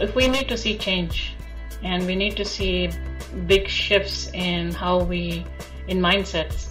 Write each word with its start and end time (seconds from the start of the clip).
if 0.00 0.14
we 0.14 0.28
need 0.28 0.48
to 0.48 0.56
see 0.56 0.76
change 0.76 1.34
and 1.82 2.06
we 2.06 2.14
need 2.14 2.36
to 2.36 2.44
see 2.44 2.90
big 3.46 3.68
shifts 3.68 4.30
in 4.34 4.72
how 4.72 5.02
we, 5.02 5.44
in 5.88 5.98
mindsets, 6.00 6.68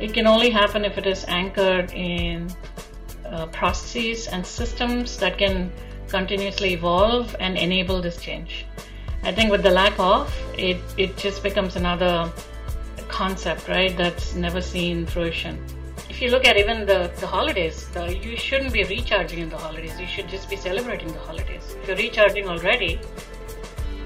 it 0.00 0.14
can 0.14 0.26
only 0.26 0.50
happen 0.50 0.84
if 0.84 0.96
it 0.98 1.06
is 1.06 1.24
anchored 1.28 1.92
in 1.92 2.48
uh, 3.26 3.46
processes 3.46 4.28
and 4.28 4.46
systems 4.46 5.16
that 5.18 5.38
can 5.38 5.72
continuously 6.08 6.72
evolve 6.72 7.34
and 7.40 7.58
enable 7.58 8.00
this 8.00 8.16
change. 8.20 8.64
I 9.22 9.32
think 9.32 9.50
with 9.50 9.62
the 9.62 9.70
lack 9.70 9.98
of, 9.98 10.32
it, 10.56 10.78
it 10.96 11.16
just 11.16 11.42
becomes 11.42 11.76
another 11.76 12.32
concept, 13.08 13.68
right, 13.68 13.96
that's 13.96 14.34
never 14.34 14.60
seen 14.60 15.06
fruition. 15.06 15.62
If 16.18 16.22
you 16.22 16.30
look 16.30 16.46
at 16.46 16.56
even 16.56 16.84
the, 16.84 17.12
the 17.20 17.28
holidays, 17.28 17.86
the, 17.90 18.12
you 18.12 18.36
shouldn't 18.36 18.72
be 18.72 18.82
recharging 18.82 19.38
in 19.38 19.50
the 19.50 19.56
holidays. 19.56 20.00
You 20.00 20.06
should 20.08 20.28
just 20.28 20.50
be 20.50 20.56
celebrating 20.56 21.12
the 21.12 21.20
holidays. 21.20 21.76
If 21.80 21.86
you're 21.86 21.96
recharging 21.96 22.48
already, 22.48 22.98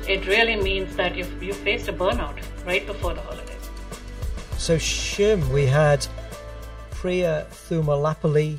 it 0.06 0.27
really 0.27 0.56
means 0.56 0.95
that 0.96 1.16
you've, 1.16 1.42
you 1.42 1.55
faced 1.55 1.88
a 1.88 1.92
burnout 1.95 2.38
right 2.66 2.86
before 2.86 3.14
the 3.14 3.22
holidays. 3.22 3.70
So, 4.59 4.77
Shim, 4.77 5.48
we 5.48 5.64
had 5.64 6.06
Priya 6.91 7.46
Thumalapalli, 7.50 8.58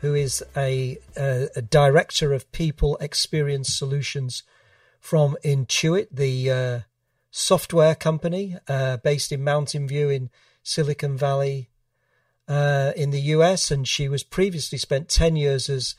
who 0.00 0.14
is 0.14 0.42
a, 0.56 0.98
a, 1.16 1.50
a, 1.54 1.62
director 1.62 2.32
of 2.32 2.50
people 2.50 2.96
experience 3.00 3.72
solutions 3.72 4.42
from 4.98 5.36
Intuit, 5.44 6.08
the 6.10 6.50
uh, 6.50 6.80
software 7.30 7.94
company 7.94 8.56
uh, 8.66 8.96
based 8.96 9.30
in 9.30 9.44
Mountain 9.44 9.86
View 9.86 10.10
in 10.10 10.30
Silicon 10.64 11.16
Valley 11.16 11.67
uh, 12.48 12.92
in 12.96 13.10
the 13.10 13.20
US. 13.20 13.70
And 13.70 13.86
she 13.86 14.08
was 14.08 14.22
previously 14.22 14.78
spent 14.78 15.08
10 15.08 15.36
years 15.36 15.68
as 15.68 15.94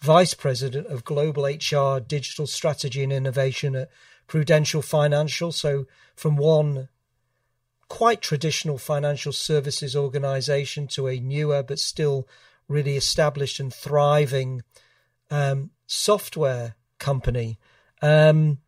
vice 0.00 0.34
president 0.34 0.86
of 0.88 1.04
global 1.04 1.44
HR 1.44 1.98
digital 2.00 2.46
strategy 2.46 3.02
and 3.02 3.12
innovation 3.12 3.74
at 3.74 3.90
Prudential 4.26 4.82
Financial. 4.82 5.50
So, 5.52 5.86
from 6.14 6.36
one 6.36 6.88
quite 7.88 8.20
traditional 8.20 8.78
financial 8.78 9.32
services 9.32 9.94
organization 9.94 10.86
to 10.88 11.06
a 11.06 11.20
newer 11.20 11.62
but 11.62 11.78
still 11.78 12.26
really 12.68 12.96
established 12.96 13.60
and 13.60 13.72
thriving 13.72 14.62
um, 15.30 15.70
software 15.86 16.74
company. 16.98 17.58
Um, 18.00 18.58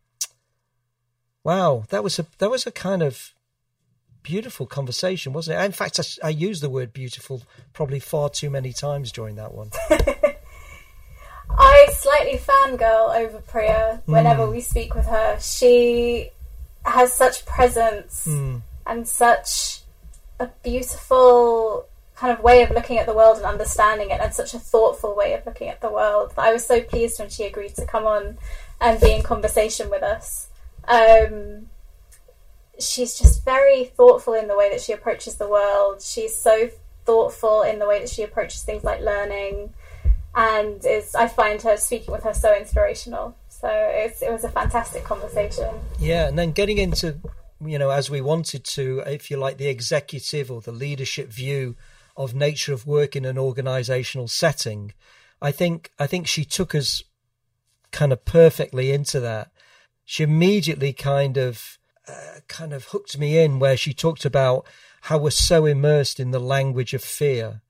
wow, 1.42 1.84
that 1.90 2.04
was 2.04 2.18
a 2.18 2.26
that 2.38 2.50
was 2.50 2.66
a 2.66 2.72
kind 2.72 3.02
of 3.02 3.34
beautiful 4.26 4.66
conversation, 4.66 5.32
wasn't 5.32 5.58
it? 5.58 5.64
In 5.64 5.70
fact, 5.70 6.00
I, 6.00 6.26
I 6.26 6.30
used 6.30 6.60
the 6.60 6.68
word 6.68 6.92
beautiful 6.92 7.42
probably 7.72 8.00
far 8.00 8.28
too 8.28 8.50
many 8.50 8.72
times 8.72 9.12
during 9.12 9.36
that 9.36 9.54
one. 9.54 9.70
I 11.48 11.86
slightly 11.92 12.36
fangirl 12.36 13.16
over 13.16 13.38
Priya 13.38 14.02
whenever 14.06 14.42
mm. 14.42 14.50
we 14.50 14.60
speak 14.60 14.96
with 14.96 15.06
her. 15.06 15.38
She 15.40 16.30
has 16.84 17.14
such 17.14 17.46
presence 17.46 18.26
mm. 18.28 18.62
and 18.84 19.06
such 19.06 19.82
a 20.40 20.48
beautiful 20.64 21.86
kind 22.16 22.36
of 22.36 22.42
way 22.42 22.64
of 22.64 22.70
looking 22.70 22.98
at 22.98 23.06
the 23.06 23.14
world 23.14 23.36
and 23.36 23.46
understanding 23.46 24.10
it, 24.10 24.20
and 24.20 24.34
such 24.34 24.54
a 24.54 24.58
thoughtful 24.58 25.14
way 25.14 25.34
of 25.34 25.46
looking 25.46 25.68
at 25.68 25.80
the 25.80 25.90
world. 25.90 26.32
I 26.36 26.52
was 26.52 26.66
so 26.66 26.80
pleased 26.80 27.20
when 27.20 27.28
she 27.28 27.44
agreed 27.44 27.76
to 27.76 27.86
come 27.86 28.06
on 28.06 28.38
and 28.80 29.00
be 29.00 29.12
in 29.12 29.22
conversation 29.22 29.88
with 29.88 30.02
us. 30.02 30.48
Um, 30.88 31.68
she's 32.78 33.18
just 33.18 33.44
very 33.44 33.84
thoughtful 33.84 34.34
in 34.34 34.48
the 34.48 34.56
way 34.56 34.70
that 34.70 34.80
she 34.80 34.92
approaches 34.92 35.36
the 35.36 35.48
world. 35.48 36.02
She's 36.02 36.34
so 36.34 36.70
thoughtful 37.04 37.62
in 37.62 37.78
the 37.78 37.86
way 37.86 38.00
that 38.00 38.08
she 38.08 38.22
approaches 38.22 38.62
things 38.62 38.84
like 38.84 39.00
learning, 39.00 39.72
and 40.34 40.84
is 40.84 41.14
I 41.14 41.28
find 41.28 41.60
her 41.62 41.76
speaking 41.76 42.12
with 42.12 42.24
her 42.24 42.34
so 42.34 42.54
inspirational. 42.54 43.36
So 43.48 43.68
it 43.68 44.30
was 44.30 44.44
a 44.44 44.50
fantastic 44.50 45.04
conversation. 45.04 45.74
Yeah, 45.98 46.28
and 46.28 46.38
then 46.38 46.52
getting 46.52 46.78
into 46.78 47.16
you 47.64 47.78
know 47.78 47.90
as 47.90 48.10
we 48.10 48.20
wanted 48.20 48.64
to, 48.64 49.02
if 49.06 49.30
you 49.30 49.36
like, 49.36 49.56
the 49.56 49.68
executive 49.68 50.50
or 50.50 50.60
the 50.60 50.72
leadership 50.72 51.28
view 51.28 51.76
of 52.16 52.34
nature 52.34 52.72
of 52.72 52.86
work 52.86 53.14
in 53.14 53.24
an 53.24 53.38
organizational 53.38 54.28
setting, 54.28 54.92
I 55.40 55.52
think 55.52 55.90
I 55.98 56.06
think 56.06 56.26
she 56.26 56.44
took 56.44 56.74
us 56.74 57.02
kind 57.92 58.12
of 58.12 58.24
perfectly 58.24 58.92
into 58.92 59.20
that. 59.20 59.50
She 60.04 60.22
immediately 60.22 60.92
kind 60.92 61.36
of 61.36 61.78
kind 62.48 62.72
of 62.72 62.86
hooked 62.86 63.18
me 63.18 63.38
in 63.38 63.58
where 63.58 63.76
she 63.76 63.92
talked 63.92 64.24
about 64.24 64.66
how 65.02 65.18
we're 65.18 65.30
so 65.30 65.66
immersed 65.66 66.18
in 66.18 66.30
the 66.30 66.40
language 66.40 66.94
of 66.94 67.02
fear. 67.02 67.62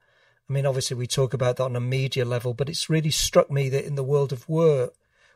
I 0.48 0.52
mean, 0.52 0.66
obviously 0.66 0.96
we 0.96 1.06
talk 1.06 1.34
about 1.34 1.56
that 1.56 1.64
on 1.64 1.76
a 1.76 1.80
media 1.80 2.24
level, 2.24 2.54
but 2.54 2.68
it's 2.68 2.88
really 2.88 3.10
struck 3.10 3.50
me 3.50 3.68
that 3.70 3.84
in 3.84 3.94
the 3.94 4.04
world 4.04 4.32
of 4.32 4.48
work, 4.48 4.94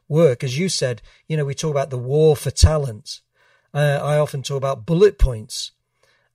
work, 0.09 0.45
as 0.45 0.59
you 0.59 0.69
said, 0.69 1.03
you 1.27 1.37
know, 1.37 1.45
we 1.45 1.55
talk 1.55 1.71
about 1.71 1.91
the 1.91 1.99
war 1.99 2.37
for 2.37 2.51
talent. 2.51 3.21
Uh, 3.73 4.01
I 4.03 4.19
often 4.19 4.43
talk 4.43 4.57
about 4.57 4.87
bullet 4.87 5.19
points, 5.19 5.73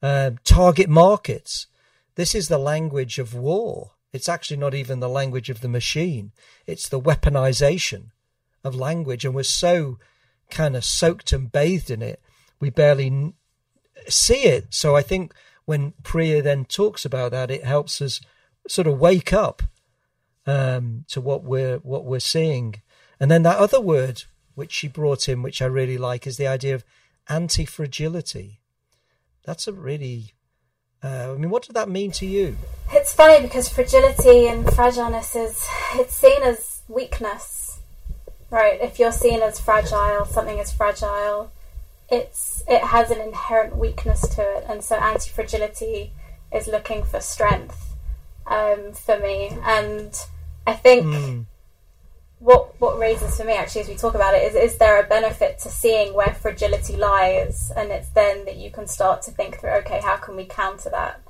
uh, 0.02 0.32
target 0.44 0.90
markets. 0.90 1.68
This 2.16 2.36
is 2.36 2.47
the 2.47 2.58
language 2.58 3.20
of 3.20 3.34
war. 3.34 3.92
It's 4.14 4.30
actually 4.30 4.58
not 4.58 4.74
even 4.74 5.02
the 5.02 5.09
language 5.09 5.50
of 5.50 5.62
the 5.62 5.68
machine. 5.68 6.32
It's 6.66 6.88
the 6.88 7.02
weaponization 7.02 8.12
of 8.64 8.76
language. 8.76 9.26
And 9.26 9.36
we're 9.36 9.44
so 9.44 10.00
kind 10.50 10.76
of 10.76 10.86
soaked 10.86 11.34
and 11.34 11.52
bathed 11.52 11.92
in 11.92 12.02
it, 12.02 12.22
we 12.60 12.70
barely 12.70 13.34
see 14.08 14.44
it. 14.44 14.74
So 14.74 14.96
I 14.96 15.02
think 15.02 15.34
when 15.66 15.94
Priya 16.04 16.42
then 16.42 16.66
talks 16.66 17.06
about 17.06 17.32
that, 17.32 17.52
it 17.52 17.64
helps 17.64 18.02
us 18.02 18.22
sort 18.68 18.88
of 18.88 19.00
wake 19.00 19.34
up 19.34 19.64
um, 20.46 21.06
to 21.10 21.22
what 21.22 21.44
we're 21.44 21.78
what 21.78 22.06
we're 22.06 22.20
seeing. 22.20 22.82
And 23.20 23.32
then 23.32 23.44
that 23.44 23.58
other 23.58 23.80
word 23.80 24.24
which 24.56 24.72
she 24.72 24.88
brought 24.88 25.28
in, 25.28 25.42
which 25.42 25.62
I 25.62 25.66
really 25.66 25.98
like, 25.98 26.26
is 26.26 26.38
the 26.38 26.48
idea 26.48 26.76
of 26.76 26.86
anti 27.28 27.66
fragility. 27.66 28.62
That's 29.44 29.68
a 29.68 29.74
really 29.74 30.34
uh, 31.04 31.34
I 31.34 31.38
mean, 31.38 31.52
what 31.52 31.64
did 31.64 31.76
that 31.76 31.90
mean 31.90 32.12
to 32.14 32.26
you? 32.26 32.58
It's 32.92 33.14
funny 33.14 33.42
because 33.42 33.70
fragility 33.70 34.48
and 34.48 34.66
fragileness 34.66 35.36
is 35.36 35.64
it's 35.94 36.16
seen 36.16 36.42
as 36.42 36.82
weakness, 36.88 37.80
right? 38.50 38.80
If 38.82 38.98
you're 38.98 39.12
seen 39.12 39.42
as 39.42 39.60
fragile, 39.60 40.26
something 40.26 40.58
is 40.58 40.72
fragile. 40.72 41.52
It's 42.10 42.64
it 42.68 42.82
has 42.82 43.12
an 43.12 43.20
inherent 43.20 43.76
weakness 43.78 44.22
to 44.36 44.42
it, 44.42 44.66
and 44.70 44.84
so 44.84 44.96
anti-fragility 44.96 46.14
is 46.54 46.68
looking 46.68 47.04
for 47.04 47.20
strength 47.20 47.96
um, 48.48 48.94
for 48.94 49.20
me. 49.20 49.58
And 49.64 50.16
I 50.68 50.74
think 50.74 51.06
mm 51.06 51.46
what 52.40 52.80
what 52.80 53.00
raises 53.00 53.38
for 53.38 53.44
me 53.44 53.54
actually 53.54 53.82
as 53.82 53.88
we 53.88 53.96
talk 53.96 54.14
about 54.14 54.36
it 54.36 54.44
is 54.44 54.56
is 54.56 54.78
there 54.78 55.02
a 55.02 55.08
benefit 55.08 55.58
to 55.58 55.70
seeing 55.70 56.14
where 56.14 56.34
fragility 56.34 56.96
lies? 56.96 57.72
And 57.76 57.92
it's 57.92 58.10
then 58.10 58.46
that 58.46 58.58
you 58.58 58.70
can 58.70 58.88
start 58.88 59.22
to 59.24 59.32
think 59.32 59.60
through 59.60 59.72
okay 59.82 60.00
how 60.02 60.18
can 60.18 60.36
we 60.36 60.46
counter 60.46 60.90
that? 60.90 61.22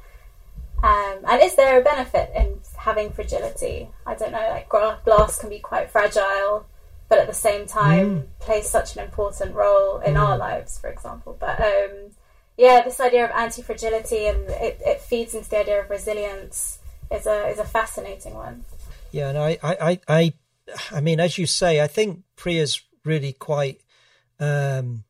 Um, 0.84 1.24
and 1.28 1.41
is 1.41 1.56
there 1.56 1.80
a 1.80 1.84
benefit 1.84 2.31
in 2.35 2.59
having 2.78 3.12
fragility? 3.12 3.90
I 4.06 4.16
don't 4.16 4.31
know 4.31 4.47
like 4.50 4.68
glass 4.68 5.40
can 5.40 5.50
be 5.50 5.59
quite 5.59 5.90
fragile 5.90 6.66
but 7.09 7.19
at 7.19 7.27
the 7.27 7.33
same 7.33 7.66
time 7.66 8.21
mm. 8.21 8.23
plays 8.39 8.69
such 8.69 8.95
an 8.95 9.03
important 9.03 9.53
role 9.53 9.99
in 9.99 10.16
mm. 10.16 10.19
our 10.19 10.38
lives 10.38 10.77
for 10.77 10.89
example 10.89 11.35
but 11.39 11.59
um, 11.59 12.11
yeah 12.57 12.81
this 12.83 12.99
idea 12.99 13.25
of 13.25 13.31
anti-fragility 13.31 14.25
and 14.25 14.49
it, 14.49 14.81
it 14.85 15.01
feeds 15.01 15.33
into 15.33 15.49
the 15.49 15.59
idea 15.59 15.81
of 15.81 15.89
resilience 15.89 16.79
is 17.11 17.25
a 17.25 17.47
is 17.47 17.59
a 17.59 17.66
fascinating 17.66 18.33
one 18.33 18.63
yeah 19.11 19.29
and 19.29 19.38
I, 19.38 19.57
I, 19.63 19.99
I 20.07 20.33
I 20.91 21.01
mean, 21.01 21.19
as 21.19 21.38
you 21.38 21.45
say, 21.45 21.81
I 21.81 21.88
think 21.88 22.23
Priya's 22.35 22.81
really 23.03 23.33
quite 23.33 23.81
um, 24.39 25.03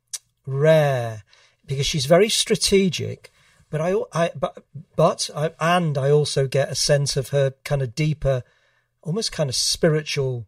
rare 0.45 1.23
because 1.66 1.85
she's 1.85 2.06
very 2.06 2.29
strategic. 2.29 3.31
But 3.69 3.81
I, 3.81 3.95
I 4.13 4.31
but 4.35 4.63
but 4.95 5.29
I, 5.35 5.51
and 5.59 5.97
I 5.97 6.12
also 6.12 6.47
get 6.47 6.69
a 6.72 6.75
sense 6.75 7.17
of 7.17 7.29
her 7.29 7.53
kind 7.63 7.81
of 7.81 7.95
deeper, 7.95 8.44
almost 9.01 9.31
kind 9.31 9.50
of 9.50 9.56
spiritual, 9.56 10.45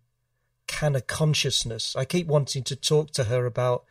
kind 0.68 0.96
of 0.96 1.08
consciousness. 1.08 1.96
I 1.96 2.06
keep 2.06 2.28
wanting 2.28 2.64
to 2.64 2.76
talk 2.76 3.12
to 3.12 3.26
her 3.26 3.46
about 3.46 3.86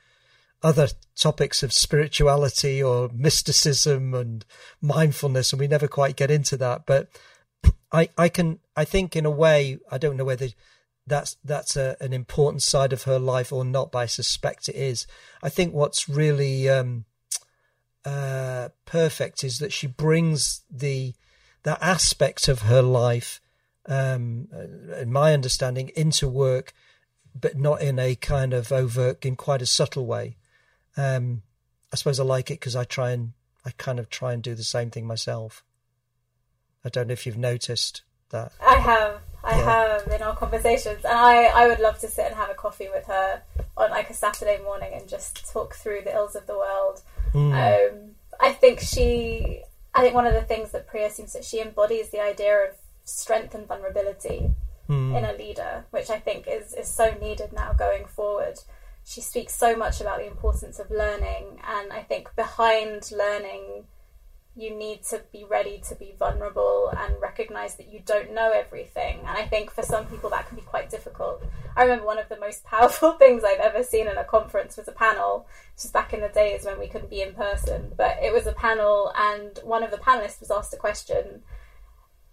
other 0.62 0.88
topics 1.14 1.62
of 1.62 1.72
spirituality 1.72 2.82
or 2.82 3.10
mysticism 3.12 4.14
and 4.14 4.44
mindfulness, 4.80 5.52
and 5.52 5.60
we 5.60 5.68
never 5.68 5.88
quite 5.88 6.16
get 6.16 6.30
into 6.30 6.56
that. 6.56 6.86
But 6.86 7.08
I, 7.92 8.08
I 8.16 8.28
can, 8.28 8.58
I 8.76 8.84
think, 8.84 9.16
in 9.16 9.26
a 9.26 9.30
way, 9.30 9.78
I 9.90 9.98
don't 9.98 10.16
know 10.16 10.24
whether 10.24 10.48
that's 11.06 11.36
that's 11.44 11.76
a, 11.76 11.96
an 12.00 12.12
important 12.12 12.62
side 12.62 12.92
of 12.92 13.04
her 13.04 13.18
life 13.18 13.52
or 13.52 13.64
not, 13.64 13.92
but 13.92 13.98
I 14.00 14.06
suspect 14.06 14.68
it 14.68 14.76
is. 14.76 15.06
I 15.42 15.48
think 15.48 15.72
what's 15.72 16.08
really 16.08 16.68
um, 16.68 17.04
uh, 18.04 18.70
perfect 18.84 19.44
is 19.44 19.58
that 19.58 19.72
she 19.72 19.86
brings 19.86 20.62
the 20.70 21.14
that 21.62 21.78
aspect 21.80 22.48
of 22.48 22.62
her 22.62 22.82
life, 22.82 23.40
um, 23.88 24.48
in 25.00 25.12
my 25.12 25.32
understanding, 25.32 25.90
into 25.94 26.28
work, 26.28 26.72
but 27.38 27.56
not 27.56 27.82
in 27.82 27.98
a 27.98 28.14
kind 28.14 28.52
of 28.52 28.72
overt, 28.72 29.24
in 29.24 29.36
quite 29.36 29.62
a 29.62 29.66
subtle 29.66 30.06
way. 30.06 30.36
Um, 30.96 31.42
I 31.92 31.96
suppose 31.96 32.18
I 32.18 32.24
like 32.24 32.50
it 32.50 32.60
because 32.60 32.76
I 32.76 32.84
try 32.84 33.10
and 33.10 33.32
I 33.64 33.70
kind 33.76 33.98
of 33.98 34.08
try 34.08 34.32
and 34.32 34.42
do 34.42 34.54
the 34.54 34.64
same 34.64 34.90
thing 34.90 35.06
myself. 35.06 35.64
I 36.84 36.88
don't 36.88 37.08
know 37.08 37.12
if 37.12 37.26
you've 37.26 37.36
noticed 37.36 38.02
that. 38.30 38.52
I 38.64 38.76
have. 38.76 39.20
I 39.42 39.58
yeah. 39.58 39.64
have 39.64 40.06
in 40.08 40.22
our 40.22 40.34
conversations, 40.34 41.04
and 41.04 41.16
I, 41.16 41.44
I 41.44 41.68
would 41.68 41.78
love 41.78 42.00
to 42.00 42.08
sit 42.08 42.26
and 42.26 42.34
have 42.34 42.50
a 42.50 42.54
coffee 42.54 42.88
with 42.92 43.06
her 43.06 43.42
on 43.76 43.90
like 43.90 44.10
a 44.10 44.14
Saturday 44.14 44.60
morning 44.62 44.90
and 44.92 45.08
just 45.08 45.50
talk 45.52 45.74
through 45.74 46.02
the 46.02 46.14
ills 46.14 46.34
of 46.34 46.46
the 46.46 46.56
world. 46.56 47.02
Mm. 47.32 47.52
Um, 47.52 47.98
I 48.40 48.52
think 48.52 48.80
she, 48.80 49.62
I 49.94 50.02
think 50.02 50.14
one 50.14 50.26
of 50.26 50.34
the 50.34 50.42
things 50.42 50.72
that 50.72 50.88
Priya 50.88 51.10
seems 51.10 51.32
that 51.32 51.44
she 51.44 51.60
embodies 51.60 52.10
the 52.10 52.20
idea 52.20 52.56
of 52.56 52.76
strength 53.06 53.54
and 53.54 53.66
vulnerability 53.66 54.50
Mm. 54.88 55.18
in 55.18 55.24
a 55.24 55.32
leader, 55.32 55.84
which 55.90 56.10
I 56.10 56.20
think 56.20 56.46
is, 56.46 56.72
is 56.72 56.86
so 56.86 57.10
needed 57.20 57.52
now 57.52 57.72
going 57.72 58.04
forward. 58.06 58.60
She 59.04 59.20
speaks 59.20 59.52
so 59.52 59.74
much 59.74 60.00
about 60.00 60.18
the 60.18 60.26
importance 60.26 60.78
of 60.78 60.92
learning, 60.92 61.60
and 61.66 61.92
I 61.92 62.02
think 62.02 62.34
behind 62.36 63.10
learning, 63.10 63.86
you 64.54 64.70
need 64.70 65.02
to 65.04 65.22
be 65.32 65.44
ready 65.44 65.78
to 65.88 65.94
be 65.96 66.14
vulnerable 66.16 66.92
and 66.96 67.20
recognize 67.20 67.74
that 67.76 67.92
you 67.92 68.00
don't 68.06 68.32
know 68.32 68.52
everything. 68.52 69.18
And 69.26 69.36
I 69.36 69.44
think 69.46 69.72
for 69.72 69.82
some 69.82 70.06
people 70.06 70.30
that 70.30 70.46
can 70.46 70.56
be 70.56 70.62
quite 70.62 70.88
difficult. 70.88 71.42
I 71.76 71.82
remember 71.82 72.06
one 72.06 72.18
of 72.18 72.28
the 72.28 72.38
most 72.38 72.64
powerful 72.72 73.12
things 73.12 73.42
I've 73.44 73.58
ever 73.58 73.82
seen 73.82 74.06
in 74.06 74.16
a 74.16 74.24
conference 74.24 74.76
was 74.76 74.86
a 74.86 74.92
panel. 74.92 75.48
just 75.76 75.92
back 75.92 76.14
in 76.14 76.20
the 76.20 76.28
days 76.28 76.64
when 76.64 76.78
we 76.78 76.86
couldn't 76.86 77.10
be 77.10 77.22
in 77.22 77.34
person, 77.34 77.92
but 77.96 78.18
it 78.22 78.32
was 78.32 78.46
a 78.46 78.52
panel, 78.52 79.12
and 79.16 79.58
one 79.64 79.82
of 79.82 79.90
the 79.90 79.98
panelists 79.98 80.38
was 80.40 80.50
asked 80.50 80.72
a 80.72 80.76
question 80.76 81.42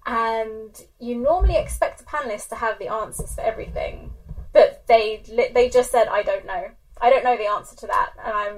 and 0.06 0.84
you 1.00 1.16
normally 1.16 1.58
expect 1.58 2.02
a 2.02 2.04
panelist 2.04 2.50
to 2.50 2.56
have 2.56 2.80
the 2.80 2.88
answers 2.88 3.36
for 3.36 3.42
everything, 3.42 4.12
but 4.52 4.86
they 4.88 5.24
they 5.54 5.70
just 5.70 5.92
said, 5.92 6.08
"I 6.08 6.24
don't 6.24 6.46
know. 6.46 6.72
I 7.00 7.10
don't 7.10 7.24
know 7.24 7.38
the 7.38 7.48
answer 7.48 7.76
to 7.78 7.88
that," 7.88 8.12
and 8.24 8.34
I'm 8.34 8.58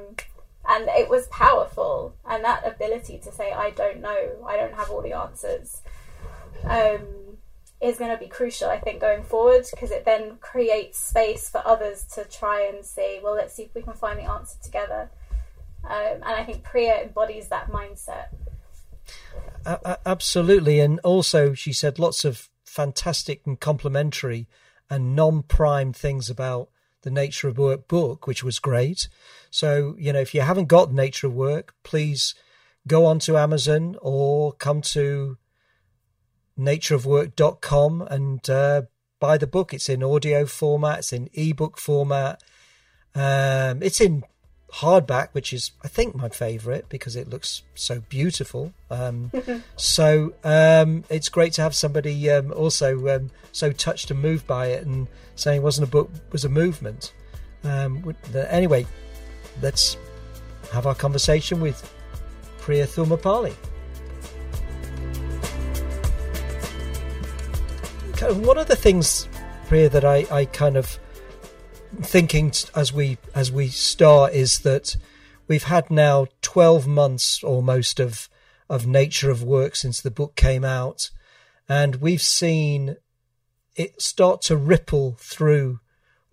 and 0.67 0.89
it 0.89 1.09
was 1.09 1.27
powerful, 1.27 2.15
and 2.25 2.43
that 2.43 2.65
ability 2.65 3.19
to 3.19 3.31
say, 3.31 3.51
"I 3.51 3.71
don't 3.71 4.01
know. 4.01 4.45
I 4.47 4.57
don't 4.57 4.73
have 4.73 4.89
all 4.89 5.01
the 5.01 5.13
answers." 5.13 5.81
Um, 6.63 7.25
is 7.81 7.97
going 7.97 8.11
to 8.11 8.17
be 8.17 8.27
crucial, 8.27 8.69
I 8.69 8.79
think, 8.79 9.01
going 9.01 9.23
forward 9.23 9.65
because 9.69 9.91
it 9.91 10.05
then 10.05 10.37
creates 10.39 10.97
space 10.97 11.49
for 11.49 11.61
others 11.65 12.03
to 12.15 12.23
try 12.25 12.65
and 12.65 12.83
say, 12.85 13.19
well, 13.21 13.35
let's 13.35 13.53
see 13.53 13.63
if 13.63 13.75
we 13.75 13.81
can 13.81 13.93
find 13.93 14.17
the 14.17 14.23
answer 14.23 14.57
together. 14.63 15.09
Um, 15.83 16.15
and 16.15 16.23
I 16.23 16.43
think 16.43 16.63
Priya 16.63 17.03
embodies 17.03 17.49
that 17.49 17.69
mindset. 17.69 18.29
Absolutely. 19.65 20.79
And 20.79 20.99
also, 20.99 21.53
she 21.53 21.73
said 21.73 21.99
lots 21.99 22.23
of 22.23 22.49
fantastic 22.65 23.41
and 23.45 23.59
complimentary 23.59 24.47
and 24.89 25.15
non 25.15 25.43
prime 25.43 25.93
things 25.93 26.29
about 26.29 26.69
the 27.01 27.11
Nature 27.11 27.47
of 27.47 27.57
Work 27.57 27.87
book, 27.87 28.27
which 28.27 28.43
was 28.43 28.59
great. 28.59 29.07
So, 29.49 29.95
you 29.97 30.11
know, 30.11 30.19
if 30.19 30.33
you 30.33 30.41
haven't 30.41 30.67
got 30.67 30.91
Nature 30.91 31.27
of 31.27 31.33
Work, 31.33 31.73
please 31.83 32.35
go 32.87 33.05
on 33.05 33.19
to 33.19 33.37
Amazon 33.37 33.95
or 34.01 34.53
come 34.53 34.81
to 34.81 35.37
natureofwork.com 36.59 38.01
and 38.03 38.49
uh, 38.49 38.83
buy 39.19 39.37
the 39.37 39.47
book. 39.47 39.73
It's 39.73 39.89
in 39.89 40.03
audio 40.03 40.45
format, 40.45 40.99
it's 40.99 41.13
in 41.13 41.29
ebook 41.33 41.77
format, 41.77 42.41
um, 43.13 43.81
it's 43.81 44.01
in 44.01 44.23
hardback, 44.77 45.29
which 45.31 45.53
is 45.53 45.71
I 45.83 45.87
think 45.87 46.15
my 46.15 46.29
favourite 46.29 46.89
because 46.89 47.15
it 47.15 47.29
looks 47.29 47.63
so 47.75 48.01
beautiful. 48.09 48.73
Um, 48.89 49.31
so 49.77 50.33
um, 50.43 51.03
it's 51.09 51.29
great 51.29 51.53
to 51.53 51.61
have 51.61 51.73
somebody 51.73 52.29
um, 52.29 52.51
also 52.51 53.15
um, 53.15 53.31
so 53.51 53.71
touched 53.71 54.11
and 54.11 54.21
moved 54.21 54.45
by 54.45 54.67
it 54.67 54.85
and 54.85 55.07
saying 55.35 55.61
it 55.61 55.63
wasn't 55.63 55.87
a 55.87 55.91
book 55.91 56.11
was 56.31 56.43
a 56.43 56.49
movement. 56.49 57.13
Um, 57.63 58.15
anyway, 58.35 58.85
let's 59.61 59.97
have 60.71 60.85
our 60.85 60.95
conversation 60.95 61.61
with 61.61 61.91
Priya 62.59 62.85
Thumapali. 62.85 63.53
One 68.43 68.57
of 68.57 68.67
the 68.67 68.75
things, 68.75 69.27
Priya, 69.67 69.89
that 69.89 70.03
I, 70.03 70.25
I 70.31 70.45
kind 70.45 70.77
of 70.77 70.99
thinking 72.01 72.51
as 72.75 72.93
we 72.93 73.17
as 73.33 73.51
we 73.51 73.67
start 73.67 74.33
is 74.33 74.59
that 74.59 74.97
we've 75.47 75.63
had 75.63 75.89
now 75.89 76.27
12 76.41 76.87
months 76.87 77.43
almost 77.43 77.99
of 77.99 78.29
of 78.69 78.87
nature 78.87 79.29
of 79.29 79.43
work 79.43 79.75
since 79.75 80.01
the 80.01 80.11
book 80.11 80.35
came 80.35 80.65
out 80.65 81.09
and 81.69 81.97
we've 81.97 82.21
seen 82.21 82.97
it 83.75 84.01
start 84.01 84.41
to 84.41 84.57
ripple 84.57 85.15
through 85.19 85.79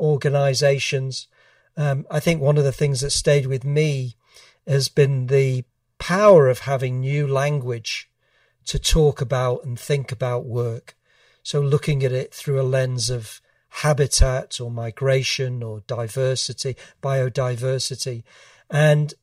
organizations 0.00 1.28
um, 1.76 2.06
i 2.10 2.18
think 2.18 2.40
one 2.40 2.56
of 2.56 2.64
the 2.64 2.72
things 2.72 3.00
that 3.00 3.10
stayed 3.10 3.46
with 3.46 3.64
me 3.64 4.16
has 4.66 4.88
been 4.88 5.26
the 5.26 5.64
power 5.98 6.48
of 6.48 6.60
having 6.60 7.00
new 7.00 7.26
language 7.26 8.10
to 8.66 8.78
talk 8.78 9.20
about 9.20 9.64
and 9.64 9.78
think 9.78 10.12
about 10.12 10.44
work. 10.44 10.96
So 11.42 11.60
looking 11.60 12.04
at 12.04 12.12
it 12.12 12.32
through 12.32 12.60
a 12.60 12.62
lens 12.62 13.10
of 13.10 13.40
habitat 13.76 14.60
or 14.60 14.70
migration 14.70 15.62
or 15.62 15.82
diversity, 15.86 16.76
biodiversity. 17.02 18.22
And 18.70 19.14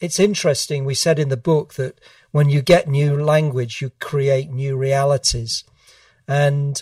it's 0.00 0.18
interesting. 0.18 0.84
We 0.84 0.94
said 0.94 1.18
in 1.18 1.28
the 1.28 1.36
book 1.36 1.74
that 1.74 2.00
when 2.30 2.48
you 2.48 2.62
get 2.62 2.88
new 2.88 3.22
language, 3.22 3.82
you 3.82 3.90
create 4.00 4.50
new 4.50 4.76
realities. 4.76 5.64
And 6.26 6.80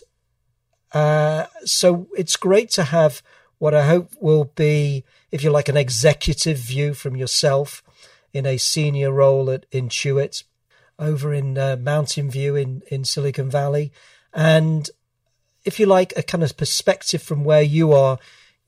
uh, 0.93 1.47
so 1.65 2.09
it's 2.17 2.37
great 2.37 2.71
to 2.71 2.85
have 2.85 3.23
what 3.59 3.75
I 3.75 3.87
hope 3.87 4.13
will 4.21 4.45
be, 4.45 5.05
if 5.33 5.43
you 5.43 5.51
like, 5.51 5.69
an 5.69 5.77
executive 5.77 6.59
view 6.59 6.95
from 6.95 7.17
yourself 7.17 7.83
in 8.33 8.47
a 8.47 8.59
senior 8.59 9.11
role 9.13 9.51
at 9.51 9.71
Intuit 9.71 10.45
over 10.99 11.33
in 11.33 11.59
uh, 11.59 11.77
Mountain 11.77 12.31
View 12.31 12.55
in, 12.55 12.83
in 12.89 13.05
Silicon 13.05 13.51
Valley. 13.51 13.93
And 14.33 14.91
if 15.67 15.79
you 15.79 15.85
like, 15.85 16.13
a 16.17 16.23
kind 16.23 16.43
of 16.43 16.57
perspective 16.57 17.21
from 17.21 17.45
where 17.45 17.63
you 17.63 17.93
are. 17.93 18.19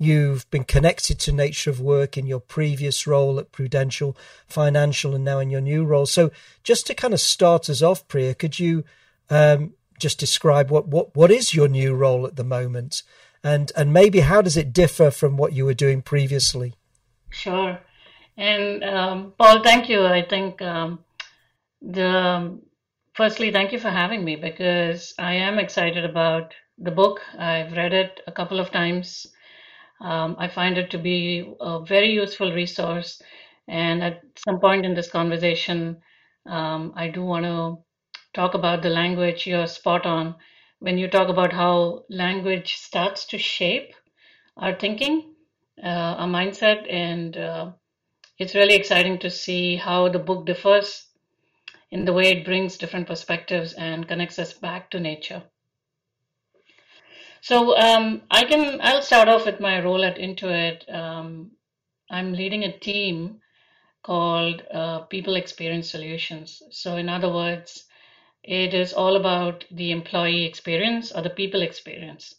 You've 0.01 0.49
been 0.51 0.65
connected 0.65 1.19
to 1.21 1.33
nature 1.33 1.71
of 1.71 1.81
work 1.81 2.17
in 2.17 2.27
your 2.27 2.39
previous 2.39 3.07
role 3.07 3.41
at 3.41 3.51
Prudential 3.51 4.17
Financial 4.47 5.15
and 5.15 5.25
now 5.25 5.41
in 5.41 5.51
your 5.51 5.61
new 5.61 5.85
role. 5.85 6.07
So, 6.07 6.31
just 6.63 6.87
to 6.87 6.95
kind 6.95 7.13
of 7.13 7.21
start 7.21 7.69
us 7.69 7.83
off, 7.83 8.07
Priya, 8.07 8.35
could 8.35 8.61
you 8.61 8.85
um, 9.29 9.75
just 9.99 10.21
describe 10.21 10.71
what, 10.71 10.87
what, 10.87 11.17
what 11.17 11.33
is 11.33 11.53
your 11.53 11.67
new 11.67 11.95
role 11.95 12.27
at 12.27 12.37
the 12.37 12.45
moment? 12.45 13.03
And, 13.43 13.73
and 13.77 13.93
maybe 13.93 14.21
how 14.21 14.41
does 14.41 14.57
it 14.57 14.73
differ 14.73 15.11
from 15.11 15.37
what 15.37 15.53
you 15.53 15.65
were 15.65 15.75
doing 15.75 16.03
previously? 16.03 16.75
Sure. 17.31 17.81
And 18.37 18.85
um, 18.85 19.33
Paul, 19.37 19.65
thank 19.65 19.89
you. 19.89 20.07
I 20.07 20.23
think 20.23 20.63
um, 20.63 21.01
the 21.83 22.59
firstly, 23.15 23.51
thank 23.51 23.73
you 23.73 23.81
for 23.81 23.91
having 23.91 24.25
me 24.25 24.37
because 24.37 25.13
I 25.19 25.35
am 25.35 25.59
excited 25.59 26.05
about 26.05 26.55
the 26.79 26.91
book. 26.91 27.21
I've 27.39 27.73
read 27.73 27.93
it 27.93 28.21
a 28.27 28.33
couple 28.33 28.61
of 28.61 28.71
times. 28.71 29.27
Um, 30.01 30.37
I 30.39 30.49
find 30.49 30.79
it 30.79 30.91
to 30.91 30.99
be 30.99 31.55
a 31.61 31.85
very 31.85 32.11
useful 32.13 32.53
resource. 32.53 33.21
And 33.67 34.03
at 34.03 34.23
some 34.37 34.61
point 34.61 34.87
in 34.87 34.95
this 34.95 35.11
conversation, 35.11 35.99
um, 36.47 36.93
I 36.97 37.09
do 37.09 37.25
want 37.25 37.45
to 37.45 37.79
talk 38.33 38.55
about 38.55 38.83
the 38.83 38.91
language. 38.91 39.47
You're 39.47 39.67
spot 39.67 40.07
on. 40.07 40.37
When 40.79 40.99
you 40.99 41.09
talk 41.09 41.29
about 41.29 41.53
how 41.53 42.05
language 42.09 42.77
starts 42.77 43.27
to 43.27 43.39
shape 43.39 43.93
our 44.57 44.75
thinking, 44.75 45.35
uh, 45.83 46.15
our 46.21 46.29
mindset, 46.29 46.91
and 46.93 47.37
uh, 47.37 47.73
it's 48.39 48.55
really 48.55 48.75
exciting 48.75 49.19
to 49.19 49.31
see 49.31 49.77
how 49.77 50.09
the 50.09 50.19
book 50.19 50.47
differs 50.47 51.07
in 51.91 52.05
the 52.05 52.13
way 52.13 52.31
it 52.31 52.45
brings 52.45 52.77
different 52.77 53.09
perspectives 53.09 53.73
and 53.73 54.07
connects 54.07 54.39
us 54.39 54.53
back 54.53 54.91
to 54.91 55.01
nature. 55.01 55.43
So 57.41 57.77
um, 57.77 58.23
I 58.31 58.45
can 58.45 58.81
I'll 58.81 59.03
start 59.03 59.29
off 59.29 59.47
with 59.47 59.61
my 59.61 59.83
role 59.83 60.05
at 60.05 60.19
Intuit. 60.19 60.93
Um, 60.93 61.53
I'm 62.11 62.33
leading 62.33 62.65
a 62.65 62.79
team 62.79 63.41
called 64.03 64.63
uh, 64.73 65.01
People 65.01 65.37
Experience 65.37 65.91
Solutions. 65.91 66.63
So 66.71 66.97
in 66.97 67.09
other 67.09 67.33
words, 67.33 67.85
it 68.43 68.73
is 68.75 68.93
all 68.93 69.17
about 69.17 69.65
the 69.71 69.91
employee 69.91 70.45
experience 70.45 71.13
or 71.13 71.23
the 71.23 71.31
people 71.31 71.63
experience. 71.63 72.35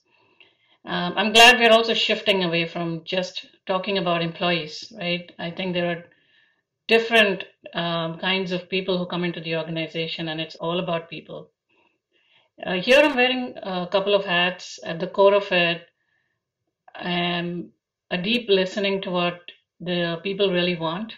Um, 0.85 1.13
I'm 1.17 1.33
glad 1.33 1.59
we're 1.59 1.71
also 1.71 1.93
shifting 1.93 2.43
away 2.43 2.65
from 2.65 3.03
just 3.03 3.45
talking 3.67 3.97
about 3.97 4.21
employees, 4.21 4.91
right? 4.97 5.31
I 5.37 5.51
think 5.51 5.73
there 5.73 5.91
are 5.91 6.05
different 6.87 7.43
um, 7.73 8.17
kinds 8.17 8.51
of 8.51 8.69
people 8.69 8.97
who 8.97 9.05
come 9.05 9.23
into 9.23 9.41
the 9.41 9.57
organization, 9.57 10.29
and 10.29 10.41
it's 10.41 10.55
all 10.55 10.79
about 10.79 11.09
people. 11.09 11.51
Uh, 12.65 12.73
here 12.73 12.99
I'm 12.99 13.15
wearing 13.15 13.53
a 13.63 13.87
couple 13.87 14.13
of 14.13 14.25
hats. 14.25 14.79
At 14.83 14.99
the 14.99 15.07
core 15.07 15.33
of 15.33 15.49
it, 15.51 15.87
I 16.93 17.09
am 17.09 17.71
a 18.11 18.17
deep 18.17 18.49
listening 18.49 19.01
to 19.03 19.11
what 19.11 19.39
the 19.79 20.19
people 20.23 20.51
really 20.51 20.75
want. 20.75 21.13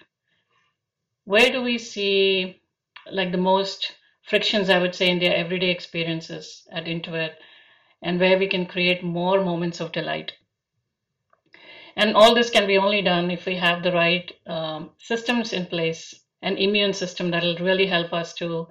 Where 1.23 1.51
do 1.51 1.63
we 1.63 1.79
see 1.79 2.61
like 3.11 3.31
the 3.31 3.39
most 3.39 3.93
frictions, 4.21 4.69
I 4.69 4.79
would 4.79 4.93
say, 4.93 5.09
in 5.09 5.17
their 5.17 5.35
everyday 5.35 5.71
experiences 5.71 6.67
at 6.71 6.85
Intuit, 6.85 7.33
and 8.03 8.19
where 8.19 8.37
we 8.37 8.47
can 8.47 8.67
create 8.67 9.03
more 9.03 9.43
moments 9.43 9.79
of 9.79 9.91
delight. 9.91 10.33
And 11.95 12.15
all 12.15 12.35
this 12.35 12.51
can 12.51 12.67
be 12.67 12.77
only 12.77 13.01
done 13.01 13.31
if 13.31 13.47
we 13.47 13.55
have 13.55 13.81
the 13.81 13.91
right 13.91 14.31
um, 14.45 14.91
systems 14.99 15.53
in 15.53 15.65
place, 15.65 16.13
an 16.43 16.57
immune 16.57 16.93
system 16.93 17.31
that 17.31 17.41
will 17.41 17.57
really 17.57 17.87
help 17.87 18.13
us 18.13 18.35
to 18.35 18.67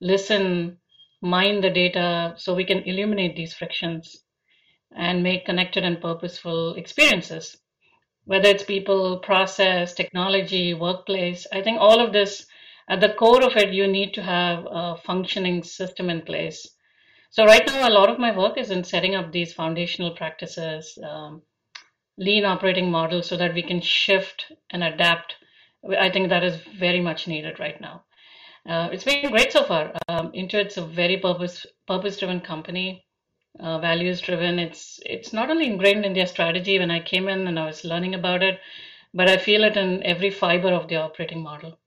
listen 0.00 0.78
mine 1.22 1.60
the 1.62 1.70
data 1.70 2.34
so 2.36 2.54
we 2.54 2.64
can 2.64 2.80
eliminate 2.80 3.36
these 3.36 3.54
frictions 3.54 4.24
and 4.94 5.22
make 5.22 5.46
connected 5.46 5.84
and 5.84 6.00
purposeful 6.00 6.74
experiences. 6.74 7.56
whether 8.24 8.48
it's 8.48 8.62
people, 8.62 9.18
process, 9.18 9.94
technology, 9.94 10.74
workplace. 10.74 11.46
I 11.52 11.62
think 11.62 11.80
all 11.80 12.00
of 12.00 12.12
this, 12.12 12.46
at 12.88 13.00
the 13.00 13.14
core 13.14 13.42
of 13.42 13.56
it, 13.56 13.72
you 13.72 13.86
need 13.86 14.14
to 14.14 14.22
have 14.22 14.66
a 14.70 14.96
functioning 14.96 15.62
system 15.62 16.10
in 16.10 16.22
place. 16.22 16.68
So 17.30 17.44
right 17.44 17.66
now, 17.66 17.88
a 17.88 17.90
lot 17.90 18.10
of 18.10 18.18
my 18.18 18.36
work 18.36 18.58
is 18.58 18.70
in 18.70 18.84
setting 18.84 19.14
up 19.14 19.32
these 19.32 19.52
foundational 19.52 20.14
practices, 20.14 20.98
um, 21.02 21.42
lean 22.18 22.44
operating 22.44 22.90
models, 22.90 23.28
so 23.28 23.36
that 23.36 23.54
we 23.54 23.62
can 23.62 23.80
shift 23.80 24.52
and 24.70 24.84
adapt. 24.84 25.36
I 25.98 26.10
think 26.10 26.28
that 26.28 26.44
is 26.44 26.56
very 26.78 27.00
much 27.00 27.26
needed 27.26 27.58
right 27.58 27.80
now. 27.80 28.04
Uh, 28.68 28.88
it's 28.92 29.04
been 29.04 29.30
great 29.30 29.52
so 29.52 29.64
far. 29.64 29.92
Um, 30.08 30.30
Intuit's 30.32 30.76
a 30.76 30.82
very 30.82 31.16
purpose 31.16 31.66
purpose 31.86 32.18
driven 32.18 32.40
company 32.40 33.04
uh, 33.58 33.78
values 33.78 34.20
driven. 34.20 34.58
It's 34.58 35.00
it's 35.04 35.32
not 35.32 35.50
only 35.50 35.66
ingrained 35.66 36.04
in 36.04 36.12
their 36.12 36.26
strategy 36.26 36.78
when 36.78 36.90
I 36.90 37.00
came 37.00 37.28
in 37.28 37.46
and 37.46 37.58
I 37.58 37.66
was 37.66 37.84
learning 37.84 38.14
about 38.14 38.42
it, 38.42 38.60
but 39.12 39.28
I 39.28 39.36
feel 39.36 39.64
it 39.64 39.76
in 39.76 40.02
every 40.04 40.30
fiber 40.30 40.68
of 40.68 40.88
the 40.88 40.96
operating 40.96 41.42
model. 41.42 41.78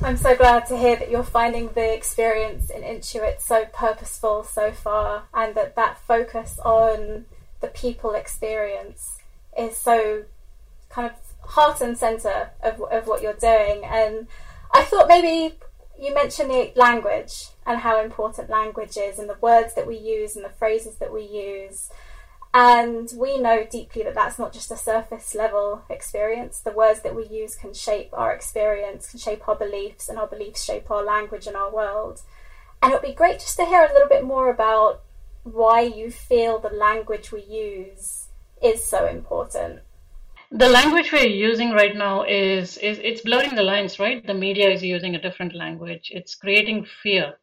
I'm 0.00 0.16
so 0.16 0.36
glad 0.36 0.66
to 0.66 0.76
hear 0.76 0.96
that 0.96 1.10
you're 1.10 1.24
finding 1.24 1.68
the 1.74 1.92
experience 1.92 2.70
in 2.70 2.82
Intuit 2.82 3.40
so 3.40 3.66
purposeful 3.72 4.44
so 4.44 4.70
far, 4.70 5.24
and 5.34 5.54
that 5.56 5.74
that 5.74 5.98
focus 5.98 6.58
on 6.64 7.26
the 7.60 7.68
people 7.68 8.14
experience 8.14 9.18
is 9.58 9.76
so 9.76 10.24
kind 10.88 11.10
of 11.10 11.50
heart 11.50 11.80
and 11.80 11.98
center 11.98 12.50
of 12.62 12.80
of 12.80 13.08
what 13.08 13.22
you're 13.22 13.32
doing. 13.32 13.84
And 13.84 14.28
I 14.72 14.82
thought 14.84 15.08
maybe 15.08 15.56
you 16.02 16.12
mentioned 16.12 16.50
the 16.50 16.72
language 16.74 17.46
and 17.64 17.78
how 17.78 18.02
important 18.02 18.50
language 18.50 18.96
is 18.96 19.20
and 19.20 19.30
the 19.30 19.38
words 19.40 19.74
that 19.74 19.86
we 19.86 19.96
use 19.96 20.34
and 20.34 20.44
the 20.44 20.48
phrases 20.48 20.96
that 20.96 21.12
we 21.12 21.22
use. 21.22 21.90
And 22.52 23.08
we 23.16 23.38
know 23.38 23.64
deeply 23.70 24.02
that 24.02 24.14
that's 24.14 24.38
not 24.38 24.52
just 24.52 24.72
a 24.72 24.76
surface 24.76 25.32
level 25.32 25.82
experience. 25.88 26.58
The 26.58 26.72
words 26.72 27.02
that 27.02 27.14
we 27.14 27.26
use 27.28 27.54
can 27.54 27.72
shape 27.72 28.10
our 28.12 28.34
experience, 28.34 29.10
can 29.10 29.20
shape 29.20 29.48
our 29.48 29.54
beliefs, 29.54 30.08
and 30.08 30.18
our 30.18 30.26
beliefs 30.26 30.64
shape 30.64 30.90
our 30.90 31.04
language 31.04 31.46
and 31.46 31.56
our 31.56 31.72
world. 31.72 32.20
And 32.82 32.92
it 32.92 32.96
would 32.96 33.08
be 33.08 33.14
great 33.14 33.38
just 33.38 33.56
to 33.58 33.64
hear 33.64 33.84
a 33.84 33.92
little 33.92 34.08
bit 34.08 34.24
more 34.24 34.50
about 34.50 35.02
why 35.44 35.82
you 35.82 36.10
feel 36.10 36.58
the 36.58 36.68
language 36.68 37.30
we 37.30 37.42
use 37.44 38.26
is 38.60 38.84
so 38.84 39.06
important 39.06 39.82
the 40.52 40.68
language 40.68 41.12
we're 41.12 41.26
using 41.26 41.70
right 41.70 41.96
now 41.96 42.24
is, 42.24 42.76
is 42.78 42.98
it's 43.02 43.22
blurring 43.22 43.54
the 43.54 43.62
lines 43.62 43.98
right? 43.98 44.24
The 44.26 44.34
media 44.34 44.70
is 44.70 44.82
using 44.82 45.14
a 45.14 45.20
different 45.20 45.54
language. 45.54 46.10
It's 46.12 46.34
creating 46.34 46.86
fear. 47.02 47.34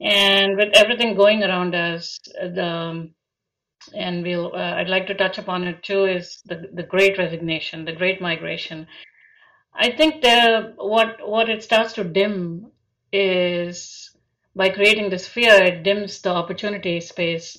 And 0.00 0.56
with 0.56 0.74
everything 0.74 1.14
going 1.14 1.42
around 1.42 1.74
us 1.74 2.18
the 2.24 3.10
and 3.94 4.22
we'll 4.22 4.54
uh, 4.54 4.74
i'd 4.76 4.88
like 4.88 5.08
to 5.08 5.14
touch 5.14 5.38
upon 5.38 5.64
it 5.64 5.82
too 5.82 6.04
is 6.04 6.40
the, 6.44 6.68
the 6.72 6.84
great 6.84 7.18
resignation 7.18 7.84
the 7.84 7.92
great 7.92 8.20
migration. 8.20 8.86
I 9.74 9.90
think 9.90 10.22
the 10.22 10.74
what 10.76 11.16
what 11.26 11.48
it 11.48 11.62
starts 11.62 11.94
to 11.94 12.04
dim 12.04 12.70
is 13.12 14.10
by 14.54 14.68
creating 14.68 15.10
this 15.10 15.26
fear 15.26 15.54
it 15.54 15.82
dims 15.82 16.20
the 16.20 16.30
opportunity 16.30 17.00
space 17.00 17.58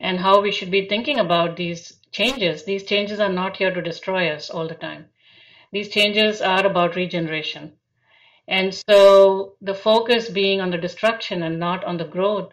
and 0.00 0.18
how 0.18 0.40
we 0.40 0.50
should 0.50 0.70
be 0.70 0.88
thinking 0.88 1.18
about 1.18 1.56
these 1.56 2.00
changes. 2.10 2.64
These 2.64 2.84
changes 2.84 3.20
are 3.20 3.32
not 3.32 3.56
here 3.56 3.72
to 3.72 3.82
destroy 3.82 4.30
us 4.30 4.50
all 4.50 4.66
the 4.66 4.74
time. 4.74 5.06
These 5.72 5.90
changes 5.90 6.40
are 6.40 6.66
about 6.66 6.96
regeneration. 6.96 7.72
And 8.48 8.74
so 8.74 9.54
the 9.60 9.74
focus 9.74 10.28
being 10.28 10.60
on 10.60 10.70
the 10.70 10.78
destruction 10.78 11.44
and 11.44 11.60
not 11.60 11.84
on 11.84 11.98
the 11.98 12.04
growth 12.04 12.52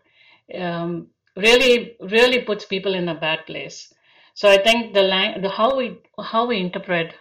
um, 0.54 1.08
really, 1.36 1.96
really 2.00 2.42
puts 2.42 2.66
people 2.66 2.94
in 2.94 3.10
a 3.10 3.16
bad 3.16 3.46
place. 3.48 3.94
So 4.36 4.48
I 4.50 4.58
think 4.58 4.94
the, 4.94 5.01
lang- 5.01 5.42
the 5.42 5.50
how 5.50 5.75
we 5.75 5.98
how 6.24 6.46
we 6.46 6.60
interpret, 6.60 7.16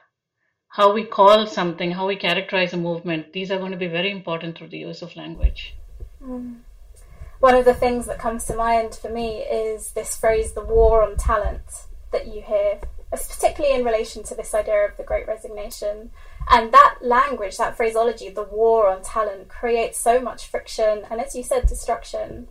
how 0.69 0.93
we 0.93 1.05
call 1.05 1.47
something, 1.47 1.93
how 1.93 2.07
we 2.07 2.17
characterize 2.17 2.75
a 2.75 2.77
movement, 2.77 3.33
these 3.33 3.51
are 3.51 3.59
going 3.59 3.73
to 3.73 3.79
be 3.79 3.87
very 3.87 4.11
important 4.11 4.59
through 4.59 4.69
the 4.69 4.79
use 4.79 5.01
of 5.01 5.17
language. 5.17 5.75
Mm. 6.23 6.57
One 7.47 7.55
of 7.55 7.65
the 7.65 7.75
things 7.75 8.07
that 8.07 8.19
comes 8.19 8.43
to 8.47 8.57
mind 8.57 8.97
for 8.97 9.09
me 9.09 9.37
is 9.39 9.93
this 9.93 10.17
phrase, 10.17 10.51
the 10.51 10.65
war 10.65 11.05
on 11.05 11.17
talent 11.17 11.63
that 12.11 12.27
you 12.27 12.43
hear, 12.43 12.81
particularly 13.13 13.73
in 13.73 13.85
relation 13.85 14.25
to 14.25 14.35
this 14.35 14.53
idea 14.53 14.85
of 14.85 14.97
the 14.97 15.05
great 15.05 15.29
resignation. 15.29 16.11
And 16.51 16.73
that 16.73 16.97
language, 17.03 17.57
that 17.59 17.77
phraseology, 17.77 18.31
the 18.31 18.43
war 18.43 18.89
on 18.89 19.01
talent, 19.05 19.47
creates 19.47 19.97
so 19.97 20.21
much 20.21 20.49
friction 20.49 21.05
and, 21.09 21.21
as 21.21 21.37
you 21.37 21.45
said, 21.45 21.69
destruction 21.69 22.49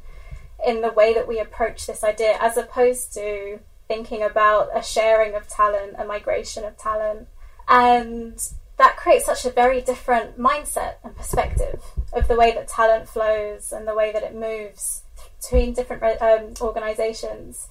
in 0.66 0.80
the 0.80 0.94
way 0.94 1.14
that 1.14 1.28
we 1.28 1.40
approach 1.40 1.88
this 1.88 2.02
idea, 2.02 2.38
as 2.40 2.56
opposed 2.56 3.14
to 3.16 3.60
thinking 3.90 4.24
about 4.24 4.70
a 4.74 4.82
sharing 4.82 5.36
of 5.36 5.50
talent, 5.50 5.96
a 5.98 6.06
migration 6.06 6.64
of 6.64 6.78
talent. 6.78 7.28
And 7.68 8.42
that 8.78 8.96
creates 8.96 9.26
such 9.26 9.44
a 9.44 9.50
very 9.50 9.82
different 9.82 10.40
mindset 10.40 10.96
and 11.04 11.18
perspective 11.18 11.84
of 12.16 12.28
the 12.28 12.36
way 12.36 12.52
that 12.54 12.68
talent 12.68 13.08
flows 13.08 13.72
and 13.72 13.88
the 13.88 13.94
way 13.94 14.12
that 14.12 14.24
it 14.24 14.34
moves 14.34 15.04
between 15.42 15.74
different 15.74 16.22
um, 16.22 16.54
organizations. 16.62 17.68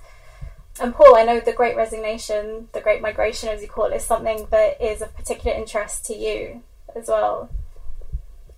And 0.80 0.94
Paul, 0.94 1.16
I 1.16 1.24
know 1.24 1.40
the 1.40 1.52
Great 1.52 1.76
Resignation, 1.76 2.68
the 2.72 2.80
Great 2.80 3.00
Migration, 3.00 3.48
as 3.48 3.62
you 3.62 3.68
call 3.68 3.86
it, 3.86 3.96
is 3.96 4.04
something 4.04 4.46
that 4.50 4.82
is 4.82 5.02
of 5.02 5.16
particular 5.16 5.56
interest 5.56 6.04
to 6.06 6.14
you 6.14 6.62
as 6.94 7.08
well. 7.08 7.48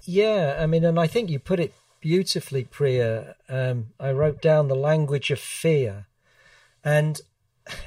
Yeah, 0.03 0.57
I 0.59 0.67
mean, 0.67 0.85
and 0.85 0.99
I 0.99 1.07
think 1.07 1.31
you 1.31 1.39
put 1.39 1.61
it 1.61 1.75
beautifully, 2.01 2.65
Priya. 2.65 3.37
Um, 3.49 3.89
I 4.01 4.13
wrote 4.13 4.41
down 4.41 4.69
the 4.69 4.77
language 4.77 5.31
of 5.31 5.39
fear, 5.39 6.07
and 6.85 7.21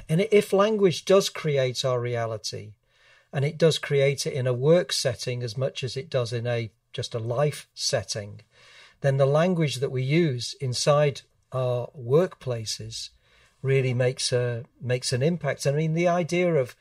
and 0.08 0.26
if 0.30 0.52
language 0.52 1.04
does 1.06 1.28
create 1.28 1.84
our 1.84 1.98
reality, 1.98 2.72
and 3.32 3.44
it 3.44 3.56
does 3.56 3.78
create 3.78 4.26
it 4.26 4.34
in 4.34 4.46
a 4.46 4.52
work 4.52 4.92
setting 4.92 5.42
as 5.42 5.56
much 5.56 5.82
as 5.82 5.96
it 5.96 6.10
does 6.10 6.32
in 6.32 6.46
a 6.46 6.70
just 6.92 7.14
a 7.14 7.18
life 7.18 7.68
setting, 7.74 8.40
then 9.00 9.16
the 9.16 9.26
language 9.26 9.76
that 9.76 9.90
we 9.90 10.02
use 10.02 10.54
inside 10.60 11.22
our 11.52 11.88
workplaces 11.98 13.10
really 13.62 13.94
makes 13.94 14.32
a 14.32 14.64
makes 14.80 15.12
an 15.12 15.22
impact. 15.22 15.66
I 15.66 15.72
mean, 15.72 15.94
the 15.94 16.08
idea 16.08 16.54
of 16.54 16.76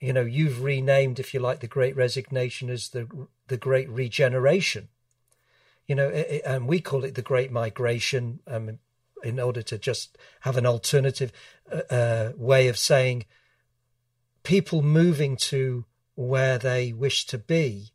you 0.00 0.12
know 0.12 0.22
you've 0.22 0.62
renamed, 0.62 1.18
if 1.18 1.34
you 1.34 1.40
like, 1.40 1.60
the 1.60 1.66
Great 1.66 1.96
Resignation 1.96 2.70
as 2.70 2.90
the 2.90 3.08
the 3.48 3.56
Great 3.56 3.88
Regeneration. 3.88 4.88
You 5.86 5.94
know, 5.94 6.08
it, 6.08 6.42
and 6.44 6.68
we 6.68 6.80
call 6.80 7.04
it 7.04 7.14
the 7.14 7.22
Great 7.22 7.50
Migration. 7.50 8.40
Um, 8.46 8.78
in 9.24 9.40
order 9.40 9.62
to 9.62 9.78
just 9.78 10.16
have 10.40 10.56
an 10.56 10.66
alternative 10.66 11.32
uh, 11.72 11.82
uh, 11.90 12.32
way 12.36 12.68
of 12.68 12.78
saying 12.78 13.24
people 14.42 14.82
moving 14.82 15.36
to 15.36 15.84
where 16.14 16.58
they 16.58 16.92
wish 16.92 17.26
to 17.26 17.38
be, 17.38 17.90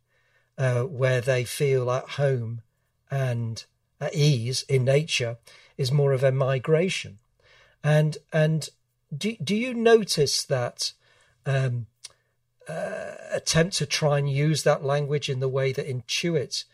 uh, 0.58 0.82
where 0.82 1.20
they 1.20 1.44
feel 1.44 1.90
at 1.90 2.10
home 2.10 2.62
and 3.10 3.64
at 4.00 4.14
ease 4.14 4.64
in 4.68 4.84
nature, 4.84 5.36
is 5.76 5.92
more 5.92 6.12
of 6.12 6.22
a 6.22 6.32
migration. 6.32 7.18
And 7.82 8.16
and 8.32 8.68
do 9.16 9.36
do 9.42 9.54
you 9.54 9.74
notice 9.74 10.42
that 10.44 10.92
um, 11.46 11.86
uh, 12.68 13.14
attempt 13.32 13.76
to 13.76 13.86
try 13.86 14.18
and 14.18 14.30
use 14.30 14.62
that 14.62 14.84
language 14.84 15.28
in 15.28 15.40
the 15.40 15.48
way 15.48 15.72
that 15.72 15.88
Intuit 15.88 16.64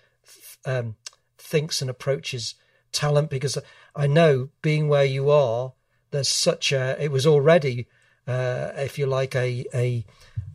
um, 0.65 0.97
thinks 1.39 1.81
and 1.81 1.91
approaches 1.91 2.55
talent? 2.93 3.31
Because 3.31 3.59
I 3.95 4.07
know, 4.07 4.51
being 4.63 4.89
where 4.89 5.05
you 5.05 5.31
are, 5.31 5.73
there's 6.11 6.29
such 6.29 6.73
a. 6.73 7.03
It 7.03 7.11
was 7.11 7.27
already, 7.27 7.87
uh, 8.27 8.71
if 8.77 8.99
you 8.99 9.07
like, 9.07 9.35
a 9.35 9.65
a 9.75 10.05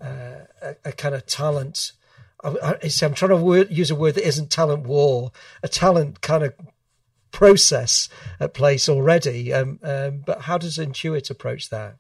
uh, 0.01 0.46
a, 0.62 0.75
a 0.86 0.91
kind 0.91 1.15
of 1.15 1.25
talent. 1.25 1.91
I, 2.44 2.77
am 3.01 3.13
trying 3.13 3.30
to 3.30 3.38
word, 3.38 3.72
use 3.72 3.92
a 3.92 3.96
word 3.96 4.15
that 4.15 4.27
isn't 4.27 4.51
talent 4.51 4.86
war, 4.86 5.32
a 5.63 5.68
talent 5.68 6.22
kind 6.22 6.44
of 6.44 6.54
process 7.32 8.10
at 8.39 8.54
place 8.54 8.88
already. 8.88 9.54
Um, 9.54 9.80
um, 9.84 10.24
but 10.25 10.42
how 10.42 10.58
does 10.58 10.77
Intuit 10.77 11.30
approach 11.30 11.70
that? 11.70 11.96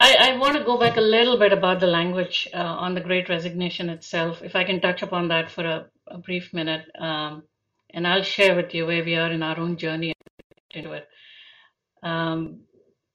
I, 0.00 0.16
I, 0.32 0.36
want 0.36 0.56
to 0.56 0.64
go 0.64 0.78
back 0.78 0.96
a 0.96 1.00
little 1.00 1.38
bit 1.38 1.52
about 1.52 1.78
the 1.78 1.86
language 1.86 2.48
uh, 2.52 2.56
on 2.56 2.94
the 2.94 3.00
Great 3.00 3.28
Resignation 3.28 3.88
itself, 3.88 4.42
if 4.42 4.56
I 4.56 4.64
can 4.64 4.80
touch 4.80 5.02
upon 5.02 5.28
that 5.28 5.50
for 5.50 5.64
a, 5.64 5.86
a 6.08 6.18
brief 6.18 6.52
minute. 6.52 6.86
Um, 6.98 7.44
and 7.90 8.06
I'll 8.06 8.22
share 8.22 8.56
with 8.56 8.74
you 8.74 8.86
where 8.86 9.04
we 9.04 9.14
are 9.14 9.30
in 9.30 9.42
our 9.42 9.58
own 9.58 9.76
journey 9.76 10.12
into 10.72 10.92
it. 10.92 11.06
Um, 12.02 12.62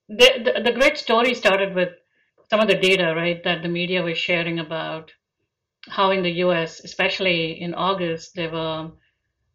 the, 0.08 0.54
the, 0.56 0.62
the 0.64 0.72
great 0.72 0.98
story 0.98 1.34
started 1.34 1.76
with 1.76 1.90
some 2.50 2.60
of 2.60 2.68
the 2.68 2.76
data, 2.76 3.14
right, 3.16 3.44
that 3.44 3.64
the 3.64 3.68
media 3.68 4.02
was 4.02 4.18
sharing 4.18 4.60
about 4.60 5.12
how 5.90 6.12
in 6.12 6.24
the 6.24 6.32
US, 6.46 6.82
especially 6.84 7.62
in 7.62 7.74
August, 7.74 8.36
there 8.36 8.52
were 8.52 8.92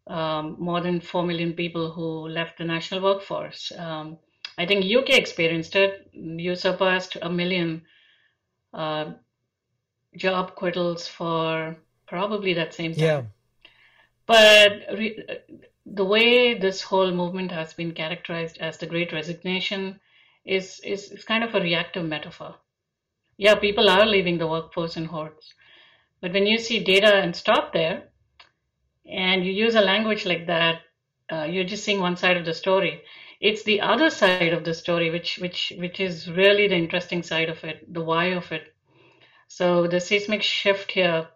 um, 0.07 0.55
more 0.59 0.81
than 0.81 0.99
4 0.99 1.23
million 1.23 1.53
people 1.53 1.91
who 1.91 2.27
left 2.27 2.57
the 2.57 2.65
national 2.65 3.01
workforce. 3.01 3.71
Um, 3.77 4.17
I 4.57 4.65
think 4.65 4.85
UK 4.85 5.11
experienced 5.11 5.75
it. 5.75 6.09
You 6.13 6.55
surpassed 6.55 7.17
a 7.21 7.29
million 7.29 7.83
uh, 8.73 9.13
job 10.15 10.55
quittals 10.55 11.07
for 11.07 11.77
probably 12.07 12.53
that 12.53 12.73
same 12.73 12.93
time. 12.93 13.03
Yeah. 13.03 13.21
But 14.25 14.71
re- 14.97 15.25
the 15.85 16.05
way 16.05 16.53
this 16.53 16.81
whole 16.81 17.11
movement 17.11 17.51
has 17.51 17.73
been 17.73 17.93
characterized 17.93 18.57
as 18.59 18.77
the 18.77 18.85
Great 18.85 19.11
Resignation 19.11 19.99
is, 20.45 20.79
is, 20.83 21.11
is 21.11 21.25
kind 21.25 21.43
of 21.43 21.55
a 21.55 21.61
reactive 21.61 22.05
metaphor. 22.05 22.55
yeah, 23.37 23.55
people 23.55 23.89
are 23.89 24.05
leaving 24.05 24.37
the 24.37 24.47
workforce 24.47 24.97
in 24.97 25.05
hordes. 25.05 25.53
But 26.23 26.31
when 26.31 26.47
you 26.47 26.57
see 26.57 26.81
data 26.81 27.13
and 27.15 27.35
stop 27.35 27.73
there, 27.73 28.03
and 29.05 29.45
you 29.45 29.51
use 29.51 29.75
a 29.75 29.81
language 29.81 30.25
like 30.25 30.47
that, 30.47 30.79
uh, 31.29 31.43
you're 31.43 31.65
just 31.65 31.83
seeing 31.83 31.99
one 31.99 32.15
side 32.15 32.37
of 32.37 32.45
the 32.45 32.53
story. 32.53 33.01
It's 33.41 33.63
the 33.63 33.81
other 33.81 34.09
side 34.09 34.53
of 34.53 34.63
the 34.63 34.73
story, 34.73 35.09
which 35.09 35.37
which 35.39 35.73
which 35.77 35.99
is 35.99 36.31
really 36.31 36.69
the 36.69 36.77
interesting 36.77 37.23
side 37.23 37.49
of 37.49 37.61
it, 37.65 37.93
the 37.93 38.01
why 38.01 38.27
of 38.27 38.49
it. 38.53 38.73
So 39.49 39.85
the 39.87 39.99
seismic 39.99 40.43
shift 40.43 40.91
here 40.91 41.27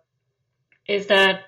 is 0.88 1.08
that 1.08 1.42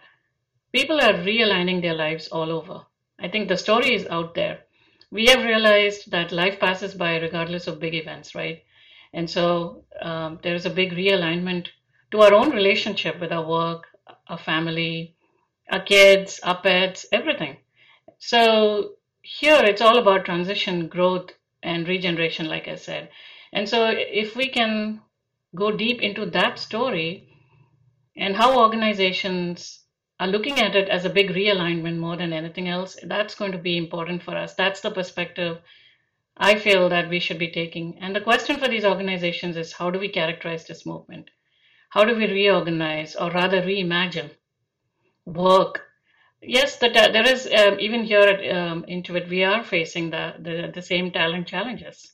people 0.74 1.00
are 1.00 1.14
realigning 1.14 1.82
their 1.82 1.96
lives 1.96 2.28
all 2.28 2.52
over. 2.52 2.82
I 3.22 3.30
think 3.30 3.48
the 3.48 3.56
story 3.56 3.96
is 3.96 4.06
out 4.08 4.36
there. 4.36 4.66
We 5.12 5.28
have 5.28 5.46
realized 5.46 6.12
that 6.12 6.34
life 6.34 6.60
passes 6.60 6.94
by 6.94 7.16
regardless 7.16 7.68
of 7.68 7.80
big 7.80 7.96
events, 7.96 8.36
right? 8.36 8.64
And 9.14 9.30
so 9.30 9.86
um, 10.02 10.40
there 10.44 10.56
is 10.56 10.66
a 10.66 10.78
big 10.82 10.92
realignment 10.92 11.70
to 12.12 12.22
our 12.22 12.34
own 12.34 12.52
relationship 12.52 13.20
with 13.20 13.32
our 13.32 13.48
work, 13.48 13.86
our 14.28 14.38
family, 14.38 15.16
our 15.72 15.82
kids, 15.82 16.40
our 16.44 16.60
pets, 16.62 17.06
everything. 17.12 17.58
So 18.18 18.94
here 19.22 19.62
it's 19.64 19.82
all 19.82 19.98
about 19.98 20.26
transition, 20.26 20.88
growth, 20.88 21.32
and 21.62 21.88
regeneration, 21.88 22.48
like 22.48 22.68
I 22.68 22.76
said. 22.76 23.10
And 23.54 23.68
so 23.68 23.88
if 23.90 24.36
we 24.36 24.50
can 24.50 25.02
go 25.56 25.72
deep 25.72 26.02
into 26.02 26.26
that 26.28 26.60
story 26.60 27.30
and 28.16 28.36
how 28.36 28.60
organizations 28.60 29.80
are 30.20 30.28
looking 30.28 30.60
at 30.60 30.76
it 30.76 30.90
as 30.90 31.06
a 31.06 31.10
big 31.10 31.30
realignment 31.30 31.98
more 31.98 32.18
than 32.18 32.34
anything 32.34 32.68
else, 32.68 32.98
that's 33.04 33.36
going 33.36 33.52
to 33.52 33.58
be 33.58 33.78
important 33.78 34.22
for 34.22 34.36
us. 34.36 34.54
That's 34.56 34.82
the 34.82 34.92
perspective 34.92 35.60
I 36.38 36.58
feel 36.58 36.90
that 36.90 37.10
we 37.10 37.20
should 37.20 37.40
be 37.40 37.52
taking. 37.52 37.98
And 38.00 38.16
the 38.16 38.22
question 38.22 38.58
for 38.58 38.68
these 38.68 38.86
organizations 38.86 39.58
is 39.58 39.74
how 39.74 39.90
do 39.90 40.00
we 40.00 40.10
characterize 40.10 40.66
this 40.66 40.86
movement? 40.86 41.30
How 41.90 42.06
do 42.06 42.16
we 42.16 42.28
reorganize 42.28 43.16
or 43.16 43.32
rather 43.32 43.62
reimagine 43.62 44.32
work? 45.26 45.86
Yes, 46.42 46.82
uh, 46.82 46.90
there 46.90 47.28
is 47.28 47.48
um, 47.48 47.80
even 47.80 48.04
here 48.04 48.22
at 48.22 48.58
um, 48.58 48.86
Intuit, 48.88 49.30
we 49.30 49.44
are 49.44 49.64
facing 49.64 50.10
the, 50.10 50.34
the 50.40 50.72
the 50.74 50.82
same 50.82 51.12
talent 51.12 51.48
challenges, 51.48 52.14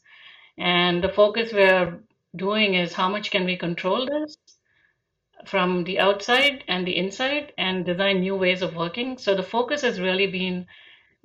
and 0.57 1.03
the 1.03 1.09
focus 1.09 1.53
we 1.53 1.63
are 1.63 1.99
doing 2.35 2.73
is 2.73 2.93
how 2.93 3.09
much 3.09 3.31
can 3.31 3.45
we 3.45 3.57
control 3.57 4.05
this 4.05 4.37
from 5.45 5.83
the 5.83 5.99
outside 5.99 6.63
and 6.67 6.85
the 6.87 6.97
inside 6.97 7.53
and 7.57 7.85
design 7.85 8.19
new 8.19 8.35
ways 8.35 8.61
of 8.61 8.75
working. 8.75 9.17
So 9.17 9.35
the 9.35 9.43
focus 9.43 9.81
has 9.81 9.99
really 9.99 10.27
been 10.27 10.65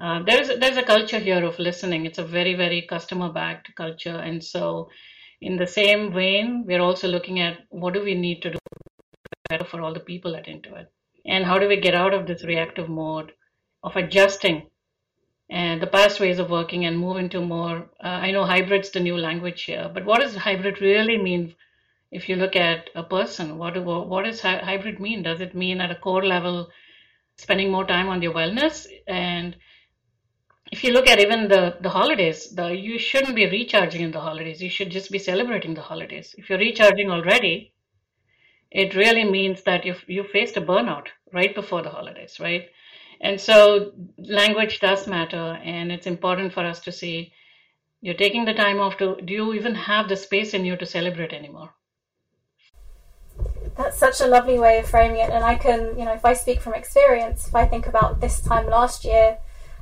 uh, 0.02 0.22
there's 0.22 0.48
there's 0.58 0.76
a 0.76 0.82
culture 0.82 1.18
here 1.18 1.44
of 1.44 1.58
listening. 1.58 2.06
It's 2.06 2.18
a 2.18 2.24
very 2.24 2.54
very 2.54 2.82
customer 2.82 3.30
backed 3.32 3.74
culture, 3.74 4.16
and 4.16 4.42
so 4.42 4.90
in 5.40 5.56
the 5.56 5.66
same 5.66 6.12
vein, 6.12 6.64
we're 6.66 6.80
also 6.80 7.08
looking 7.08 7.40
at 7.40 7.58
what 7.70 7.94
do 7.94 8.02
we 8.02 8.14
need 8.14 8.42
to 8.42 8.50
do 8.50 8.58
better 9.48 9.64
for 9.64 9.80
all 9.80 9.92
the 9.92 10.00
people 10.00 10.36
at 10.36 10.46
Intuit, 10.46 10.86
and 11.26 11.44
how 11.44 11.58
do 11.58 11.68
we 11.68 11.80
get 11.80 11.94
out 11.94 12.14
of 12.14 12.26
this 12.26 12.44
reactive 12.44 12.88
mode 12.88 13.32
of 13.82 13.96
adjusting 13.96 14.70
and 15.50 15.82
the 15.82 15.86
past 15.86 16.20
ways 16.20 16.38
of 16.38 16.50
working 16.50 16.84
and 16.84 16.98
move 16.98 17.16
into 17.16 17.40
more. 17.40 17.90
Uh, 18.02 18.06
I 18.06 18.30
know 18.30 18.44
hybrid's 18.44 18.90
the 18.90 19.00
new 19.00 19.16
language 19.16 19.64
here, 19.64 19.90
but 19.92 20.04
what 20.04 20.20
does 20.20 20.36
hybrid 20.36 20.80
really 20.80 21.18
mean? 21.18 21.54
If 22.12 22.28
you 22.28 22.36
look 22.36 22.56
at 22.56 22.90
a 22.94 23.02
person, 23.02 23.56
what 23.58 23.76
what 23.84 24.24
does 24.24 24.40
hybrid 24.40 25.00
mean? 25.00 25.22
Does 25.22 25.40
it 25.40 25.54
mean 25.54 25.80
at 25.80 25.90
a 25.92 25.94
core 25.94 26.24
level 26.24 26.68
spending 27.36 27.70
more 27.70 27.86
time 27.86 28.08
on 28.08 28.22
your 28.22 28.34
wellness 28.34 28.86
and 29.06 29.56
if 30.72 30.84
you 30.84 30.92
look 30.92 31.08
at 31.08 31.18
even 31.18 31.48
the, 31.48 31.76
the 31.80 31.88
holidays, 31.88 32.50
the, 32.54 32.68
you 32.68 32.98
shouldn't 32.98 33.34
be 33.34 33.46
recharging 33.46 34.02
in 34.02 34.12
the 34.12 34.20
holidays. 34.20 34.62
You 34.62 34.70
should 34.70 34.90
just 34.90 35.10
be 35.10 35.18
celebrating 35.18 35.74
the 35.74 35.80
holidays. 35.80 36.34
If 36.38 36.48
you're 36.48 36.58
recharging 36.58 37.10
already, 37.10 37.72
it 38.70 38.94
really 38.94 39.24
means 39.24 39.62
that 39.64 39.84
you've, 39.84 40.04
you 40.06 40.22
faced 40.22 40.56
a 40.56 40.60
burnout 40.60 41.08
right 41.32 41.54
before 41.54 41.82
the 41.82 41.90
holidays, 41.90 42.38
right? 42.38 42.68
And 43.20 43.40
so 43.40 43.92
language 44.16 44.78
does 44.80 45.06
matter, 45.06 45.58
and 45.64 45.90
it's 45.90 46.06
important 46.06 46.52
for 46.52 46.64
us 46.64 46.80
to 46.80 46.92
see 46.92 47.32
you're 48.00 48.14
taking 48.14 48.44
the 48.44 48.54
time 48.54 48.80
off 48.80 48.96
to, 48.98 49.16
do 49.22 49.32
you 49.32 49.52
even 49.52 49.74
have 49.74 50.08
the 50.08 50.16
space 50.16 50.54
in 50.54 50.64
you 50.64 50.76
to 50.76 50.86
celebrate 50.86 51.32
anymore? 51.32 51.74
That's 53.76 53.98
such 53.98 54.20
a 54.20 54.26
lovely 54.26 54.58
way 54.58 54.78
of 54.78 54.88
framing 54.88 55.20
it. 55.20 55.30
And 55.30 55.44
I 55.44 55.56
can, 55.56 55.98
you 55.98 56.04
know, 56.04 56.14
if 56.14 56.24
I 56.24 56.32
speak 56.32 56.60
from 56.60 56.74
experience, 56.74 57.48
if 57.48 57.54
I 57.54 57.66
think 57.66 57.86
about 57.86 58.20
this 58.20 58.40
time 58.40 58.66
last 58.66 59.04
year, 59.04 59.38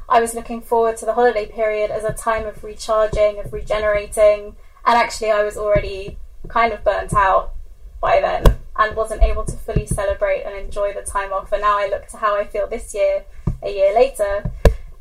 I 0.08 0.20
was 0.20 0.34
looking 0.34 0.62
forward 0.62 0.96
to 0.98 1.06
the 1.06 1.12
holiday 1.12 1.46
period 1.46 1.90
as 1.90 2.04
a 2.04 2.12
time 2.12 2.46
of 2.46 2.64
recharging, 2.64 3.38
of 3.38 3.52
regenerating, 3.52 4.56
and 4.86 4.96
actually 4.96 5.30
I 5.30 5.44
was 5.44 5.56
already 5.56 6.18
kind 6.48 6.72
of 6.72 6.82
burnt 6.82 7.12
out 7.12 7.52
by 8.00 8.20
then 8.20 8.56
and 8.76 8.96
wasn't 8.96 9.22
able 9.22 9.44
to 9.44 9.56
fully 9.56 9.86
celebrate 9.86 10.44
and 10.44 10.54
enjoy 10.56 10.94
the 10.94 11.02
time 11.02 11.32
off. 11.32 11.52
And 11.52 11.60
now 11.60 11.78
I 11.78 11.88
look 11.88 12.06
to 12.08 12.16
how 12.16 12.36
I 12.36 12.46
feel 12.46 12.66
this 12.66 12.94
year, 12.94 13.24
a 13.62 13.70
year 13.70 13.94
later, 13.94 14.50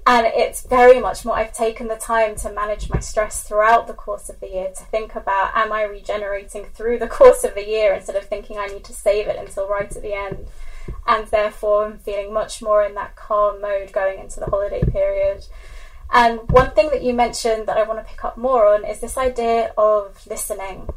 and 0.06 0.26
it's 0.26 0.62
very 0.62 1.00
much 1.00 1.24
more. 1.24 1.36
I've 1.36 1.54
taken 1.54 1.88
the 1.88 1.96
time 1.96 2.36
to 2.38 2.52
manage 2.52 2.90
my 2.90 3.00
stress 3.00 3.44
throughout 3.44 3.88
the 3.88 3.94
course 3.94 4.30
of 4.30 4.40
the 4.40 4.50
year 4.50 4.70
to 4.76 4.84
think 4.86 5.16
about 5.16 5.52
am 5.56 5.72
I 5.72 5.84
regenerating 5.84 6.66
through 6.66 7.00
the 7.00 7.08
course 7.20 7.44
of 7.44 7.56
the 7.56 7.68
year 7.68 7.94
instead 7.94 8.16
of 8.16 8.26
thinking 8.26 8.58
I 8.58 8.68
need 8.68 8.84
to 8.86 8.94
save 8.94 9.28
it 9.28 9.38
until 9.38 9.70
right 9.70 9.94
at 9.94 10.02
the 10.02 10.14
end 10.14 10.48
and 11.08 11.28
therefore 11.28 11.86
I'm 11.86 12.00
feeling 12.00 12.34
much 12.34 12.62
more 12.62 12.84
in 12.84 12.96
that 12.96 13.16
calm 13.16 13.62
mode 13.62 13.94
going 13.94 14.20
into 14.20 14.40
the 14.40 14.48
holiday 14.48 14.84
period. 14.84 15.46
And 16.12 16.50
one 16.50 16.72
thing 16.72 16.90
that 16.92 17.04
you 17.04 17.14
mentioned 17.14 17.68
that 17.68 17.78
I 17.78 17.84
want 17.84 18.00
to 18.00 18.10
pick 18.10 18.24
up 18.24 18.38
more 18.38 18.68
on 18.68 18.86
is 18.86 19.00
this 19.00 19.18
idea 19.18 19.74
of 19.78 20.26
listening 20.30 20.90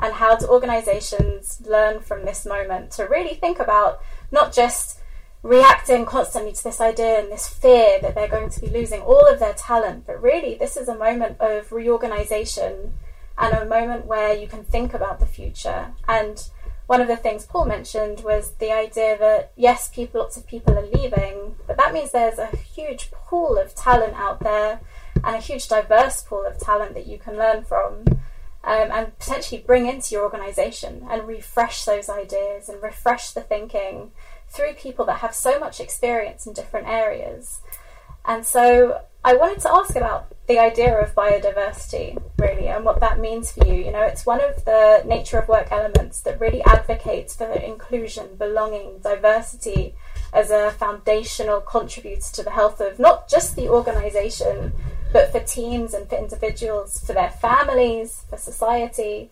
and 0.00 0.14
how 0.14 0.36
do 0.36 0.46
organizations 0.46 1.60
learn 1.64 2.00
from 2.00 2.24
this 2.24 2.46
moment 2.46 2.90
to 2.92 3.04
really 3.04 3.34
think 3.34 3.58
about 3.58 4.00
not 4.30 4.52
just 4.52 4.98
reacting 5.42 6.04
constantly 6.04 6.52
to 6.52 6.62
this 6.62 6.80
idea 6.80 7.20
and 7.20 7.30
this 7.30 7.48
fear 7.48 7.98
that 8.00 8.14
they're 8.14 8.28
going 8.28 8.48
to 8.48 8.60
be 8.60 8.68
losing 8.68 9.00
all 9.00 9.26
of 9.26 9.40
their 9.40 9.54
talent, 9.54 10.06
but 10.06 10.22
really 10.22 10.54
this 10.54 10.76
is 10.76 10.88
a 10.88 10.96
moment 10.96 11.40
of 11.40 11.72
reorganization 11.72 12.94
and 13.38 13.54
a 13.54 13.64
moment 13.64 14.06
where 14.06 14.34
you 14.34 14.46
can 14.46 14.62
think 14.62 14.94
about 14.94 15.18
the 15.18 15.26
future 15.26 15.92
and 16.06 16.48
one 16.86 17.00
of 17.00 17.08
the 17.08 17.16
things 17.16 17.46
Paul 17.46 17.66
mentioned 17.66 18.20
was 18.20 18.52
the 18.58 18.72
idea 18.72 19.16
that 19.18 19.52
yes, 19.56 19.88
people, 19.88 20.20
lots 20.20 20.36
of 20.36 20.46
people 20.46 20.76
are 20.76 20.86
leaving, 20.86 21.54
but 21.66 21.76
that 21.76 21.92
means 21.92 22.12
there's 22.12 22.38
a 22.38 22.56
huge 22.56 23.10
pool 23.10 23.56
of 23.56 23.74
talent 23.74 24.14
out 24.14 24.40
there 24.40 24.80
and 25.24 25.36
a 25.36 25.40
huge 25.40 25.68
diverse 25.68 26.22
pool 26.22 26.44
of 26.44 26.58
talent 26.58 26.94
that 26.94 27.06
you 27.06 27.18
can 27.18 27.36
learn 27.36 27.64
from. 27.64 28.04
Um, 28.64 28.92
and 28.92 29.18
potentially 29.18 29.60
bring 29.66 29.86
into 29.86 30.14
your 30.14 30.22
organization 30.22 31.04
and 31.10 31.26
refresh 31.26 31.84
those 31.84 32.08
ideas 32.08 32.68
and 32.68 32.80
refresh 32.80 33.32
the 33.32 33.40
thinking 33.40 34.12
through 34.48 34.74
people 34.74 35.04
that 35.06 35.18
have 35.18 35.34
so 35.34 35.58
much 35.58 35.80
experience 35.80 36.46
in 36.46 36.52
different 36.52 36.86
areas. 36.86 37.60
And 38.24 38.46
so 38.46 39.02
I 39.24 39.34
wanted 39.34 39.60
to 39.60 39.72
ask 39.72 39.94
about 39.94 40.34
the 40.48 40.58
idea 40.58 40.98
of 41.00 41.14
biodiversity, 41.14 42.20
really, 42.38 42.66
and 42.66 42.84
what 42.84 42.98
that 43.00 43.20
means 43.20 43.52
for 43.52 43.64
you. 43.66 43.74
You 43.74 43.92
know, 43.92 44.02
it's 44.02 44.26
one 44.26 44.40
of 44.42 44.64
the 44.64 45.04
nature 45.06 45.38
of 45.38 45.48
work 45.48 45.70
elements 45.70 46.20
that 46.22 46.40
really 46.40 46.62
advocates 46.64 47.36
for 47.36 47.50
inclusion, 47.52 48.34
belonging, 48.36 48.98
diversity 48.98 49.94
as 50.32 50.50
a 50.50 50.72
foundational 50.72 51.60
contributor 51.60 52.32
to 52.32 52.42
the 52.42 52.50
health 52.50 52.80
of 52.80 52.98
not 52.98 53.28
just 53.28 53.54
the 53.54 53.68
organization, 53.68 54.72
but 55.12 55.30
for 55.30 55.40
teams 55.40 55.94
and 55.94 56.08
for 56.08 56.16
individuals, 56.18 56.98
for 56.98 57.12
their 57.12 57.30
families, 57.30 58.24
for 58.28 58.36
society. 58.36 59.30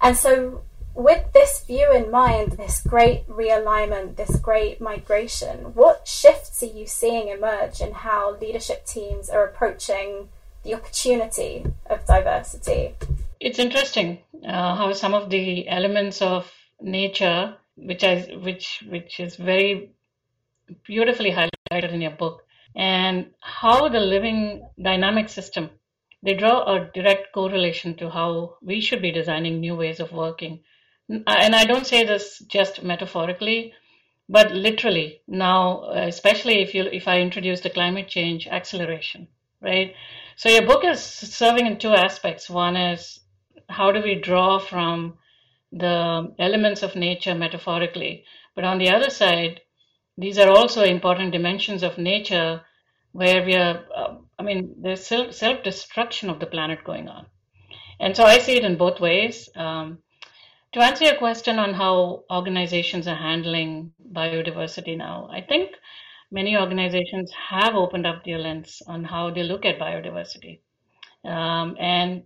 And 0.00 0.16
so 0.16 0.62
with 0.94 1.32
this 1.32 1.64
view 1.64 1.92
in 1.92 2.10
mind, 2.10 2.52
this 2.52 2.80
great 2.80 3.28
realignment, 3.28 4.16
this 4.16 4.36
great 4.36 4.80
migration, 4.80 5.74
what 5.74 6.06
shifts 6.06 6.62
are 6.62 6.66
you 6.66 6.86
seeing 6.86 7.28
emerge 7.28 7.80
in 7.80 7.92
how 7.92 8.36
leadership 8.40 8.86
teams 8.86 9.28
are 9.28 9.44
approaching 9.44 10.28
the 10.62 10.74
opportunity 10.74 11.64
of 11.86 12.06
diversity? 12.06 12.94
It's 13.40 13.58
interesting 13.58 14.20
uh, 14.46 14.76
how 14.76 14.92
some 14.92 15.14
of 15.14 15.30
the 15.30 15.68
elements 15.68 16.22
of 16.22 16.50
nature, 16.80 17.56
which 17.76 18.04
I, 18.04 18.20
which 18.42 18.84
which 18.88 19.20
is 19.20 19.36
very 19.36 19.90
beautifully 20.86 21.32
highlighted 21.32 21.92
in 21.92 22.00
your 22.00 22.12
book, 22.12 22.44
and 22.76 23.30
how 23.40 23.88
the 23.88 24.00
living 24.00 24.66
dynamic 24.80 25.28
system 25.28 25.70
they 26.22 26.34
draw 26.34 26.62
a 26.74 26.90
direct 26.94 27.32
correlation 27.32 27.94
to 27.96 28.08
how 28.08 28.56
we 28.62 28.80
should 28.80 29.02
be 29.02 29.12
designing 29.12 29.60
new 29.60 29.76
ways 29.76 30.00
of 30.00 30.10
working 30.10 30.60
and 31.08 31.54
I 31.54 31.64
don't 31.64 31.86
say 31.86 32.04
this 32.04 32.38
just 32.48 32.82
metaphorically, 32.82 33.72
but 34.28 34.52
literally 34.52 35.20
now, 35.26 35.90
especially 35.90 36.62
if 36.62 36.74
you 36.74 36.84
if 36.84 37.06
I 37.08 37.20
introduce 37.20 37.60
the 37.60 37.70
climate 37.70 38.08
change 38.08 38.46
acceleration, 38.46 39.28
right? 39.60 39.94
So 40.36 40.48
your 40.48 40.66
book 40.66 40.84
is 40.84 41.00
serving 41.02 41.66
in 41.66 41.78
two 41.78 41.94
aspects. 41.94 42.50
One 42.50 42.76
is 42.76 43.20
how 43.68 43.92
do 43.92 44.00
we 44.02 44.14
draw 44.14 44.58
from 44.58 45.18
the 45.72 46.34
elements 46.38 46.82
of 46.82 46.96
nature 46.96 47.34
metaphorically, 47.34 48.24
but 48.54 48.64
on 48.64 48.78
the 48.78 48.90
other 48.90 49.10
side, 49.10 49.60
these 50.16 50.38
are 50.38 50.50
also 50.50 50.84
important 50.84 51.32
dimensions 51.32 51.82
of 51.82 51.98
nature 51.98 52.62
where 53.12 53.44
we 53.44 53.54
are. 53.54 53.84
Uh, 53.94 54.14
I 54.38 54.42
mean, 54.42 54.76
there's 54.80 55.06
self 55.06 55.34
self 55.34 55.62
destruction 55.62 56.30
of 56.30 56.40
the 56.40 56.46
planet 56.46 56.84
going 56.84 57.08
on, 57.08 57.26
and 58.00 58.16
so 58.16 58.24
I 58.24 58.38
see 58.38 58.56
it 58.56 58.64
in 58.64 58.76
both 58.76 59.00
ways. 59.00 59.48
Um, 59.54 59.98
To 60.74 60.82
answer 60.82 61.04
your 61.04 61.18
question 61.18 61.60
on 61.60 61.72
how 61.72 62.24
organizations 62.28 63.06
are 63.06 63.14
handling 63.14 63.92
biodiversity 64.12 64.96
now, 64.96 65.28
I 65.30 65.40
think 65.40 65.70
many 66.32 66.56
organizations 66.56 67.30
have 67.48 67.76
opened 67.76 68.08
up 68.08 68.24
their 68.24 68.38
lens 68.38 68.82
on 68.88 69.04
how 69.04 69.30
they 69.30 69.44
look 69.44 69.64
at 69.64 69.78
biodiversity. 69.78 70.58
Um, 71.24 71.76
and 71.78 72.24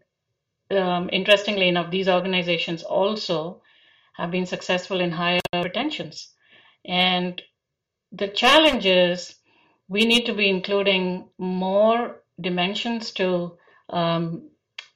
um, 0.70 1.10
interestingly 1.12 1.68
enough, 1.68 1.90
these 1.90 2.08
organizations 2.08 2.82
also 2.82 3.60
have 4.14 4.30
been 4.30 4.46
successful 4.46 5.02
in 5.02 5.10
higher 5.10 5.40
retentions. 5.52 6.32
And 6.86 7.42
the 8.12 8.28
challenge 8.28 8.86
is 8.86 9.34
we 9.88 10.06
need 10.06 10.24
to 10.24 10.32
be 10.32 10.48
including 10.48 11.28
more 11.36 12.22
dimensions 12.40 13.10
to 13.12 13.58
um, 13.90 14.48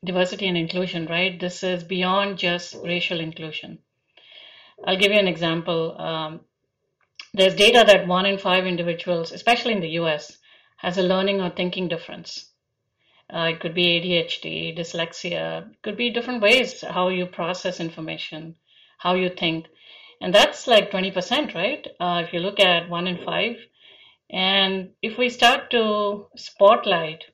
diversity 0.05 0.49
and 0.49 0.57
inclusion, 0.57 1.07
right? 1.07 1.39
This 1.39 1.63
is 1.63 1.85
beyond 1.85 2.39
just 2.39 2.75
racial 2.83 3.21
inclusion. 3.21 3.79
I'll 4.85 4.97
give 4.97 5.13
you 5.13 5.19
an 5.19 5.29
example. 5.29 5.97
Um, 6.01 6.41
there's 7.35 7.55
data 7.55 7.85
that 7.87 8.07
one 8.07 8.27
in 8.27 8.39
five 8.39 8.67
individuals, 8.67 9.33
especially 9.33 9.73
in 9.73 9.81
the 9.81 9.97
US, 10.01 10.39
has 10.77 10.99
a 10.99 11.03
learning 11.03 11.41
or 11.41 11.51
thinking 11.51 11.89
difference. 11.89 12.51
Uh, 13.33 13.51
it 13.53 13.61
could 13.61 13.75
be 13.75 14.01
ADHD, 14.01 14.77
dyslexia, 14.77 15.71
it 15.71 15.83
could 15.83 15.97
be 15.97 16.11
different 16.11 16.43
ways 16.43 16.83
how 16.83 17.09
you 17.09 17.25
process 17.25 17.81
information, 17.81 18.57
how 18.99 19.15
you 19.15 19.31
think. 19.31 19.67
And 20.21 20.35
that's 20.35 20.67
like 20.67 20.91
20%, 20.91 21.55
right? 21.55 21.87
Uh, 21.99 22.23
if 22.27 22.33
you 22.33 22.41
look 22.41 22.61
at 22.61 22.91
one 22.91 23.07
in 23.07 23.25
five. 23.25 23.57
And 24.29 24.91
if 25.01 25.17
we 25.17 25.29
start 25.29 25.71
to 25.71 26.27
spotlight 26.37 27.25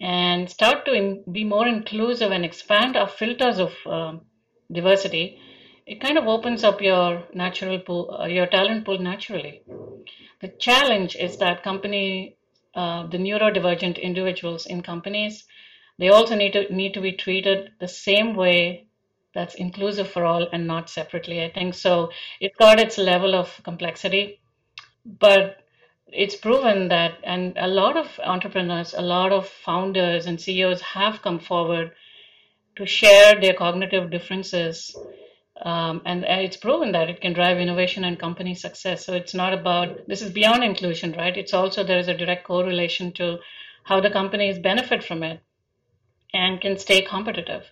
and 0.00 0.48
start 0.48 0.84
to 0.86 1.22
be 1.30 1.44
more 1.44 1.68
inclusive 1.68 2.32
and 2.32 2.44
expand 2.44 2.96
our 2.96 3.08
filters 3.08 3.58
of 3.58 3.74
um, 3.86 4.22
diversity, 4.72 5.40
it 5.86 6.00
kind 6.00 6.16
of 6.16 6.26
opens 6.26 6.64
up 6.64 6.80
your 6.80 7.24
natural 7.34 7.78
pool, 7.80 8.16
uh, 8.20 8.26
your 8.26 8.46
talent 8.46 8.84
pool 8.84 8.98
naturally. 8.98 9.62
The 10.40 10.48
challenge 10.48 11.16
is 11.16 11.36
that 11.38 11.62
company 11.62 12.36
uh, 12.74 13.06
the 13.08 13.18
neurodivergent 13.18 14.00
individuals 14.00 14.66
in 14.66 14.82
companies, 14.82 15.44
they 15.98 16.08
also 16.08 16.36
need 16.36 16.52
to 16.52 16.72
need 16.72 16.94
to 16.94 17.00
be 17.00 17.12
treated 17.12 17.72
the 17.80 17.88
same 17.88 18.34
way 18.36 18.86
that's 19.34 19.56
inclusive 19.56 20.08
for 20.08 20.24
all 20.24 20.48
and 20.52 20.66
not 20.66 20.88
separately. 20.88 21.42
I 21.42 21.50
think 21.50 21.74
so. 21.74 22.10
It's 22.40 22.56
got 22.56 22.80
its 22.80 22.96
level 22.96 23.34
of 23.34 23.60
complexity, 23.64 24.40
but 25.04 25.64
it's 26.12 26.36
proven 26.36 26.88
that, 26.88 27.18
and 27.24 27.56
a 27.56 27.68
lot 27.68 27.96
of 27.96 28.20
entrepreneurs, 28.24 28.94
a 28.94 29.02
lot 29.02 29.32
of 29.32 29.48
founders 29.48 30.26
and 30.26 30.40
CEOs 30.40 30.80
have 30.80 31.22
come 31.22 31.38
forward 31.38 31.92
to 32.76 32.86
share 32.86 33.40
their 33.40 33.54
cognitive 33.54 34.10
differences 34.10 34.96
um, 35.62 36.00
and, 36.06 36.24
and, 36.24 36.40
it's 36.40 36.56
proven 36.56 36.92
that 36.92 37.10
it 37.10 37.20
can 37.20 37.34
drive 37.34 37.58
innovation 37.58 38.04
and 38.04 38.18
company 38.18 38.54
success. 38.54 39.04
So 39.04 39.12
it's 39.12 39.34
not 39.34 39.52
about 39.52 40.08
this 40.08 40.22
is 40.22 40.30
beyond 40.30 40.64
inclusion, 40.64 41.12
right? 41.12 41.36
It's 41.36 41.52
also 41.52 41.84
there 41.84 41.98
is 41.98 42.08
a 42.08 42.16
direct 42.16 42.44
correlation 42.44 43.12
to 43.14 43.38
how 43.84 44.00
the 44.00 44.10
companies 44.10 44.58
benefit 44.58 45.04
from 45.04 45.22
it 45.22 45.40
and 46.32 46.60
can 46.60 46.78
stay 46.78 47.02
competitive. 47.02 47.66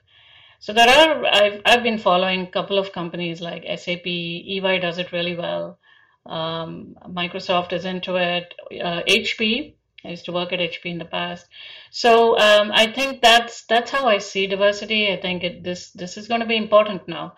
So 0.61 0.75
there 0.75 0.89
are 0.89 1.25
I've 1.25 1.63
I've 1.65 1.83
been 1.83 1.99
following 1.99 2.43
a 2.43 2.51
couple 2.51 2.79
of 2.79 2.93
companies 2.93 3.41
like 3.41 3.65
SAP, 3.79 4.07
EY 4.07 4.79
does 4.81 4.99
it 4.99 5.13
really 5.13 5.37
well. 5.37 5.79
Um, 6.27 6.97
Microsoft 7.07 7.73
is 7.73 7.85
into 7.85 8.17
it. 8.17 8.55
Uh, 8.73 9.03
HP, 9.09 9.75
I 10.05 10.09
used 10.09 10.27
to 10.27 10.33
work 10.33 10.53
at 10.53 10.61
HP 10.61 10.87
in 10.87 10.99
the 10.99 11.05
past. 11.05 11.47
So 11.91 12.39
um, 12.39 12.71
I 12.73 12.93
think 12.93 13.23
that's 13.23 13.65
that's 13.67 13.91
how 13.91 14.09
I 14.09 14.19
see 14.19 14.47
diversity. 14.47 15.13
I 15.13 15.21
think 15.21 15.45
it, 15.45 15.65
this 15.65 15.91
this 15.91 16.17
is 16.17 16.29
going 16.29 16.41
to 16.41 16.47
be 16.47 16.57
important 16.57 17.09
now 17.09 17.35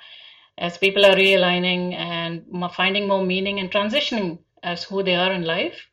as 0.61 0.77
people 0.77 1.05
are 1.07 1.15
realigning 1.15 1.95
and 1.95 2.45
finding 2.73 3.09
more 3.09 3.25
meaning 3.25 3.59
and 3.59 3.71
transitioning 3.71 4.39
as 4.63 4.85
who 4.85 5.03
they 5.03 5.15
are 5.15 5.33
in 5.33 5.43
life, 5.43 5.89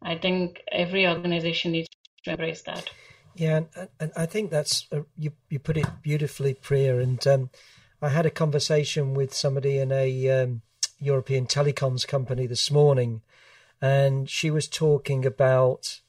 I 0.00 0.16
think 0.16 0.62
every 0.72 1.06
organization 1.06 1.72
needs 1.72 1.88
to 2.24 2.30
embrace 2.30 2.62
that. 2.62 2.88
Yeah, 3.36 3.60
and, 4.00 4.12
I 4.16 4.26
think 4.26 4.50
that's 4.50 4.86
uh, 4.92 5.02
you. 5.16 5.32
You 5.48 5.58
put 5.58 5.78
it 5.78 5.86
beautifully, 6.02 6.54
Priya. 6.54 6.98
And 6.98 7.26
um, 7.26 7.50
I 8.00 8.10
had 8.10 8.26
a 8.26 8.30
conversation 8.30 9.14
with 9.14 9.32
somebody 9.32 9.78
in 9.78 9.90
a 9.90 10.28
um, 10.30 10.62
European 11.02 11.46
telecoms 11.46 12.06
company 12.06 12.46
this 12.46 12.70
morning, 12.70 13.22
and 13.80 14.30
she 14.30 14.50
was 14.50 14.68
talking 14.68 15.26
about 15.26 16.00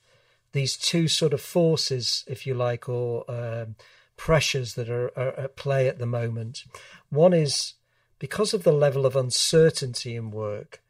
these 0.51 0.77
two 0.77 1.07
sort 1.07 1.33
of 1.33 1.41
forces, 1.41 2.23
if 2.27 2.45
you 2.45 2.53
like, 2.53 2.87
or 2.87 3.29
um, 3.29 3.75
pressures 4.17 4.75
that 4.75 4.89
are, 4.89 5.11
are 5.17 5.33
at 5.39 5.55
play 5.55 5.87
at 5.87 5.97
the 5.97 6.05
moment. 6.05 6.63
One 7.09 7.33
is 7.33 7.73
because 8.19 8.53
of 8.53 8.63
the 8.63 8.71
level 8.71 9.05
of 9.05 9.15
uncertainty 9.15 10.15
in 10.15 10.31
work, 10.31 10.81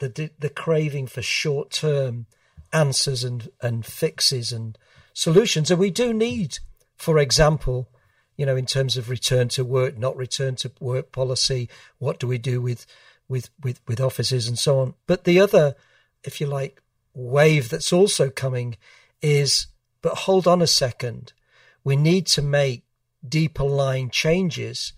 the 0.00 0.30
the 0.38 0.50
craving 0.50 1.06
for 1.06 1.22
short 1.22 1.70
term 1.70 2.26
answers 2.72 3.22
and 3.22 3.50
and 3.62 3.86
fixes 3.86 4.52
and 4.52 4.76
solutions, 5.12 5.70
and 5.70 5.78
we 5.78 5.90
do 5.90 6.12
need, 6.12 6.58
for 6.96 7.18
example, 7.18 7.88
you 8.36 8.44
know, 8.44 8.56
in 8.56 8.66
terms 8.66 8.96
of 8.96 9.08
return 9.08 9.48
to 9.48 9.64
work, 9.64 9.96
not 9.96 10.16
return 10.16 10.56
to 10.56 10.72
work 10.80 11.12
policy, 11.12 11.68
what 11.98 12.18
do 12.18 12.26
we 12.26 12.38
do 12.38 12.60
with 12.60 12.84
with 13.28 13.50
with 13.62 13.80
with 13.86 14.00
offices 14.00 14.48
and 14.48 14.58
so 14.58 14.80
on. 14.80 14.94
But 15.06 15.24
the 15.24 15.40
other, 15.40 15.74
if 16.22 16.40
you 16.40 16.46
like, 16.46 16.80
wave 17.14 17.68
that's 17.68 17.92
also 17.92 18.30
coming 18.30 18.76
is, 19.22 19.68
but 20.02 20.18
hold 20.18 20.46
on 20.46 20.60
a 20.60 20.66
second, 20.66 21.32
we 21.82 21.96
need 21.96 22.26
to 22.26 22.42
make 22.42 22.84
deeper 23.26 23.64
line 23.64 24.10
changes 24.10 24.92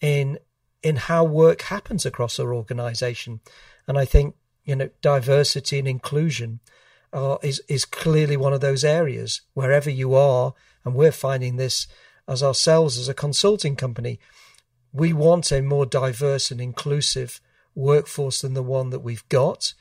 in 0.00 0.38
in 0.82 0.96
how 0.96 1.24
work 1.24 1.62
happens 1.62 2.06
across 2.06 2.38
our 2.38 2.54
organization. 2.54 3.40
And 3.86 3.98
I 3.98 4.04
think, 4.04 4.36
you 4.64 4.76
know, 4.76 4.90
diversity 5.00 5.78
and 5.78 5.88
inclusion 5.88 6.60
are, 7.12 7.38
is, 7.42 7.60
is 7.68 7.84
clearly 7.84 8.36
one 8.36 8.52
of 8.52 8.60
those 8.60 8.84
areas 8.84 9.40
wherever 9.54 9.90
you 9.90 10.14
are. 10.14 10.54
And 10.84 10.94
we're 10.94 11.12
finding 11.12 11.56
this 11.56 11.86
as 12.28 12.42
ourselves 12.42 12.98
as 12.98 13.08
a 13.08 13.14
consulting 13.14 13.74
company. 13.74 14.20
We 14.92 15.12
want 15.12 15.50
a 15.50 15.62
more 15.62 15.86
diverse 15.86 16.50
and 16.50 16.60
inclusive 16.60 17.40
workforce 17.78 18.42
than 18.42 18.54
the 18.54 18.62
one 18.62 18.90
that 18.90 19.00
we've 19.00 19.28
got. 19.28 19.74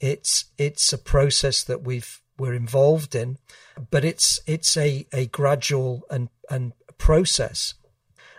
It's, 0.00 0.46
it's 0.58 0.92
a 0.92 0.98
process 0.98 1.62
that 1.64 1.82
we've, 1.82 2.20
we're 2.38 2.54
involved 2.54 3.14
in, 3.14 3.38
but 3.90 4.04
it's, 4.04 4.40
it's 4.46 4.76
a, 4.76 5.06
a 5.12 5.26
gradual 5.26 6.02
and, 6.10 6.28
and 6.50 6.72
process 6.98 7.74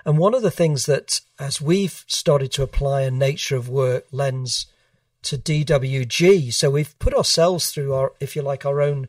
and 0.06 0.18
one 0.18 0.34
of 0.34 0.42
the 0.42 0.52
things 0.52 0.86
that, 0.86 1.22
as 1.40 1.62
we've 1.62 2.04
started 2.08 2.52
to 2.54 2.64
apply 2.64 3.02
a 3.02 3.12
nature 3.12 3.56
of 3.56 3.70
work 3.70 4.06
lens 4.12 4.66
to 5.24 5.38
DWG, 5.38 6.54
so 6.54 6.70
we've 6.70 6.98
put 7.00 7.14
ourselves 7.14 7.72
through 7.72 7.94
our, 7.94 8.14
if 8.20 8.36
you 8.36 8.42
like, 8.42 8.66
our 8.66 8.82
own 8.82 9.08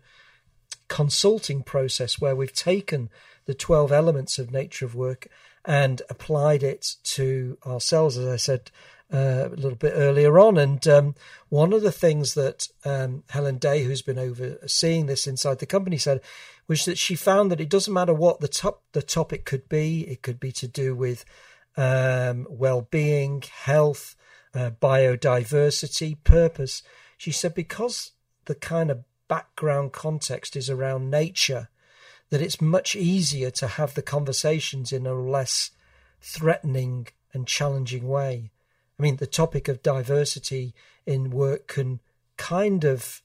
consulting 0.86 1.62
process 1.62 2.20
where 2.20 2.36
we've 2.36 2.54
taken 2.54 3.10
the 3.46 3.54
12 3.54 3.90
elements 3.90 4.38
of 4.38 4.52
nature 4.52 4.84
of 4.84 4.94
work 4.94 5.26
and 5.64 6.02
applied 6.08 6.62
it 6.62 6.94
to 7.02 7.58
ourselves, 7.66 8.16
as 8.16 8.28
I 8.28 8.36
said 8.36 8.70
uh, 9.14 9.48
a 9.52 9.54
little 9.54 9.76
bit 9.76 9.92
earlier 9.94 10.38
on. 10.40 10.58
And 10.58 10.86
um, 10.88 11.14
one 11.48 11.72
of 11.72 11.82
the 11.82 11.92
things 11.92 12.34
that 12.34 12.68
um, 12.84 13.22
Helen 13.30 13.58
Day, 13.58 13.84
who's 13.84 14.02
been 14.02 14.18
overseeing 14.18 15.06
this 15.06 15.26
inside 15.26 15.60
the 15.60 15.66
company, 15.66 15.98
said 15.98 16.20
was 16.66 16.84
that 16.86 16.98
she 16.98 17.14
found 17.14 17.50
that 17.50 17.60
it 17.60 17.68
doesn't 17.68 17.94
matter 17.94 18.14
what 18.14 18.40
the 18.40 18.48
top 18.48 18.82
the 18.92 19.02
topic 19.02 19.44
could 19.44 19.68
be. 19.68 20.00
It 20.08 20.22
could 20.22 20.40
be 20.40 20.50
to 20.52 20.66
do 20.66 20.96
with 20.96 21.24
um, 21.76 22.46
well-being, 22.50 23.42
health, 23.62 24.16
uh, 24.54 24.70
biodiversity, 24.70 26.16
purpose. 26.24 26.82
She 27.16 27.30
said 27.30 27.54
because 27.54 28.12
the 28.46 28.54
kind 28.54 28.90
of 28.90 29.04
background 29.28 29.92
context 29.92 30.56
is 30.56 30.68
around 30.68 31.10
nature, 31.10 31.68
that 32.30 32.42
it's 32.42 32.60
much 32.60 32.96
easier 32.96 33.50
to 33.50 33.66
have 33.66 33.94
the 33.94 34.02
conversations 34.02 34.92
in 34.92 35.06
a 35.06 35.14
less 35.14 35.70
threatening 36.20 37.08
and 37.32 37.46
challenging 37.46 38.08
way. 38.08 38.50
I 38.98 39.02
mean, 39.02 39.16
the 39.16 39.26
topic 39.26 39.68
of 39.68 39.82
diversity 39.82 40.74
in 41.06 41.30
work 41.30 41.66
can 41.66 42.00
kind 42.36 42.84
of, 42.84 43.22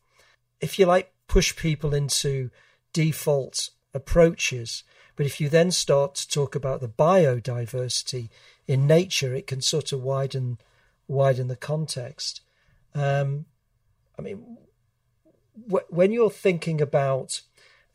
if 0.59 0.79
you 0.79 0.85
like, 0.85 1.13
push 1.27 1.55
people 1.55 1.93
into 1.93 2.49
default 2.93 3.69
approaches. 3.93 4.83
But 5.15 5.25
if 5.25 5.39
you 5.39 5.49
then 5.49 5.71
start 5.71 6.15
to 6.15 6.27
talk 6.29 6.55
about 6.55 6.81
the 6.81 6.89
biodiversity 6.89 8.29
in 8.67 8.87
nature, 8.87 9.33
it 9.33 9.47
can 9.47 9.61
sort 9.61 9.91
of 9.91 10.01
widen 10.01 10.59
widen 11.07 11.47
the 11.47 11.55
context. 11.55 12.41
Um, 12.93 13.45
I 14.17 14.21
mean, 14.21 14.57
wh- 15.69 15.91
when 15.91 16.11
you're 16.11 16.29
thinking 16.29 16.81
about, 16.81 17.41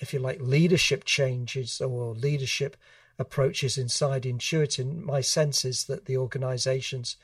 if 0.01 0.13
you 0.13 0.19
like, 0.19 0.41
leadership 0.41 1.05
changes 1.05 1.81
or 1.81 2.13
leadership 2.15 2.77
approaches 3.19 3.79
inside 3.79 4.25
Intuit, 4.25 4.85
my 5.01 5.21
sense 5.21 5.65
is 5.65 5.85
that 5.85 6.07
the 6.07 6.17
organization's 6.17 7.17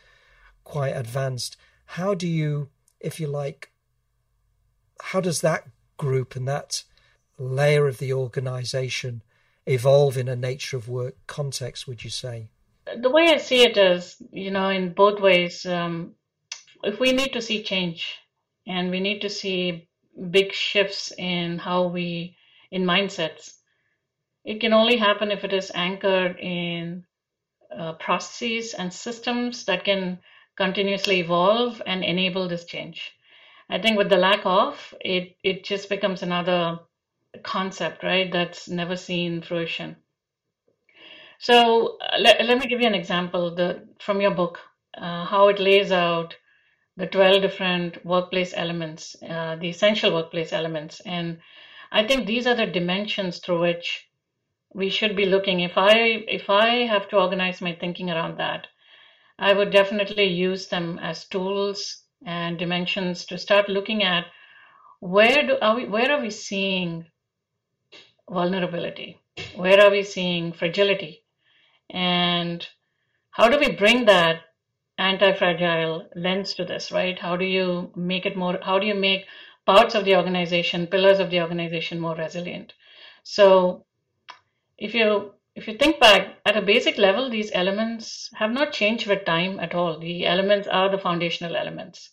quite 0.70 0.96
advanced. 0.96 1.56
How 1.84 2.14
do 2.14 2.28
you, 2.28 2.68
if 3.00 3.18
you 3.18 3.26
like, 3.26 3.72
how 5.02 5.20
does 5.20 5.40
that 5.40 5.64
group 5.96 6.36
and 6.36 6.46
that 6.46 6.84
layer 7.38 7.88
of 7.88 7.98
the 7.98 8.12
organization 8.12 9.22
evolve 9.66 10.16
in 10.16 10.28
a 10.28 10.36
nature 10.36 10.76
of 10.76 10.88
work 10.88 11.16
context, 11.26 11.88
would 11.88 12.04
you 12.04 12.10
say? 12.10 12.50
The 12.96 13.10
way 13.10 13.26
I 13.34 13.38
see 13.38 13.62
it 13.62 13.76
is, 13.76 14.22
you 14.30 14.52
know, 14.52 14.68
in 14.68 14.92
both 14.92 15.20
ways. 15.20 15.66
Um, 15.66 16.14
if 16.84 17.00
we 17.00 17.12
need 17.12 17.32
to 17.32 17.42
see 17.42 17.64
change 17.64 18.16
and 18.64 18.92
we 18.92 19.00
need 19.00 19.22
to 19.22 19.28
see 19.28 19.88
big 20.30 20.52
shifts 20.52 21.12
in 21.18 21.58
how 21.58 21.88
we, 21.88 22.36
in 22.70 22.84
mindsets, 22.84 23.54
it 24.44 24.60
can 24.60 24.72
only 24.72 24.96
happen 24.96 25.32
if 25.32 25.42
it 25.42 25.52
is 25.52 25.72
anchored 25.74 26.38
in 26.38 27.04
uh, 27.76 27.94
processes 27.94 28.74
and 28.74 28.92
systems 28.92 29.64
that 29.64 29.84
can 29.84 30.20
continuously 30.60 31.20
evolve 31.20 31.80
and 31.86 32.04
enable 32.04 32.46
this 32.46 32.66
change. 32.66 33.12
I 33.70 33.78
think 33.78 33.96
with 33.96 34.10
the 34.10 34.18
lack 34.18 34.42
of, 34.44 34.94
it, 35.00 35.36
it 35.42 35.64
just 35.64 35.88
becomes 35.88 36.22
another 36.22 36.80
concept, 37.42 38.02
right? 38.02 38.30
That's 38.30 38.68
never 38.68 38.94
seen 38.96 39.40
fruition. 39.40 39.96
So 41.38 41.96
uh, 42.02 42.18
let, 42.18 42.44
let 42.44 42.58
me 42.58 42.66
give 42.66 42.82
you 42.82 42.86
an 42.86 42.94
example 42.94 43.54
the, 43.54 43.88
from 44.00 44.20
your 44.20 44.32
book, 44.32 44.58
uh, 44.98 45.24
how 45.24 45.48
it 45.48 45.58
lays 45.58 45.92
out 45.92 46.36
the 46.98 47.06
12 47.06 47.40
different 47.40 48.04
workplace 48.04 48.52
elements, 48.54 49.16
uh, 49.22 49.56
the 49.56 49.70
essential 49.70 50.12
workplace 50.12 50.52
elements. 50.52 51.00
And 51.06 51.38
I 51.90 52.06
think 52.06 52.26
these 52.26 52.46
are 52.46 52.54
the 52.54 52.66
dimensions 52.66 53.38
through 53.38 53.60
which 53.60 54.10
we 54.74 54.90
should 54.90 55.16
be 55.16 55.24
looking. 55.24 55.60
If 55.60 55.78
I 55.78 55.94
if 56.28 56.50
I 56.50 56.86
have 56.86 57.08
to 57.08 57.16
organize 57.16 57.62
my 57.62 57.74
thinking 57.74 58.10
around 58.10 58.36
that, 58.38 58.66
I 59.40 59.54
would 59.54 59.72
definitely 59.72 60.26
use 60.26 60.68
them 60.68 61.00
as 61.02 61.24
tools 61.24 62.04
and 62.24 62.58
dimensions 62.58 63.24
to 63.26 63.38
start 63.38 63.68
looking 63.68 64.04
at 64.04 64.26
where 65.00 65.46
do 65.46 65.56
are 65.60 65.74
we 65.76 65.86
where 65.86 66.12
are 66.12 66.20
we 66.20 66.30
seeing 66.30 67.06
vulnerability? 68.28 69.18
Where 69.56 69.80
are 69.80 69.90
we 69.90 70.02
seeing 70.02 70.52
fragility? 70.52 71.24
And 71.88 72.66
how 73.30 73.48
do 73.48 73.58
we 73.58 73.72
bring 73.72 74.04
that 74.04 74.42
anti-fragile 74.98 76.10
lens 76.14 76.52
to 76.54 76.64
this, 76.64 76.92
right? 76.92 77.18
How 77.18 77.36
do 77.36 77.44
you 77.44 77.90
make 77.96 78.26
it 78.26 78.36
more, 78.36 78.58
how 78.62 78.78
do 78.78 78.86
you 78.86 78.94
make 78.94 79.24
parts 79.66 79.94
of 79.94 80.04
the 80.04 80.16
organization, 80.16 80.86
pillars 80.86 81.18
of 81.18 81.30
the 81.30 81.40
organization 81.40 81.98
more 81.98 82.14
resilient? 82.14 82.74
So 83.22 83.86
if 84.76 84.94
you 84.94 85.32
if 85.54 85.66
you 85.66 85.74
think 85.74 86.00
back 86.00 86.38
at 86.46 86.56
a 86.56 86.62
basic 86.62 86.98
level, 86.98 87.28
these 87.28 87.50
elements 87.52 88.30
have 88.34 88.52
not 88.52 88.72
changed 88.72 89.06
with 89.06 89.24
time 89.24 89.60
at 89.60 89.74
all. 89.74 89.98
The 89.98 90.26
elements 90.26 90.68
are 90.68 90.88
the 90.88 90.98
foundational 90.98 91.56
elements. 91.56 92.10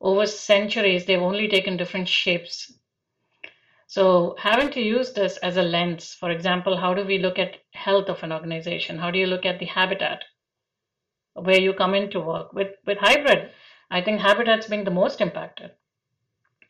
Over 0.00 0.26
centuries, 0.26 1.04
they've 1.04 1.20
only 1.20 1.48
taken 1.48 1.76
different 1.76 2.08
shapes. 2.08 2.72
So 3.86 4.36
having 4.38 4.70
to 4.72 4.80
use 4.80 5.12
this 5.12 5.36
as 5.38 5.56
a 5.56 5.62
lens, 5.62 6.14
for 6.14 6.30
example, 6.30 6.76
how 6.76 6.94
do 6.94 7.04
we 7.04 7.18
look 7.18 7.38
at 7.38 7.58
health 7.72 8.08
of 8.08 8.22
an 8.22 8.32
organization? 8.32 8.98
How 8.98 9.10
do 9.10 9.18
you 9.18 9.26
look 9.26 9.44
at 9.44 9.58
the 9.58 9.66
habitat? 9.66 10.24
where 11.34 11.60
you 11.60 11.72
come 11.72 11.94
into 11.94 12.20
work. 12.20 12.52
With 12.52 12.74
with 12.86 12.98
hybrid, 12.98 13.50
I 13.90 14.02
think 14.02 14.20
habitats 14.20 14.66
being 14.66 14.84
the 14.84 14.90
most 14.90 15.20
impacted. 15.20 15.72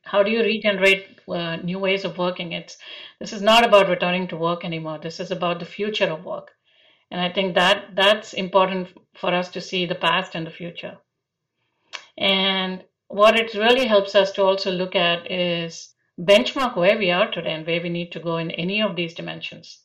How 0.02 0.22
do 0.22 0.30
you 0.30 0.42
regenerate 0.42 1.20
uh, 1.28 1.56
new 1.56 1.78
ways 1.78 2.04
of 2.04 2.18
working? 2.18 2.52
It's 2.52 2.78
this 3.18 3.32
is 3.32 3.42
not 3.42 3.64
about 3.64 3.88
returning 3.88 4.28
to 4.28 4.36
work 4.36 4.64
anymore. 4.64 4.98
This 4.98 5.20
is 5.20 5.30
about 5.30 5.58
the 5.58 5.66
future 5.66 6.10
of 6.10 6.24
work, 6.24 6.50
and 7.10 7.20
I 7.20 7.30
think 7.32 7.54
that 7.54 7.94
that's 7.94 8.32
important 8.32 8.88
for 9.14 9.34
us 9.34 9.50
to 9.50 9.60
see 9.60 9.86
the 9.86 9.94
past 9.94 10.34
and 10.34 10.46
the 10.46 10.50
future. 10.50 10.98
And 12.18 12.84
what 13.08 13.38
it 13.38 13.54
really 13.54 13.86
helps 13.86 14.14
us 14.14 14.32
to 14.32 14.42
also 14.42 14.70
look 14.70 14.94
at 14.94 15.30
is 15.30 15.94
benchmark 16.18 16.76
where 16.76 16.98
we 16.98 17.10
are 17.10 17.30
today 17.30 17.52
and 17.52 17.66
where 17.66 17.82
we 17.82 17.88
need 17.88 18.12
to 18.12 18.20
go 18.20 18.36
in 18.36 18.50
any 18.52 18.82
of 18.82 18.96
these 18.96 19.14
dimensions 19.14 19.80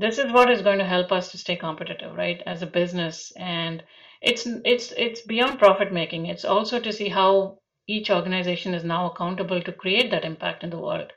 this 0.00 0.18
is 0.18 0.32
what 0.32 0.50
is 0.50 0.62
going 0.62 0.78
to 0.78 0.84
help 0.84 1.12
us 1.12 1.30
to 1.30 1.38
stay 1.38 1.54
competitive 1.54 2.16
right 2.16 2.42
as 2.46 2.62
a 2.62 2.66
business 2.66 3.32
and 3.36 3.84
it's 4.22 4.46
it's 4.64 4.92
it's 4.96 5.20
beyond 5.20 5.58
profit 5.58 5.92
making 5.92 6.26
it's 6.26 6.44
also 6.44 6.80
to 6.80 6.92
see 6.92 7.08
how 7.08 7.58
each 7.94 8.10
organization 8.10 8.74
is 8.74 8.84
now 8.84 9.02
accountable 9.10 9.62
to 9.62 9.72
create 9.72 10.10
that 10.10 10.24
impact 10.24 10.64
in 10.64 10.70
the 10.70 10.84
world 10.86 11.12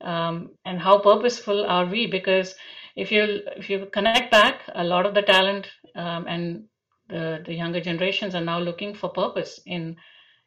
um, 0.00 0.50
and 0.64 0.80
how 0.80 0.98
purposeful 0.98 1.64
are 1.66 1.86
we 1.86 2.06
because 2.06 2.54
if 2.96 3.12
you 3.12 3.22
if 3.56 3.70
you 3.70 3.86
connect 3.92 4.30
back 4.30 4.62
a 4.74 4.84
lot 4.84 5.06
of 5.06 5.14
the 5.14 5.22
talent 5.22 5.66
um, 5.94 6.26
and 6.26 6.64
the, 7.08 7.42
the 7.46 7.54
younger 7.54 7.80
generations 7.80 8.34
are 8.34 8.44
now 8.44 8.58
looking 8.58 8.94
for 8.94 9.08
purpose 9.08 9.60
in 9.66 9.96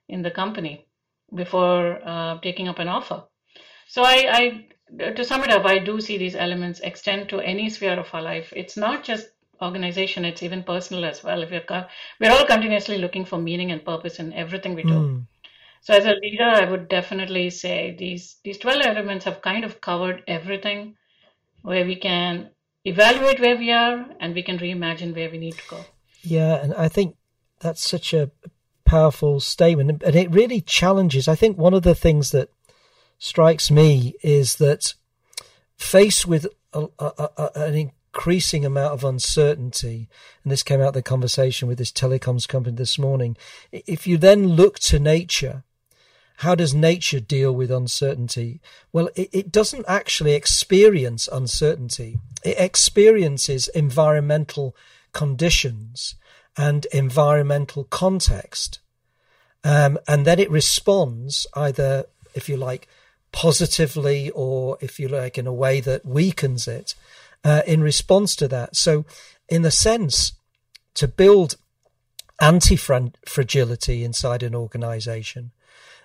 in 0.10 0.21
the 0.21 0.32
company 0.32 0.86
before 1.34 2.00
uh, 2.06 2.39
taking 2.41 2.67
up 2.67 2.80
an 2.80 2.88
offer 2.88 3.24
so 3.88 4.04
I, 4.04 4.17
I 4.39 5.13
to 5.15 5.24
sum 5.24 5.43
it 5.43 5.52
up, 5.52 5.65
I 5.65 5.80
do 5.80 6.00
see 6.02 6.17
these 6.17 6.36
elements 6.36 6.80
extend 6.82 7.30
to 7.30 7.39
any 7.39 7.69
sphere 7.69 8.00
of 8.00 8.13
our 8.13 8.21
life. 8.21 8.54
It's 8.56 8.78
not 8.78 9.04
just 9.04 9.28
organization; 9.62 10.26
it's 10.26 10.43
even 10.43 10.63
personal 10.63 11.06
as 11.06 11.24
well. 11.24 11.43
If 11.43 11.52
we're 11.52 11.88
we're 12.19 12.32
all 12.32 12.45
continuously 12.45 12.97
looking 12.97 13.26
for 13.26 13.38
meaning 13.38 13.71
and 13.71 13.84
purpose 13.84 14.19
in 14.19 14.34
everything 14.34 14.76
we 14.76 14.84
do. 14.84 14.93
Mm. 14.93 15.28
So 15.84 15.96
as 15.96 16.06
a 16.06 16.13
leader, 16.13 16.44
I 16.44 16.70
would 16.70 16.88
definitely 16.88 17.50
say 17.50 17.96
these 17.98 18.38
these 18.44 18.60
twelve 18.60 18.84
elements 18.86 19.26
have 19.26 19.41
kind 19.41 19.63
of 19.65 19.82
covered 19.82 20.24
everything, 20.28 20.96
where 21.63 21.86
we 21.86 21.96
can 21.96 22.52
evaluate 22.86 23.39
where 23.39 23.58
we 23.58 23.72
are 23.72 24.06
and 24.20 24.36
we 24.36 24.44
can 24.44 24.60
reimagine 24.60 25.15
where 25.15 25.30
we 25.30 25.39
need 25.39 25.56
to 25.58 25.70
go. 25.70 25.86
Yeah, 26.22 26.56
and 26.56 26.74
I 26.76 26.88
think 26.88 27.15
that's 27.60 27.88
such 27.88 28.13
a 28.13 28.30
powerful 28.86 29.39
statement, 29.39 30.04
and 30.04 30.15
it 30.15 30.32
really 30.32 30.62
challenges. 30.62 31.28
I 31.28 31.36
think 31.36 31.58
one 31.58 31.74
of 31.74 31.82
the 31.82 31.96
things 31.96 32.32
that 32.32 32.50
strikes 33.17 33.72
me 33.72 34.13
is 34.22 34.58
that 34.58 34.94
faced 35.78 36.28
with 36.28 36.46
a, 36.74 36.88
a, 37.00 37.30
a, 37.38 37.50
an 37.56 37.76
increasing 37.76 38.65
amount 38.65 38.94
of 38.94 39.04
uncertainty, 39.04 40.10
and 40.44 40.52
this 40.52 40.62
came 40.63 40.82
out 40.82 40.89
of 40.89 40.94
the 40.94 41.02
conversation 41.02 41.67
with 41.67 41.78
this 41.80 41.91
telecoms 41.91 42.48
company 42.48 42.76
this 42.76 43.00
morning, 43.00 43.36
if 43.72 44.06
you 44.06 44.17
then 44.17 44.48
look 44.48 44.78
to 44.80 45.00
nature, 45.00 45.63
how 46.41 46.56
does 46.56 46.73
nature 46.73 47.19
deal 47.19 47.51
with 47.51 47.69
uncertainty? 47.69 48.62
Well, 48.91 49.10
it, 49.15 49.30
it 49.32 49.51
doesn't 49.51 49.86
actually 49.88 50.34
experience 50.34 51.30
uncertainty. 51.32 52.17
It 52.43 52.58
experiences 52.58 53.67
environmental 53.67 54.75
conditions 55.13 56.15
and 56.58 56.86
environmental 56.91 57.84
context. 57.84 58.80
Um, 59.63 59.99
and 60.08 60.25
then 60.25 60.39
it 60.39 60.49
responds 60.49 61.45
either, 61.54 62.06
if 62.34 62.49
you 62.49 62.58
like, 62.58 62.88
positively 63.32 64.32
or, 64.32 64.80
if 64.82 64.99
you 64.99 65.08
like, 65.08 65.38
in 65.38 65.45
a 65.45 65.54
way 65.54 65.80
that 65.80 66.08
weakens 66.08 66.67
it 66.67 66.95
uh, 67.43 67.62
in 67.67 67.84
response 67.84 68.36
to 68.38 68.47
that. 68.47 68.75
So, 68.75 69.06
in 69.47 69.62
the 69.62 69.69
sense, 69.69 70.34
to 70.95 71.08
build 71.08 71.56
anti 72.39 72.75
fragility 72.75 74.04
inside 74.04 74.41
an 74.41 74.56
organization, 74.56 75.51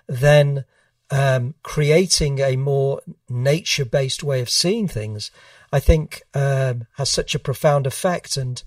then 0.07 0.65
um, 1.09 1.55
creating 1.63 2.39
a 2.39 2.55
more 2.55 3.01
nature 3.29 3.85
based 3.85 4.23
way 4.23 4.41
of 4.41 4.49
seeing 4.49 4.87
things, 4.87 5.31
I 5.71 5.79
think 5.79 6.23
um, 6.33 6.85
has 6.95 7.09
such 7.09 7.35
a 7.35 7.39
profound 7.39 7.87
effect. 7.87 8.37
And 8.37 8.61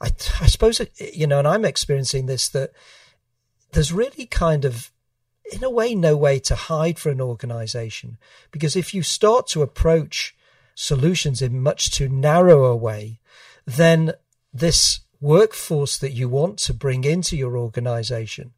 I, 0.00 0.10
I 0.40 0.46
suppose, 0.46 0.80
you 0.98 1.26
know, 1.26 1.38
and 1.38 1.48
I'm 1.48 1.64
experiencing 1.64 2.26
this 2.26 2.48
that 2.50 2.72
there's 3.72 3.92
really 3.92 4.26
kind 4.26 4.64
of 4.64 4.90
in 5.52 5.62
a 5.62 5.70
way, 5.70 5.94
no 5.94 6.16
way 6.16 6.38
to 6.38 6.54
hide 6.54 6.98
for 6.98 7.10
an 7.10 7.20
organization. 7.20 8.16
Because 8.50 8.76
if 8.76 8.94
you 8.94 9.02
start 9.02 9.46
to 9.48 9.62
approach 9.62 10.34
solutions 10.74 11.42
in 11.42 11.60
much 11.60 11.90
too 11.90 12.08
narrow 12.08 12.64
a 12.64 12.76
way, 12.76 13.20
then 13.66 14.12
this 14.52 15.00
workforce 15.20 15.98
that 15.98 16.12
you 16.12 16.28
want 16.28 16.58
to 16.58 16.74
bring 16.74 17.04
into 17.04 17.36
your 17.36 17.56
organization 17.56 18.52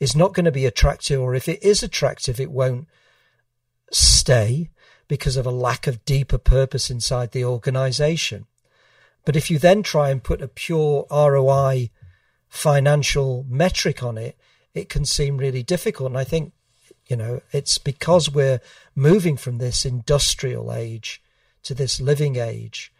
is 0.00 0.16
not 0.16 0.34
going 0.34 0.46
to 0.46 0.52
be 0.52 0.66
attractive, 0.66 1.20
or 1.20 1.34
if 1.34 1.48
it 1.48 1.62
is 1.62 1.82
attractive, 1.82 2.40
it 2.40 2.50
won't 2.50 2.88
stay 3.92 4.70
because 5.06 5.36
of 5.36 5.46
a 5.46 5.50
lack 5.50 5.86
of 5.86 6.04
deeper 6.04 6.38
purpose 6.38 6.90
inside 6.90 7.32
the 7.32 7.44
organization. 7.44 8.46
But 9.24 9.36
if 9.36 9.50
you 9.50 9.58
then 9.58 9.82
try 9.82 10.10
and 10.10 10.22
put 10.22 10.40
a 10.40 10.48
pure 10.48 11.06
ROI 11.10 11.90
financial 12.48 13.44
metric 13.48 14.02
on 14.02 14.16
it, 14.16 14.36
it 14.72 14.88
can 14.88 15.04
seem 15.04 15.36
really 15.36 15.62
difficult. 15.62 16.10
And 16.10 16.18
I 16.18 16.24
think, 16.24 16.52
you 17.06 17.16
know, 17.16 17.42
it's 17.52 17.76
because 17.78 18.30
we're 18.30 18.60
moving 18.94 19.36
from 19.36 19.58
this 19.58 19.84
industrial 19.84 20.72
age 20.72 21.22
to 21.64 21.74
this 21.74 22.00
living 22.00 22.36
age. 22.36 22.92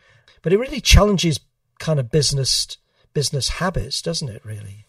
But 0.42 0.52
it 0.52 0.58
really 0.58 0.80
challenges 0.80 1.40
kind 1.78 1.98
of 1.98 2.10
business 2.10 2.76
business 3.12 3.48
habits, 3.48 4.02
doesn't 4.02 4.28
it? 4.28 4.44
Really, 4.44 4.84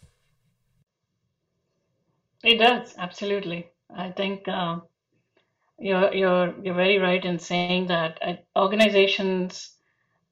it 2.43 2.57
does 2.57 2.95
absolutely. 2.97 3.69
I 3.95 4.11
think 4.11 4.47
uh, 4.47 4.79
you're 5.79 6.13
you're 6.13 6.53
you're 6.63 6.75
very 6.75 6.97
right 6.97 7.23
in 7.23 7.39
saying 7.39 7.87
that 7.87 8.19
uh, 8.21 8.33
organizations, 8.55 9.71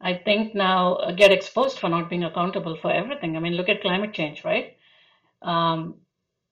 I 0.02 0.14
think 0.14 0.56
now 0.56 1.12
get 1.16 1.32
exposed 1.32 1.80
for 1.80 1.90
not 1.90 2.10
being 2.10 2.24
accountable 2.24 2.78
for 2.78 2.92
everything. 2.92 3.36
I 3.36 3.40
mean, 3.40 3.54
look 3.54 3.70
at 3.70 3.82
climate 3.82 4.14
change, 4.14 4.44
right? 4.44 4.78
Um, 5.42 5.96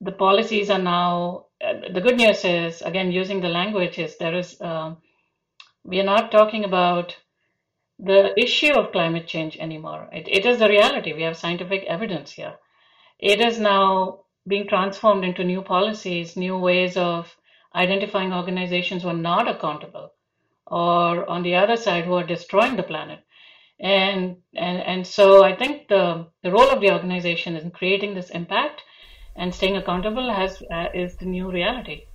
the 0.01 0.11
policies 0.11 0.69
are 0.69 0.79
now 0.79 1.45
uh, 1.63 1.73
the 1.91 2.01
good 2.01 2.17
news 2.17 2.45
is 2.45 2.81
again 2.81 3.11
using 3.11 3.41
the 3.41 3.49
language 3.49 3.97
is 3.97 4.17
there 4.17 4.35
is 4.35 4.59
uh, 4.61 4.93
we 5.83 5.99
are 5.99 6.03
not 6.05 6.31
talking 6.31 6.65
about 6.65 7.15
the 7.99 8.39
issue 8.39 8.73
of 8.73 8.91
climate 8.91 9.27
change 9.27 9.57
anymore. 9.57 10.07
It, 10.11 10.27
it 10.27 10.45
is 10.45 10.59
the 10.59 10.69
reality. 10.69 11.13
We 11.13 11.23
have 11.23 11.37
scientific 11.37 11.83
evidence 11.85 12.31
here. 12.31 12.53
It 13.17 13.41
is 13.41 13.59
now 13.59 14.25
being 14.47 14.67
transformed 14.67 15.23
into 15.23 15.43
new 15.43 15.61
policies, 15.61 16.35
new 16.37 16.57
ways 16.57 16.97
of 16.97 17.35
identifying 17.75 18.33
organizations 18.33 19.03
who 19.03 19.09
are 19.09 19.13
not 19.13 19.47
accountable, 19.47 20.13
or 20.65 21.29
on 21.29 21.43
the 21.43 21.55
other 21.55 21.77
side, 21.77 22.05
who 22.05 22.13
are 22.13 22.25
destroying 22.25 22.75
the 22.75 22.83
planet. 22.83 23.19
And 23.79 24.37
and 24.55 24.79
and 24.81 25.05
so 25.05 25.43
I 25.43 25.55
think 25.55 25.87
the 25.87 26.27
the 26.41 26.51
role 26.51 26.69
of 26.69 26.81
the 26.81 26.91
organization 26.91 27.55
in 27.55 27.69
creating 27.71 28.15
this 28.15 28.31
impact 28.31 28.81
and 29.35 29.53
staying 29.53 29.77
accountable 29.77 30.33
has 30.33 30.63
uh, 30.71 30.87
is 30.93 31.15
the 31.17 31.25
new 31.25 31.51
reality. 31.51 32.05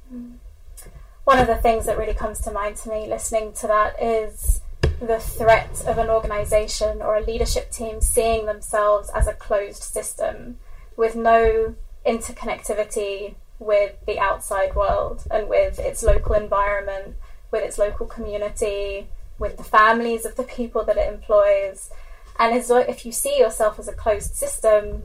One 1.24 1.38
of 1.38 1.46
the 1.46 1.56
things 1.56 1.86
that 1.86 1.98
really 1.98 2.14
comes 2.14 2.40
to 2.40 2.50
mind 2.50 2.76
to 2.78 2.88
me 2.88 3.06
listening 3.06 3.52
to 3.60 3.68
that 3.68 4.02
is 4.02 4.60
the 5.00 5.20
threat 5.20 5.84
of 5.86 5.98
an 5.98 6.08
organization 6.08 7.00
or 7.00 7.16
a 7.16 7.20
leadership 7.20 7.70
team 7.70 8.00
seeing 8.00 8.46
themselves 8.46 9.08
as 9.10 9.28
a 9.28 9.32
closed 9.32 9.82
system 9.82 10.58
with 10.96 11.14
no 11.14 11.76
interconnectivity 12.06 13.34
with 13.58 13.94
the 14.06 14.18
outside 14.18 14.74
world 14.74 15.24
and 15.30 15.48
with 15.48 15.78
its 15.78 16.02
local 16.02 16.34
environment, 16.34 17.16
with 17.50 17.62
its 17.62 17.78
local 17.78 18.06
community, 18.06 19.08
with 19.38 19.56
the 19.56 19.64
families 19.64 20.24
of 20.24 20.36
the 20.36 20.42
people 20.42 20.84
that 20.84 20.96
it 20.96 21.12
employs. 21.12 21.90
And 22.38 22.54
as 22.54 22.70
if 22.70 23.04
you 23.06 23.12
see 23.12 23.38
yourself 23.38 23.78
as 23.78 23.88
a 23.88 23.92
closed 23.92 24.34
system, 24.34 25.04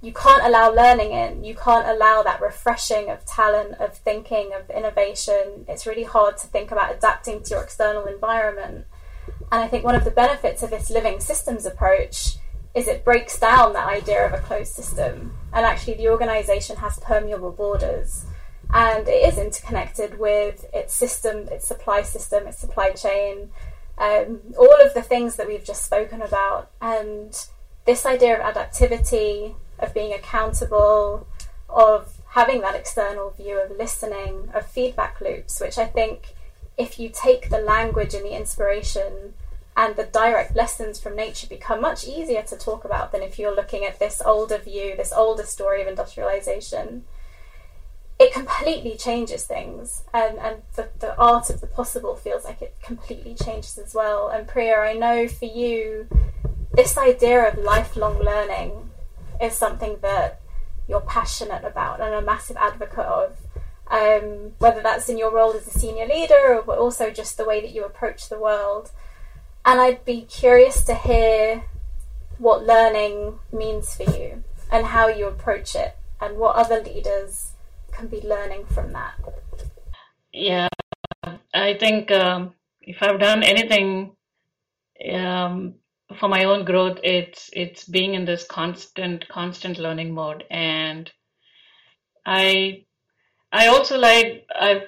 you 0.00 0.12
can't 0.12 0.44
allow 0.44 0.70
learning 0.70 1.12
in. 1.12 1.44
You 1.44 1.54
can't 1.54 1.88
allow 1.88 2.22
that 2.22 2.42
refreshing 2.42 3.08
of 3.08 3.24
talent, 3.24 3.80
of 3.80 3.96
thinking, 3.96 4.52
of 4.52 4.68
innovation. 4.68 5.64
It's 5.66 5.86
really 5.86 6.02
hard 6.02 6.36
to 6.38 6.46
think 6.46 6.70
about 6.70 6.94
adapting 6.94 7.42
to 7.42 7.50
your 7.50 7.62
external 7.62 8.04
environment. 8.04 8.86
And 9.50 9.62
I 9.62 9.68
think 9.68 9.84
one 9.84 9.94
of 9.94 10.04
the 10.04 10.10
benefits 10.10 10.62
of 10.62 10.70
this 10.70 10.90
living 10.90 11.20
systems 11.20 11.64
approach 11.64 12.36
is 12.74 12.88
it 12.88 13.04
breaks 13.04 13.38
down 13.38 13.72
that 13.72 13.88
idea 13.88 14.26
of 14.26 14.32
a 14.32 14.38
closed 14.38 14.72
system. 14.72 15.32
And 15.52 15.64
actually, 15.64 15.94
the 15.94 16.08
organization 16.08 16.76
has 16.76 16.98
permeable 16.98 17.52
borders 17.52 18.26
and 18.72 19.06
it 19.06 19.28
is 19.28 19.38
interconnected 19.38 20.18
with 20.18 20.66
its 20.72 20.92
system, 20.92 21.48
its 21.48 21.66
supply 21.66 22.02
system, 22.02 22.46
its 22.46 22.58
supply 22.58 22.90
chain, 22.90 23.50
um, 23.98 24.40
all 24.58 24.80
of 24.84 24.94
the 24.94 25.02
things 25.02 25.36
that 25.36 25.46
we've 25.46 25.64
just 25.64 25.84
spoken 25.84 26.20
about. 26.20 26.70
And 26.80 27.36
this 27.84 28.04
idea 28.04 28.36
of 28.40 28.54
adaptivity, 28.54 29.54
of 29.78 29.94
being 29.94 30.12
accountable, 30.12 31.26
of 31.68 32.20
having 32.30 32.62
that 32.62 32.74
external 32.74 33.30
view, 33.30 33.60
of 33.60 33.76
listening, 33.76 34.50
of 34.52 34.66
feedback 34.66 35.20
loops, 35.20 35.60
which 35.60 35.78
I 35.78 35.86
think 35.86 36.34
if 36.76 36.98
you 36.98 37.10
take 37.12 37.50
the 37.50 37.60
language 37.60 38.14
and 38.14 38.24
the 38.24 38.36
inspiration 38.36 39.34
and 39.76 39.96
the 39.96 40.04
direct 40.04 40.54
lessons 40.54 41.00
from 41.00 41.16
nature 41.16 41.46
become 41.48 41.80
much 41.80 42.06
easier 42.06 42.42
to 42.42 42.56
talk 42.56 42.84
about 42.84 43.10
than 43.10 43.22
if 43.22 43.38
you're 43.38 43.54
looking 43.54 43.84
at 43.84 43.98
this 43.98 44.22
older 44.24 44.58
view, 44.58 44.94
this 44.96 45.12
older 45.12 45.42
story 45.42 45.82
of 45.82 45.88
industrialization. 45.88 47.04
It 48.18 48.32
completely 48.32 48.96
changes 48.96 49.44
things, 49.44 50.04
and, 50.14 50.38
and 50.38 50.62
the, 50.76 50.88
the 51.00 51.16
art 51.16 51.50
of 51.50 51.60
the 51.60 51.66
possible 51.66 52.14
feels 52.14 52.44
like 52.44 52.62
it 52.62 52.76
completely 52.80 53.34
changes 53.34 53.76
as 53.76 53.92
well. 53.92 54.28
And 54.28 54.46
Priya, 54.46 54.76
I 54.76 54.92
know 54.92 55.26
for 55.26 55.46
you, 55.46 56.06
this 56.72 56.96
idea 56.96 57.48
of 57.48 57.58
lifelong 57.58 58.20
learning 58.20 58.90
is 59.42 59.54
something 59.54 59.96
that 60.02 60.40
you're 60.88 61.00
passionate 61.00 61.64
about 61.64 62.00
and 62.00 62.14
a 62.14 62.22
massive 62.22 62.56
advocate 62.56 63.06
of. 63.06 63.36
Um, 63.86 64.52
whether 64.58 64.80
that's 64.80 65.10
in 65.10 65.18
your 65.18 65.30
role 65.30 65.52
as 65.52 65.66
a 65.66 65.78
senior 65.78 66.06
leader 66.06 66.62
or 66.66 66.76
also 66.76 67.10
just 67.10 67.36
the 67.36 67.44
way 67.44 67.60
that 67.60 67.72
you 67.72 67.84
approach 67.84 68.28
the 68.28 68.38
world. 68.38 68.90
And 69.66 69.80
I'd 69.80 70.04
be 70.04 70.22
curious 70.22 70.84
to 70.84 70.94
hear 70.94 71.64
what 72.38 72.64
learning 72.64 73.38
means 73.52 73.94
for 73.94 74.02
you 74.02 74.44
and 74.70 74.86
how 74.86 75.08
you 75.08 75.26
approach 75.26 75.74
it 75.74 75.96
and 76.20 76.36
what 76.36 76.56
other 76.56 76.82
leaders 76.82 77.52
can 77.92 78.08
be 78.08 78.20
learning 78.20 78.66
from 78.66 78.92
that. 78.92 79.14
Yeah, 80.32 80.68
I 81.54 81.74
think 81.74 82.10
um, 82.10 82.54
if 82.80 83.02
I've 83.02 83.20
done 83.20 83.42
anything 83.42 84.16
um, 85.12 85.76
for 86.18 86.28
my 86.28 86.44
own 86.44 86.64
growth, 86.64 86.98
it's 87.02 87.50
it's 87.52 87.84
being 87.84 88.14
in 88.14 88.24
this 88.24 88.44
constant 88.44 89.28
constant 89.28 89.78
learning 89.78 90.12
mode, 90.12 90.44
and 90.50 91.10
I 92.26 92.84
I 93.52 93.68
also 93.68 93.96
like 93.96 94.46
I've 94.54 94.82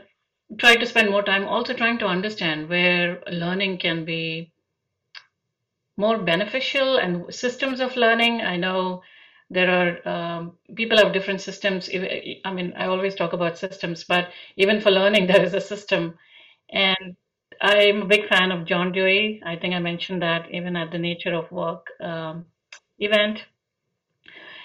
tried 0.59 0.77
to 0.77 0.87
spend 0.87 1.11
more 1.11 1.23
time 1.23 1.47
also 1.47 1.73
trying 1.73 1.99
to 1.99 2.07
understand 2.07 2.69
where 2.69 3.23
learning 3.31 3.79
can 3.79 4.05
be 4.05 4.53
more 5.97 6.19
beneficial 6.19 6.99
and 6.99 7.33
systems 7.35 7.81
of 7.81 7.97
learning. 7.97 8.41
I 8.43 8.57
know 8.57 9.03
there 9.51 9.71
are 9.71 10.09
um, 10.09 10.53
people 10.75 10.99
have 10.99 11.13
different 11.13 11.41
systems. 11.41 11.89
I 11.93 12.53
mean, 12.53 12.75
I 12.77 12.87
always 12.87 13.15
talk 13.15 13.33
about 13.33 13.59
systems, 13.59 14.05
but 14.05 14.29
even 14.57 14.81
for 14.81 14.91
learning, 14.91 15.27
there 15.29 15.43
is 15.43 15.55
a 15.55 15.61
system. 15.61 16.19
And 16.71 17.17
I'm 17.61 18.03
a 18.03 18.07
big 18.07 18.29
fan 18.29 18.53
of 18.53 18.67
John 18.67 18.93
Dewey. 18.93 19.41
I 19.45 19.57
think 19.57 19.75
I 19.75 19.79
mentioned 19.79 20.23
that 20.23 20.51
even 20.51 20.77
at 20.77 20.91
the 20.91 20.99
Nature 20.99 21.35
of 21.35 21.51
Work 21.51 21.87
um, 22.01 22.47
event. 22.99 23.45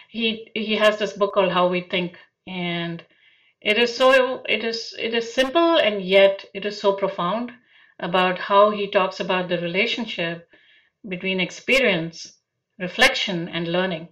He 0.09 0.51
he 0.53 0.75
has 0.75 0.99
this 0.99 1.13
book 1.13 1.33
called 1.33 1.53
How 1.53 1.67
We 1.67 1.81
Think, 1.81 2.17
and 2.45 3.01
it 3.61 3.77
is 3.77 3.95
so 3.95 4.43
it 4.49 4.63
is 4.63 4.93
it 4.99 5.13
is 5.13 5.33
simple 5.33 5.77
and 5.77 6.01
yet 6.01 6.45
it 6.53 6.65
is 6.65 6.81
so 6.81 6.93
profound 6.93 7.51
about 7.99 8.39
how 8.39 8.71
he 8.71 8.89
talks 8.89 9.19
about 9.19 9.47
the 9.47 9.59
relationship 9.59 10.49
between 11.07 11.39
experience, 11.39 12.37
reflection, 12.79 13.49
and 13.49 13.67
learning. 13.67 14.09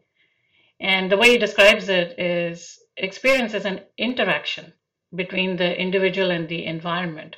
And 0.80 1.12
the 1.12 1.17
way 1.17 1.32
he 1.32 1.38
describes 1.38 1.89
it 1.89 2.19
is 2.19 2.80
experience 2.97 3.54
is 3.54 3.65
an 3.65 3.82
interaction 3.97 4.73
between 5.15 5.58
the 5.58 5.80
individual 5.80 6.32
and 6.32 6.47
the 6.47 6.65
environment. 6.65 7.36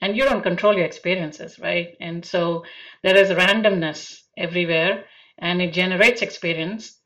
And 0.00 0.16
you 0.16 0.24
don't 0.24 0.42
control 0.42 0.76
your 0.76 0.84
experiences, 0.84 1.58
right? 1.58 1.96
And 2.00 2.24
so 2.24 2.64
there 3.02 3.16
is 3.16 3.30
randomness 3.30 4.20
everywhere 4.36 5.04
and 5.38 5.60
it 5.60 5.72
generates 5.72 6.22
experience, 6.22 6.98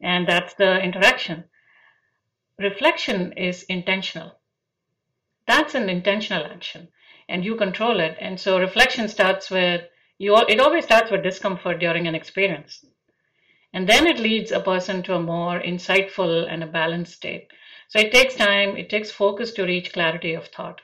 and 0.00 0.26
that's 0.26 0.54
the 0.54 0.80
interaction. 0.80 1.44
Reflection 2.58 3.32
is 3.32 3.62
intentional. 3.64 4.38
That's 5.46 5.74
an 5.74 5.88
intentional 5.88 6.44
action, 6.44 6.88
and 7.28 7.44
you 7.44 7.56
control 7.56 8.00
it. 8.00 8.16
And 8.20 8.38
so 8.38 8.58
reflection 8.58 9.08
starts 9.08 9.50
with 9.50 9.82
you, 10.20 10.36
it 10.36 10.60
always 10.60 10.84
starts 10.84 11.10
with 11.10 11.22
discomfort 11.22 11.78
during 11.78 12.06
an 12.06 12.14
experience. 12.14 12.84
And 13.72 13.88
then 13.88 14.06
it 14.06 14.18
leads 14.18 14.52
a 14.52 14.60
person 14.60 15.02
to 15.04 15.14
a 15.14 15.22
more 15.22 15.58
insightful 15.58 16.46
and 16.46 16.62
a 16.62 16.66
balanced 16.66 17.14
state. 17.14 17.48
So 17.88 18.00
it 18.00 18.12
takes 18.12 18.34
time, 18.34 18.76
it 18.76 18.90
takes 18.90 19.10
focus 19.10 19.52
to 19.52 19.64
reach 19.64 19.94
clarity 19.94 20.34
of 20.34 20.48
thought. 20.48 20.82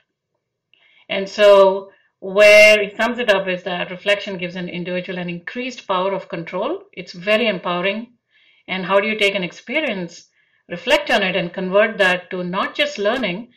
And 1.07 1.29
so, 1.29 1.91
where 2.19 2.83
he 2.83 2.95
sums 2.95 3.19
it 3.19 3.29
up 3.29 3.47
is 3.47 3.61
that 3.61 3.91
reflection 3.91 4.39
gives 4.39 4.55
an 4.55 4.69
individual 4.69 5.19
an 5.19 5.29
increased 5.29 5.87
power 5.87 6.13
of 6.13 6.29
control. 6.29 6.85
It's 6.93 7.13
very 7.13 7.45
empowering. 7.47 8.13
And 8.67 8.87
how 8.87 8.99
do 8.99 9.07
you 9.07 9.19
take 9.19 9.35
an 9.35 9.43
experience, 9.43 10.31
reflect 10.67 11.11
on 11.11 11.21
it, 11.21 11.35
and 11.35 11.53
convert 11.53 11.99
that 11.99 12.31
to 12.31 12.43
not 12.43 12.73
just 12.73 12.97
learning? 12.97 13.53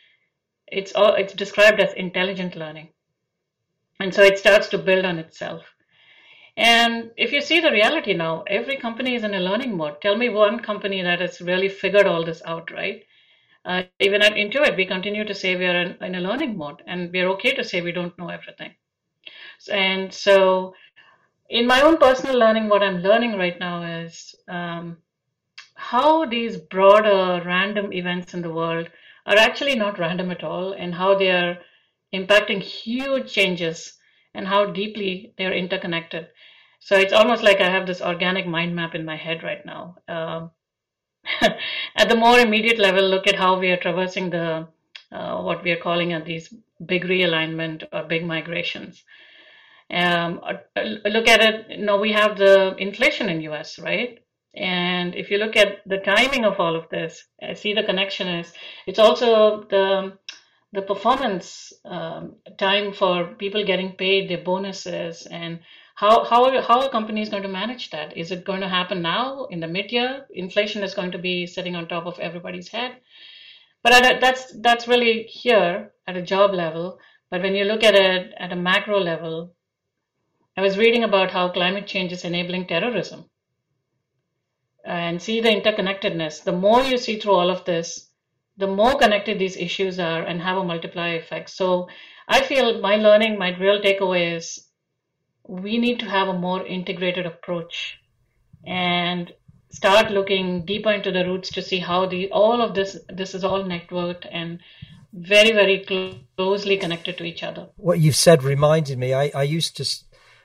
It's 0.67 0.95
all, 0.95 1.15
it's 1.15 1.33
described 1.33 1.81
as 1.81 1.95
intelligent 1.95 2.55
learning. 2.55 2.91
And 4.01 4.15
so 4.15 4.23
it 4.23 4.39
starts 4.39 4.69
to 4.69 4.79
build 4.79 5.05
on 5.05 5.19
itself. 5.19 5.63
And 6.57 7.11
if 7.17 7.33
you 7.33 7.41
see 7.41 7.61
the 7.61 7.71
reality 7.71 8.15
now, 8.15 8.43
every 8.47 8.77
company 8.77 9.15
is 9.15 9.25
in 9.25 9.35
a 9.35 9.41
learning 9.41 9.77
mode. 9.77 10.01
Tell 10.01 10.17
me 10.17 10.31
one 10.31 10.61
company 10.61 11.03
that 11.03 11.21
has 11.21 11.41
really 11.41 11.69
figured 11.69 12.07
all 12.07 12.25
this 12.25 12.43
out, 12.45 12.71
right? 12.71 13.05
Uh, 13.65 13.83
even 13.99 14.23
at 14.23 14.33
Intuit, 14.33 14.77
we 14.77 14.87
continue 14.87 15.25
to 15.25 15.35
say 15.35 15.55
we 15.55 15.67
are 15.67 15.83
in, 15.83 16.03
in, 16.03 16.15
a 16.15 16.21
learning 16.21 16.57
mode, 16.57 16.83
and 16.87 17.13
we're 17.13 17.29
okay 17.29 17.55
to 17.55 17.63
say 17.63 17.83
we 17.83 17.93
don't 17.93 18.19
know 18.19 18.31
everything. 18.31 18.75
And 19.71 20.13
so, 20.13 20.75
in 21.51 21.67
my 21.67 21.83
own 21.83 21.99
personal 21.99 22.39
learning, 22.39 22.71
what 22.71 22.83
I'm 22.83 23.03
learning 23.03 23.37
right 23.37 23.61
now 23.61 23.83
is 23.83 24.35
um, 24.49 24.97
how 25.75 26.25
these 26.25 26.57
broader 26.57 27.43
random 27.45 27.93
events 27.93 28.33
in 28.33 28.41
the 28.41 28.53
world 28.53 28.89
are 29.27 29.37
actually 29.37 29.75
not 29.75 29.99
random 29.99 30.31
at 30.31 30.43
all, 30.43 30.73
and 30.73 30.95
how 30.95 31.19
they 31.19 31.31
are 31.31 31.59
impacting 32.13 32.61
huge 32.61 33.33
changes 33.33 33.99
and 34.35 34.47
how 34.47 34.67
deeply 34.67 35.35
they're 35.37 35.53
interconnected. 35.53 36.29
So 36.81 36.97
it's 36.97 37.13
almost 37.13 37.43
like 37.43 37.61
I 37.61 37.71
have 37.71 37.87
this 37.87 38.01
organic 38.01 38.47
mind 38.47 38.75
map 38.75 38.95
in 38.95 39.05
my 39.05 39.17
head 39.17 39.43
right 39.43 39.65
now. 39.67 39.97
Um, 40.09 40.51
at 41.97 42.09
the 42.09 42.17
more 42.17 42.39
immediate 42.39 42.79
level, 42.79 43.07
look 43.07 43.27
at 43.27 43.37
how 43.37 43.59
we 43.59 43.71
are 43.71 43.77
traversing 43.77 44.31
the 44.31 44.67
uh, 45.13 45.43
what 45.43 45.63
we 45.65 45.73
are 45.73 45.77
calling 45.77 46.13
these 46.25 46.55
big 46.87 47.05
realignment 47.05 47.85
or 47.93 48.05
big 48.05 48.25
migrations. 48.25 49.03
Um, 49.91 50.41
uh, 50.43 50.83
look 51.05 51.29
at 51.29 51.43
it. 51.43 51.79
You 51.79 51.85
we 51.99 52.13
have 52.13 52.39
the 52.39 52.77
inflation 52.77 53.29
in 53.29 53.41
U.S. 53.43 53.79
right, 53.79 54.21
and 54.55 55.15
if 55.15 55.31
you 55.31 55.39
look 55.39 55.57
at 55.57 55.83
the 55.87 55.99
timing 55.99 56.45
of 56.45 56.61
all 56.61 56.77
of 56.77 56.89
this, 56.89 57.25
I 57.43 57.55
see 57.55 57.75
the 57.75 57.83
connection 57.83 58.29
is 58.29 58.53
it's 58.87 59.01
also 59.01 59.65
the 59.65 60.17
the 60.73 60.83
performance 60.83 61.73
um, 61.85 62.37
time 62.59 62.93
for 62.93 63.35
people 63.35 63.65
getting 63.65 63.93
paid 63.93 64.31
their 64.31 64.45
bonuses 64.45 65.27
and 65.27 65.61
how 65.97 66.25
how 66.25 66.45
are, 66.45 66.63
how 66.63 66.81
a 66.81 66.91
company 66.91 67.23
is 67.23 67.29
going 67.29 67.43
to 67.43 67.49
manage 67.49 67.91
that? 67.91 68.17
Is 68.17 68.31
it 68.31 68.45
going 68.45 68.61
to 68.61 68.69
happen 68.69 69.03
now 69.03 69.47
in 69.47 69.61
the 69.61 69.69
mid 69.69 69.93
year? 69.93 70.27
Inflation 70.31 70.83
is 70.83 70.95
going 70.95 71.11
to 71.13 71.19
be 71.19 71.47
sitting 71.47 71.77
on 71.77 71.89
top 71.89 72.07
of 72.07 72.19
everybody's 72.19 72.69
head. 72.69 72.97
But 73.83 73.93
a, 73.93 74.21
that's 74.21 74.53
that's 74.61 74.89
really 74.89 75.25
here 75.25 75.93
at 76.07 76.17
a 76.17 76.23
job 76.23 76.53
level. 76.55 76.99
But 77.31 77.43
when 77.43 77.55
you 77.55 77.65
look 77.65 77.85
at 77.85 77.95
it 77.95 78.33
at 78.39 78.53
a 78.53 78.57
macro 78.57 79.01
level, 79.01 79.55
I 80.57 80.63
was 80.63 80.79
reading 80.79 81.05
about 81.05 81.31
how 81.31 81.49
climate 81.51 81.87
change 81.87 82.13
is 82.13 82.25
enabling 82.25 82.67
terrorism 82.67 83.29
and 84.85 85.21
see 85.21 85.41
the 85.41 85.49
interconnectedness. 85.49 86.43
The 86.45 86.53
more 86.53 86.83
you 86.83 86.99
see 86.99 87.19
through 87.19 87.35
all 87.35 87.51
of 87.51 87.65
this, 87.65 88.10
the 88.61 88.67
more 88.67 88.97
connected 88.99 89.39
these 89.39 89.57
issues 89.57 89.99
are 89.99 90.23
and 90.23 90.41
have 90.41 90.59
a 90.59 90.65
multiplier 90.65 91.17
effect. 91.17 91.51
So 91.51 91.89
I 92.29 92.43
feel 92.43 92.81
my 92.81 92.97
learning, 92.97 93.39
my 93.39 93.57
real 93.59 93.81
takeaway 93.81 94.37
is 94.37 94.67
we 95.49 95.79
need 95.79 95.99
to 96.01 96.07
have 96.07 96.29
a 96.29 96.39
more 96.39 96.65
integrated 96.67 97.27
approach 97.27 97.99
and 98.65 99.33
start 99.71 100.11
looking 100.11 100.65
deeper 100.65 100.93
into 100.93 101.11
the 101.11 101.25
roots 101.25 101.51
to 101.51 101.63
see 101.63 101.79
how 101.79 102.07
the 102.07 102.31
all 102.31 102.61
of 102.61 102.75
this 102.75 102.99
this 103.09 103.35
is 103.35 103.43
all 103.43 103.65
networked 103.65 104.27
and 104.31 104.61
very 105.13 105.53
very 105.53 105.79
closely 106.37 106.77
connected 106.77 107.17
to 107.17 107.25
each 107.25 107.43
other 107.43 107.69
what 107.77 107.99
you've 107.99 108.17
said 108.17 108.43
reminded 108.43 108.99
me 108.99 109.15
i, 109.15 109.31
I 109.35 109.43
used 109.45 109.77
to 109.79 109.85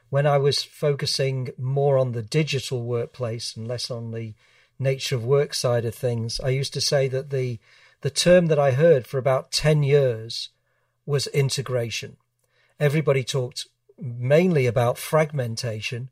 when 0.10 0.26
i 0.26 0.38
was 0.38 0.64
focusing 0.64 1.50
more 1.58 1.98
on 1.98 2.14
the 2.14 2.24
digital 2.24 2.82
workplace 2.84 3.56
and 3.56 3.68
less 3.68 3.92
on 3.92 4.12
the 4.12 4.34
nature 4.80 5.16
of 5.16 5.26
work 5.26 5.54
side 5.54 5.86
of 5.86 5.96
things 5.96 6.40
i 6.40 6.50
used 6.50 6.74
to 6.74 6.82
say 6.82 7.08
that 7.08 7.30
the 7.32 7.60
the 8.02 8.10
term 8.10 8.48
that 8.48 8.60
i 8.60 8.72
heard 8.72 9.08
for 9.08 9.18
about 9.18 9.52
10 9.52 9.84
years 9.84 10.50
was 11.06 11.28
integration 11.28 12.18
everybody 12.80 13.24
talked 13.24 13.68
mainly 13.98 14.66
about 14.66 14.98
fragmentation 14.98 16.10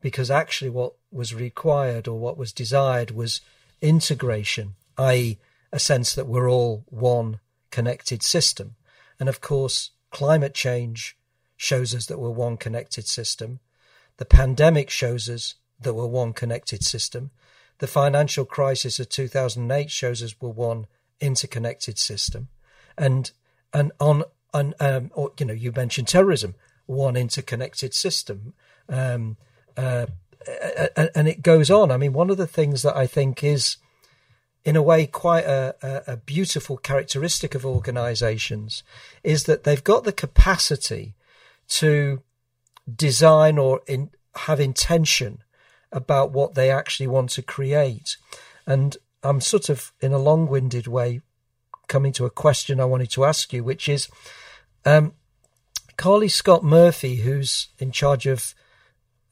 because 0.00 0.30
actually 0.30 0.70
what 0.70 0.94
was 1.10 1.34
required 1.34 2.06
or 2.06 2.18
what 2.18 2.38
was 2.38 2.52
desired 2.52 3.10
was 3.10 3.40
integration, 3.80 4.74
i.e., 4.96 5.38
a 5.72 5.78
sense 5.78 6.14
that 6.14 6.26
we're 6.26 6.50
all 6.50 6.84
one 6.88 7.40
connected 7.70 8.22
system. 8.22 8.76
And 9.20 9.28
of 9.28 9.40
course, 9.40 9.90
climate 10.10 10.54
change 10.54 11.16
shows 11.56 11.94
us 11.94 12.06
that 12.06 12.18
we're 12.18 12.30
one 12.30 12.56
connected 12.56 13.06
system. 13.06 13.58
The 14.16 14.24
pandemic 14.24 14.90
shows 14.90 15.28
us 15.28 15.54
that 15.80 15.94
we're 15.94 16.06
one 16.06 16.32
connected 16.32 16.84
system. 16.84 17.30
The 17.78 17.86
financial 17.86 18.44
crisis 18.44 18.98
of 18.98 19.08
2008 19.08 19.90
shows 19.90 20.22
us 20.22 20.34
we're 20.40 20.48
one 20.50 20.86
interconnected 21.20 21.98
system. 21.98 22.48
And 22.96 23.30
and 23.72 23.92
on 24.00 24.24
on 24.54 24.74
um, 24.80 25.10
or, 25.14 25.32
you 25.38 25.46
know 25.46 25.52
you 25.52 25.72
mentioned 25.72 26.08
terrorism 26.08 26.54
one 26.88 27.16
interconnected 27.16 27.94
system. 27.94 28.54
Um, 28.88 29.36
uh, 29.76 30.06
and 31.14 31.28
it 31.28 31.42
goes 31.42 31.70
on. 31.70 31.90
I 31.90 31.96
mean, 31.98 32.12
one 32.12 32.30
of 32.30 32.38
the 32.38 32.46
things 32.46 32.82
that 32.82 32.96
I 32.96 33.06
think 33.06 33.44
is, 33.44 33.76
in 34.64 34.76
a 34.76 34.82
way, 34.82 35.06
quite 35.06 35.44
a, 35.44 35.74
a, 36.06 36.16
beautiful 36.16 36.78
characteristic 36.78 37.54
of 37.54 37.66
organizations 37.66 38.82
is 39.22 39.44
that 39.44 39.64
they've 39.64 39.84
got 39.84 40.04
the 40.04 40.12
capacity 40.12 41.14
to 41.68 42.22
design 42.92 43.58
or 43.58 43.82
in, 43.86 44.10
have 44.34 44.58
intention 44.58 45.42
about 45.92 46.32
what 46.32 46.54
they 46.54 46.70
actually 46.70 47.06
want 47.06 47.30
to 47.30 47.42
create. 47.42 48.16
And 48.66 48.96
I'm 49.22 49.40
sort 49.40 49.68
of, 49.68 49.92
in 50.00 50.12
a 50.12 50.18
long 50.18 50.46
winded 50.46 50.86
way, 50.86 51.20
coming 51.88 52.12
to 52.12 52.26
a 52.26 52.30
question 52.30 52.80
I 52.80 52.84
wanted 52.84 53.10
to 53.10 53.24
ask 53.24 53.52
you, 53.52 53.64
which 53.64 53.88
is 53.88 54.08
um, 54.84 55.14
Carly 55.96 56.28
Scott 56.28 56.62
Murphy, 56.62 57.16
who's 57.16 57.68
in 57.78 57.90
charge 57.90 58.26
of 58.26 58.54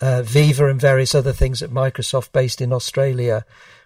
uh, 0.01 0.22
Viva 0.22 0.68
and 0.68 0.80
various 0.80 1.14
other 1.14 1.32
things 1.32 1.62
at 1.62 1.70
Microsoft 1.70 2.32
based 2.32 2.61
in 2.61 2.72
Australia, 2.72 3.45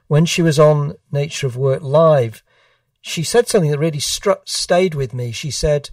when 0.09 0.24
she 0.24 0.42
was 0.42 0.59
on 0.59 0.94
Nature 1.12 1.46
of 1.46 1.57
Work 1.57 1.82
Live, 1.82 2.42
she 3.01 3.22
said 3.22 3.48
something 3.48 3.70
that 3.70 3.78
really 3.78 4.01
struck, 4.01 4.42
stayed 4.46 4.94
with 4.94 5.14
me. 5.14 5.30
She 5.32 5.51
said, 5.51 5.90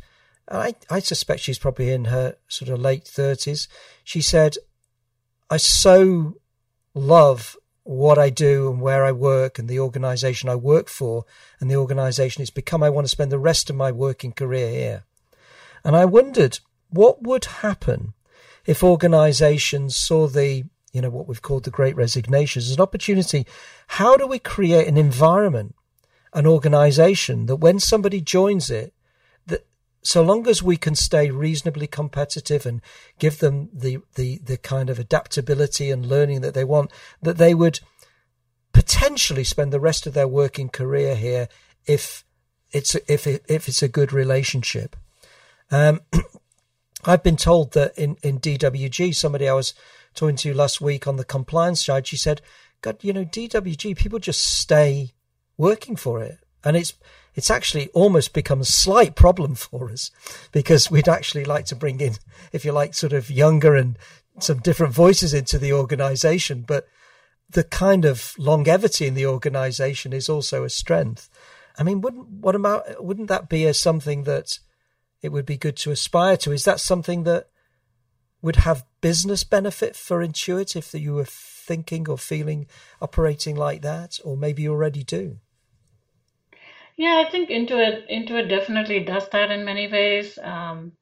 I, 0.49 0.75
I 0.89 0.99
suspect 0.99 1.41
she's 1.41 1.59
probably 1.59 1.91
in 1.91 2.05
her 2.05 2.35
sort 2.47 2.69
of 2.69 2.79
late 2.79 3.05
30s. 3.05 3.67
She 4.03 4.21
said, 4.21 4.57
I 5.49 5.57
so 5.57 6.37
love 6.93 7.55
what 7.87 8.17
I 8.17 8.29
do 8.29 8.69
and 8.69 8.81
where 8.81 9.05
I 9.05 9.11
work 9.11 9.57
and 9.57 9.69
the 9.69 9.79
organization 9.79 10.49
I 10.49 10.55
work 10.55 10.89
for 10.89 11.25
and 11.59 11.71
the 11.71 11.77
organization 11.77 12.41
it's 12.41 12.51
become. 12.51 12.83
I 12.83 12.89
want 12.89 13.05
to 13.05 13.09
spend 13.09 13.31
the 13.31 13.39
rest 13.39 13.69
of 13.69 13.75
my 13.75 13.91
working 13.91 14.33
career 14.33 14.69
here. 14.69 15.03
And 15.83 15.95
I 15.95 16.03
wondered, 16.05 16.59
what 16.89 17.23
would 17.23 17.45
happen 17.45 18.13
if 18.65 18.83
organizations 18.83 19.95
saw 19.95 20.27
the 20.27 20.65
you 20.93 21.01
know 21.01 21.09
what 21.09 21.27
we've 21.27 21.41
called 21.41 21.63
the 21.63 21.71
great 21.71 21.95
resignation 21.95 22.59
as 22.59 22.71
an 22.71 22.81
opportunity 22.81 23.45
how 23.87 24.17
do 24.17 24.25
we 24.25 24.39
create 24.39 24.87
an 24.87 24.97
environment 24.97 25.75
an 26.33 26.47
organization 26.47 27.45
that 27.45 27.57
when 27.57 27.79
somebody 27.79 28.21
joins 28.21 28.71
it 28.71 28.93
so 30.01 30.21
long 30.21 30.47
as 30.47 30.63
we 30.63 30.77
can 30.77 30.95
stay 30.95 31.29
reasonably 31.29 31.87
competitive 31.87 32.65
and 32.65 32.81
give 33.19 33.39
them 33.39 33.69
the 33.73 33.97
the 34.15 34.39
the 34.39 34.57
kind 34.57 34.89
of 34.89 34.99
adaptability 34.99 35.91
and 35.91 36.05
learning 36.05 36.41
that 36.41 36.53
they 36.53 36.63
want 36.63 36.91
that 37.21 37.37
they 37.37 37.53
would 37.53 37.79
potentially 38.73 39.43
spend 39.43 39.73
the 39.73 39.79
rest 39.79 40.05
of 40.05 40.13
their 40.13 40.27
working 40.27 40.69
career 40.69 41.15
here 41.15 41.47
if 41.85 42.23
it's 42.71 42.95
if 43.07 43.25
it, 43.27 43.43
if 43.47 43.67
it's 43.67 43.81
a 43.81 43.87
good 43.87 44.13
relationship 44.13 44.95
um, 45.71 46.01
I've 47.05 47.23
been 47.23 47.37
told 47.37 47.73
that 47.73 47.97
in, 47.97 48.17
in 48.23 48.39
DWG, 48.39 49.15
somebody 49.15 49.47
I 49.47 49.53
was 49.53 49.73
talking 50.13 50.35
to 50.37 50.53
last 50.53 50.81
week 50.81 51.07
on 51.07 51.15
the 51.15 51.23
compliance 51.23 51.85
side, 51.85 52.07
she 52.07 52.17
said, 52.17 52.41
God, 52.81 52.97
you 53.01 53.13
know, 53.13 53.25
DWG, 53.25 53.97
people 53.97 54.19
just 54.19 54.41
stay 54.41 55.13
working 55.57 55.95
for 55.95 56.21
it. 56.21 56.39
And 56.63 56.75
it's, 56.75 56.93
it's 57.37 57.51
actually 57.51 57.87
almost 57.89 58.33
become 58.33 58.59
a 58.59 58.65
slight 58.65 59.15
problem 59.15 59.53
for 59.53 59.91
us 59.91 60.09
because 60.51 60.89
we'd 60.89 61.07
actually 61.07 61.45
like 61.45 61.65
to 61.65 61.75
bring 61.75 62.01
in, 62.01 62.15
if 62.51 62.65
you 62.65 62.71
like, 62.71 62.95
sort 62.95 63.13
of 63.13 63.29
younger 63.29 63.75
and 63.75 63.95
some 64.39 64.57
different 64.57 64.93
voices 64.93 65.35
into 65.35 65.59
the 65.59 65.71
organization. 65.71 66.63
But 66.67 66.87
the 67.47 67.63
kind 67.63 68.05
of 68.05 68.33
longevity 68.39 69.05
in 69.05 69.13
the 69.13 69.27
organization 69.27 70.13
is 70.13 70.27
also 70.27 70.63
a 70.63 70.69
strength. 70.69 71.29
I 71.77 71.83
mean, 71.83 72.01
wouldn't, 72.01 72.27
what 72.27 72.55
about, 72.55 73.05
wouldn't 73.05 73.29
that 73.29 73.49
be 73.49 73.67
as 73.67 73.77
something 73.77 74.23
that 74.23 74.57
it 75.21 75.31
would 75.31 75.45
be 75.45 75.57
good 75.57 75.77
to 75.77 75.91
aspire 75.91 76.37
to. 76.37 76.51
Is 76.51 76.65
that 76.65 76.79
something 76.79 77.23
that 77.23 77.49
would 78.41 78.57
have 78.57 78.85
business 79.01 79.43
benefit 79.43 79.95
for 79.95 80.25
Intuit 80.25 80.75
if 80.75 80.91
you 80.93 81.13
were 81.13 81.25
thinking 81.25 82.09
or 82.09 82.17
feeling 82.17 82.65
operating 82.99 83.55
like 83.55 83.83
that, 83.83 84.19
or 84.23 84.35
maybe 84.35 84.63
you 84.63 84.71
already 84.71 85.03
do? 85.03 85.37
Yeah, 86.97 87.23
I 87.25 87.29
think 87.29 87.49
Intuit 87.49 88.09
Intuit 88.11 88.49
definitely 88.49 89.01
does 89.01 89.29
that 89.29 89.51
in 89.51 89.65
many 89.65 89.87
ways. 89.87 90.37
Um, 90.41 90.93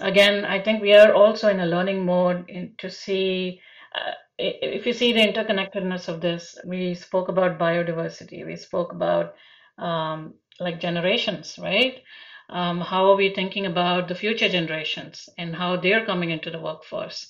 again, 0.00 0.44
I 0.44 0.60
think 0.62 0.82
we 0.82 0.94
are 0.94 1.14
also 1.14 1.48
in 1.48 1.60
a 1.60 1.66
learning 1.66 2.04
mode 2.04 2.48
in, 2.50 2.74
to 2.78 2.90
see. 2.90 3.60
Uh, 3.94 4.12
if 4.38 4.86
you 4.86 4.92
see 4.92 5.12
the 5.12 5.20
interconnectedness 5.20 6.08
of 6.08 6.20
this, 6.20 6.58
we 6.66 6.94
spoke 6.94 7.28
about 7.28 7.58
biodiversity. 7.58 8.46
We 8.46 8.56
spoke 8.56 8.92
about 8.92 9.34
um, 9.78 10.34
like 10.60 10.80
generations, 10.80 11.58
right? 11.58 12.02
um, 12.50 12.80
how 12.80 13.06
are 13.10 13.16
we 13.16 13.34
thinking 13.34 13.66
about 13.66 14.08
the 14.08 14.14
future 14.14 14.48
generations 14.48 15.28
and 15.38 15.56
how 15.56 15.76
they're 15.76 16.06
coming 16.06 16.30
into 16.30 16.50
the 16.50 16.60
workforce 16.60 17.26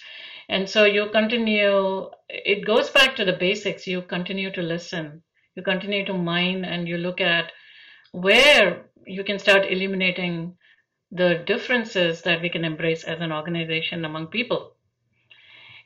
and 0.49 0.69
so 0.69 0.85
you 0.85 1.09
continue 1.11 2.09
it 2.29 2.67
goes 2.67 2.91
back 2.91 3.17
to 3.17 3.25
the 3.25 3.33
basics 3.33 3.87
you 3.87 4.03
continue 4.03 4.51
to 4.53 4.63
listen 4.63 5.23
you 5.55 5.63
continue 5.63 6.05
to 6.05 6.13
mine 6.15 6.65
and 6.65 6.89
you 6.89 6.99
look 6.99 7.21
at 7.21 7.53
where 8.25 8.87
you 9.07 9.23
can 9.25 9.39
start 9.39 9.71
eliminating 9.71 10.57
the 11.13 11.43
differences 11.47 12.23
that 12.23 12.43
we 12.43 12.49
can 12.49 12.65
embrace 12.65 13.05
as 13.05 13.21
an 13.21 13.33
organization 13.33 14.05
among 14.05 14.27
people 14.27 14.73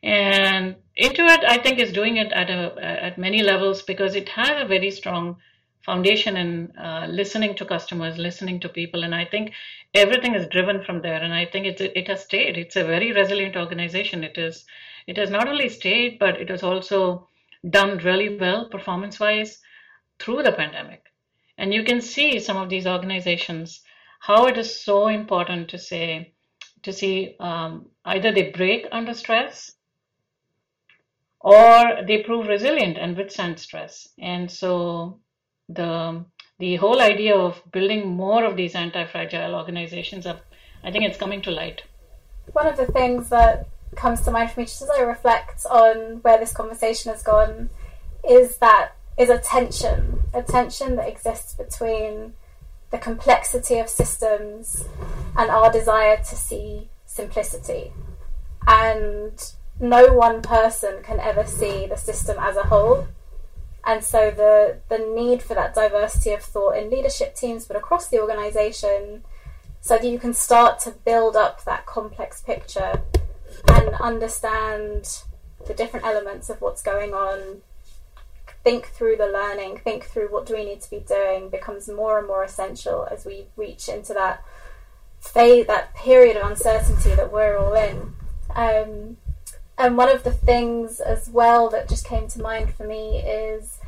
and 0.03 0.77
intuit 1.07 1.45
i 1.55 1.59
think 1.59 1.79
is 1.79 1.93
doing 1.93 2.17
it 2.17 2.33
at 2.33 2.49
a 2.49 2.63
at 3.09 3.19
many 3.19 3.43
levels 3.43 3.83
because 3.83 4.15
it 4.15 4.29
has 4.29 4.63
a 4.63 4.67
very 4.75 4.91
strong 4.91 5.37
foundation 5.83 6.37
in 6.37 6.77
uh, 6.77 7.07
listening 7.09 7.55
to 7.55 7.65
customers, 7.65 8.19
listening 8.19 8.61
to 8.61 8.69
people, 8.69 9.03
and 9.03 9.15
I 9.15 9.25
think 9.25 9.53
everything 9.95 10.35
is 10.35 10.47
driven 10.49 10.85
from 10.85 11.01
there. 11.01 11.23
And 11.23 11.33
I 11.33 11.47
think 11.47 11.67
it's 11.67 11.81
it 11.81 12.09
has 12.09 12.25
stayed. 12.25 12.59
It's 12.59 12.77
a 12.77 12.85
very 12.85 13.13
resilient 13.13 13.57
organization. 13.57 14.25
It 14.25 14.37
is 14.37 14.65
it 15.07 15.17
has 15.17 15.31
not 15.31 15.49
only 15.49 15.69
stayed, 15.69 16.19
but 16.19 16.41
it 16.41 16.51
has 16.51 16.63
also 16.63 17.29
done 17.69 17.99
really 17.99 18.39
well 18.39 18.69
performance 18.69 19.19
wise 19.19 19.59
through 20.19 20.43
the 20.43 20.53
pandemic. 20.53 21.10
And 21.61 21.75
you 21.75 21.85
can 21.85 22.01
see 22.01 22.41
some 22.41 22.57
of 22.57 22.71
these 22.71 22.87
organizations 22.87 23.83
how 24.19 24.47
it 24.47 24.57
is 24.57 24.81
so 24.83 25.09
important 25.09 25.69
to 25.69 25.79
say 25.79 26.33
to 26.83 26.93
see 26.93 27.37
um, 27.39 27.87
either 28.07 28.33
they 28.33 28.51
break 28.51 28.87
under 28.91 29.13
stress 29.13 29.73
or 31.39 32.03
they 32.07 32.23
prove 32.23 32.49
resilient 32.49 32.97
and 32.97 33.15
withstand 33.15 33.59
stress. 33.59 34.09
And 34.19 34.51
so 34.51 35.21
the 35.69 36.25
the 36.59 36.77
whole 36.77 37.01
idea 37.01 37.37
of 37.37 37.63
building 37.73 38.09
more 38.09 38.45
of 38.45 38.57
these 38.57 38.75
anti-fragile 38.75 39.55
organizations 39.55 40.27
up, 40.27 40.41
I 40.83 40.91
think 40.91 41.05
it's 41.05 41.19
coming 41.19 41.43
to 41.43 41.51
light. 41.51 41.83
One 42.53 42.67
of 42.67 42.77
the 42.77 42.87
things 42.87 43.29
that 43.31 43.69
comes 43.97 44.23
to 44.23 44.31
mind 44.31 44.51
for 44.51 44.61
me 44.61 44.67
just 44.67 44.83
as 44.83 44.91
I 44.91 45.01
reflect 45.01 45.67
on 45.67 46.21
where 46.23 46.39
this 46.39 46.53
conversation 46.53 47.13
has 47.13 47.23
gone 47.23 47.71
is 48.29 48.57
that 48.59 48.93
is 49.19 49.31
a 49.31 49.39
tension, 49.39 50.20
a 50.33 50.43
tension 50.43 50.97
that 50.97 51.09
exists 51.09 51.55
between 51.55 52.35
the 52.91 52.99
complexity 52.99 53.79
of 53.79 53.89
systems 53.89 54.85
and 55.37 55.51
our 55.51 55.73
desire 55.73 56.17
to 56.17 56.37
see 56.37 56.89
simplicity. 57.07 57.93
And 58.67 59.41
no 59.79 60.13
one 60.13 60.43
person 60.43 61.03
can 61.03 61.21
ever 61.21 61.45
see 61.45 61.87
the 61.87 61.97
system 61.97 62.37
as 62.39 62.57
a 62.57 62.65
whole. 62.65 63.09
And 63.85 64.05
so 64.05 64.31
the 64.31 64.79
the 64.89 64.99
need 64.99 65.43
for 65.43 65.55
that 65.55 65.75
diversity 65.75 66.33
of 66.33 66.43
thought 66.43 66.77
in 66.77 66.91
leadership 66.91 67.35
teams 67.35 67.65
but 67.65 67.77
across 67.77 68.09
the 68.09 68.21
organization 68.21 69.25
so 69.81 69.97
that 69.97 70.07
you 70.07 70.19
can 70.19 70.35
start 70.35 70.79
to 70.81 70.91
build 70.91 71.35
up 71.35 71.65
that 71.65 71.87
complex 71.87 72.43
picture 72.43 73.01
and 73.69 73.95
understand 73.95 75.23
the 75.67 75.73
different 75.73 76.05
elements 76.05 76.51
of 76.51 76.61
what's 76.61 76.83
going 76.83 77.15
on 77.15 77.63
think 78.63 78.87
through 78.87 79.17
the 79.17 79.27
learning 79.27 79.79
think 79.79 80.05
through 80.05 80.29
what 80.29 80.47
do 80.47 80.55
we 80.55 80.65
need 80.65 80.81
to 80.81 80.91
be 80.91 81.01
doing 81.01 81.49
becomes 81.49 81.89
more 81.89 82.19
and 82.19 82.27
more 82.27 82.45
essential 82.45 83.07
as 83.11 83.25
we 83.25 83.47
reach 83.57 83.89
into 83.89 84.13
that 84.13 84.45
phase 85.21 85.67
that 85.67 85.95
period 85.95 86.37
of 86.37 86.51
uncertainty 86.51 87.15
that 87.15 87.33
we're 87.33 87.57
all 87.57 87.75
in 87.75 88.15
um, 88.55 89.17
and 89.79 89.97
one 89.97 90.11
of 90.11 90.25
the 90.25 90.33
things 90.33 91.01
as 91.01 91.29
well 91.31 91.71
that 91.71 91.89
just 91.89 92.05
came 92.05 92.29
to 92.29 92.43
mind 92.43 92.75
for 92.75 92.85
me 92.85 93.19
is 93.19 93.79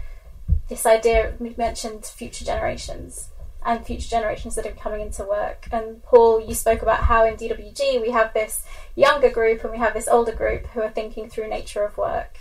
this 0.68 0.86
idea 0.86 1.34
we 1.38 1.54
mentioned 1.58 2.04
future 2.06 2.44
generations 2.44 3.28
and 3.64 3.84
future 3.84 4.08
generations 4.08 4.54
that 4.54 4.66
are 4.66 4.72
coming 4.72 5.00
into 5.00 5.22
work. 5.24 5.68
And 5.70 6.02
Paul, 6.02 6.40
you 6.40 6.54
spoke 6.54 6.82
about 6.82 7.04
how 7.04 7.26
in 7.26 7.36
DWG 7.36 8.00
we 8.00 8.10
have 8.10 8.32
this 8.34 8.64
younger 8.96 9.30
group 9.30 9.62
and 9.62 9.72
we 9.72 9.78
have 9.78 9.94
this 9.94 10.08
older 10.08 10.32
group 10.32 10.66
who 10.68 10.80
are 10.82 10.90
thinking 10.90 11.28
through 11.28 11.48
nature 11.48 11.84
of 11.84 11.96
work. 11.96 12.38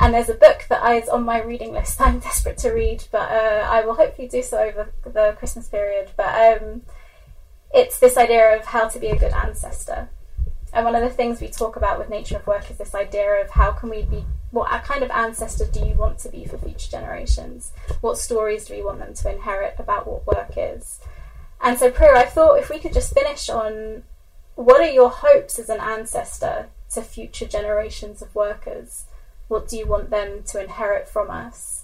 And 0.00 0.14
there's 0.14 0.30
a 0.30 0.34
book 0.34 0.64
that 0.70 0.82
is 0.96 1.08
on 1.10 1.24
my 1.24 1.42
reading 1.42 1.72
list. 1.72 2.00
I'm 2.00 2.18
desperate 2.20 2.56
to 2.58 2.70
read, 2.70 3.04
but 3.12 3.30
uh, 3.30 3.68
I 3.70 3.84
will 3.84 3.94
hopefully 3.94 4.28
do 4.28 4.42
so 4.42 4.58
over 4.58 4.92
the 5.04 5.36
Christmas 5.38 5.68
period. 5.68 6.10
But 6.16 6.62
um, 6.62 6.82
it's 7.72 8.00
this 8.00 8.16
idea 8.16 8.56
of 8.56 8.64
how 8.64 8.88
to 8.88 8.98
be 8.98 9.08
a 9.08 9.18
good 9.18 9.32
ancestor. 9.32 10.08
And 10.72 10.84
one 10.84 10.94
of 10.94 11.02
the 11.02 11.10
things 11.10 11.40
we 11.40 11.48
talk 11.48 11.76
about 11.76 11.98
with 11.98 12.08
nature 12.08 12.36
of 12.36 12.46
work 12.46 12.70
is 12.70 12.78
this 12.78 12.94
idea 12.94 13.42
of 13.42 13.50
how 13.50 13.72
can 13.72 13.90
we 13.90 14.02
be 14.02 14.24
what 14.52 14.70
kind 14.82 15.04
of 15.04 15.10
ancestor 15.10 15.66
do 15.66 15.80
you 15.86 15.94
want 15.94 16.18
to 16.20 16.28
be 16.28 16.44
for 16.44 16.58
future 16.58 16.90
generations? 16.90 17.72
What 18.00 18.18
stories 18.18 18.64
do 18.64 18.74
we 18.74 18.82
want 18.82 18.98
them 18.98 19.14
to 19.14 19.32
inherit 19.32 19.76
about 19.78 20.06
what 20.08 20.26
work 20.26 20.52
is? 20.56 20.98
And 21.60 21.78
so, 21.78 21.90
Priya, 21.90 22.16
I 22.16 22.24
thought 22.24 22.58
if 22.58 22.70
we 22.70 22.78
could 22.78 22.92
just 22.92 23.14
finish 23.14 23.48
on 23.48 24.02
what 24.56 24.80
are 24.80 24.90
your 24.90 25.10
hopes 25.10 25.58
as 25.58 25.68
an 25.68 25.80
ancestor 25.80 26.68
to 26.94 27.02
future 27.02 27.46
generations 27.46 28.22
of 28.22 28.34
workers? 28.34 29.04
What 29.50 29.66
do 29.66 29.76
you 29.76 29.84
want 29.84 30.10
them 30.10 30.44
to 30.44 30.62
inherit 30.62 31.08
from 31.08 31.28
us? 31.28 31.82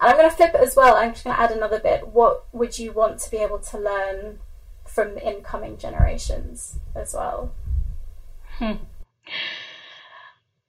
And 0.00 0.08
I'm 0.08 0.16
going 0.16 0.30
to 0.30 0.36
flip 0.36 0.54
it 0.54 0.60
as 0.60 0.76
well. 0.76 0.94
I'm 0.94 1.10
just 1.10 1.24
going 1.24 1.34
to 1.34 1.42
add 1.42 1.50
another 1.50 1.80
bit. 1.80 2.06
What 2.06 2.44
would 2.52 2.78
you 2.78 2.92
want 2.92 3.18
to 3.18 3.30
be 3.30 3.38
able 3.38 3.58
to 3.58 3.76
learn 3.76 4.38
from 4.86 5.16
the 5.16 5.28
incoming 5.28 5.78
generations 5.78 6.78
as 6.94 7.12
well? 7.12 7.52
Hmm. 8.58 8.84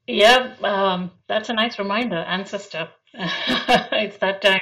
Yeah, 0.08 0.56
um, 0.64 1.12
that's 1.28 1.50
a 1.50 1.54
nice 1.54 1.78
reminder, 1.78 2.18
ancestor. 2.18 2.90
it's 3.14 4.18
that 4.18 4.42
time. 4.42 4.62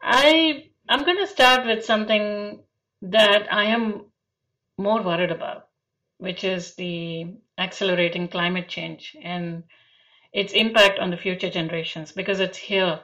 I 0.00 0.68
I'm 0.88 1.04
going 1.04 1.18
to 1.18 1.26
start 1.26 1.66
with 1.66 1.84
something 1.84 2.60
that 3.02 3.52
I 3.52 3.64
am 3.64 4.06
more 4.78 5.02
worried 5.02 5.32
about, 5.32 5.66
which 6.18 6.44
is 6.44 6.76
the 6.76 7.34
accelerating 7.58 8.28
climate 8.28 8.68
change 8.68 9.16
and 9.20 9.64
its 10.32 10.52
impact 10.52 10.98
on 10.98 11.10
the 11.10 11.16
future 11.16 11.50
generations 11.50 12.12
because 12.12 12.40
it's 12.40 12.58
here. 12.58 13.00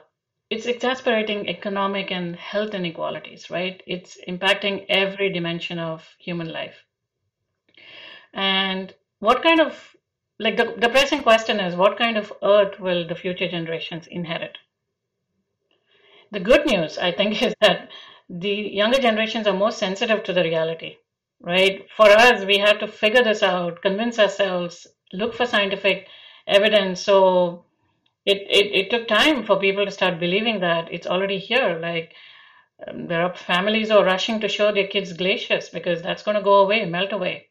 It's 0.49 0.65
exasperating 0.65 1.47
economic 1.47 2.11
and 2.11 2.35
health 2.35 2.73
inequalities, 2.73 3.49
right? 3.49 3.81
It's 3.85 4.17
impacting 4.27 4.85
every 4.89 5.31
dimension 5.31 5.77
of 5.77 6.07
human 6.17 6.51
life. 6.51 6.83
And 8.33 8.93
what 9.19 9.43
kind 9.43 9.59
of 9.59 9.95
like 10.39 10.55
the, 10.55 10.73
the 10.77 10.89
pressing 10.89 11.21
question 11.21 11.59
is 11.59 11.75
what 11.75 11.97
kind 11.97 12.17
of 12.17 12.31
earth 12.41 12.79
will 12.79 13.05
the 13.07 13.15
future 13.15 13.47
generations 13.47 14.07
inherit 14.07 14.57
the 16.31 16.39
good 16.39 16.65
news 16.65 16.97
i 16.97 17.11
think 17.11 17.41
is 17.47 17.53
that 17.61 17.89
the 18.29 18.55
younger 18.79 18.99
generations 18.99 19.47
are 19.47 19.53
more 19.61 19.71
sensitive 19.71 20.23
to 20.23 20.33
the 20.33 20.43
reality 20.43 20.95
right 21.41 21.87
for 21.95 22.09
us 22.09 22.45
we 22.45 22.57
have 22.57 22.79
to 22.79 22.87
figure 22.87 23.23
this 23.23 23.43
out 23.43 23.81
convince 23.81 24.19
ourselves 24.19 24.87
look 25.13 25.33
for 25.33 25.45
scientific 25.45 26.07
evidence 26.49 27.01
so 27.01 27.63
it, 28.25 28.37
it, 28.49 28.71
it 28.75 28.89
took 28.89 29.07
time 29.07 29.45
for 29.45 29.59
people 29.59 29.85
to 29.85 29.91
start 29.91 30.19
believing 30.19 30.59
that 30.59 30.91
it's 30.91 31.07
already 31.07 31.39
here 31.39 31.79
like 31.81 32.13
um, 32.87 33.07
there 33.07 33.21
are 33.21 33.35
families 33.35 33.89
who 33.89 33.97
are 33.97 34.05
rushing 34.05 34.39
to 34.39 34.47
show 34.47 34.71
their 34.71 34.87
kids 34.87 35.13
glaciers 35.13 35.69
because 35.69 36.01
that's 36.01 36.23
going 36.23 36.35
to 36.35 36.43
go 36.43 36.55
away 36.55 36.85
melt 36.85 37.13
away 37.13 37.49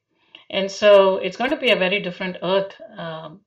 and 0.51 0.71
so 0.71 1.17
it's 1.19 1.37
going 1.37 1.51
to 1.51 1.57
be 1.57 1.71
a 1.71 1.77
very 1.77 2.01
different 2.01 2.39
Earth. 2.43 2.75
Um, 2.97 3.41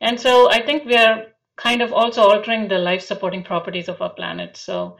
and 0.00 0.20
so 0.20 0.50
I 0.50 0.62
think 0.64 0.84
we 0.84 0.96
are 0.96 1.26
kind 1.56 1.80
of 1.80 1.92
also 1.92 2.22
altering 2.22 2.68
the 2.68 2.78
life 2.78 3.02
supporting 3.02 3.44
properties 3.44 3.88
of 3.88 4.02
our 4.02 4.10
planet. 4.10 4.56
So 4.56 4.96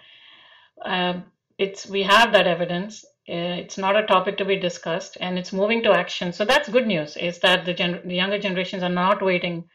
um, 0.84 1.24
it's 1.58 1.86
we 1.86 2.02
have 2.04 2.32
that 2.32 2.46
evidence. 2.46 3.04
Uh, 3.28 3.62
it's 3.62 3.78
not 3.78 3.96
a 3.96 4.06
topic 4.06 4.36
to 4.36 4.44
be 4.44 4.56
discussed, 4.56 5.16
and 5.20 5.38
it's 5.38 5.52
moving 5.52 5.82
to 5.82 5.92
action. 5.92 6.32
So 6.32 6.44
that's 6.44 6.68
good 6.68 6.86
news. 6.86 7.16
Is 7.16 7.38
that 7.40 7.64
the, 7.64 7.72
gen- 7.72 8.02
the 8.04 8.14
younger 8.14 8.38
generations 8.38 8.82
are 8.82 8.88
not 8.88 9.22
waiting 9.22 9.68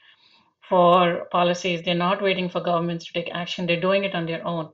for 0.67 1.27
policies. 1.31 1.81
They're 1.83 1.95
not 1.95 2.21
waiting 2.21 2.49
for 2.49 2.61
governments 2.61 3.05
to 3.05 3.13
take 3.13 3.33
action. 3.33 3.65
They're 3.65 3.79
doing 3.79 4.03
it 4.03 4.15
on 4.15 4.25
their 4.25 4.45
own. 4.45 4.69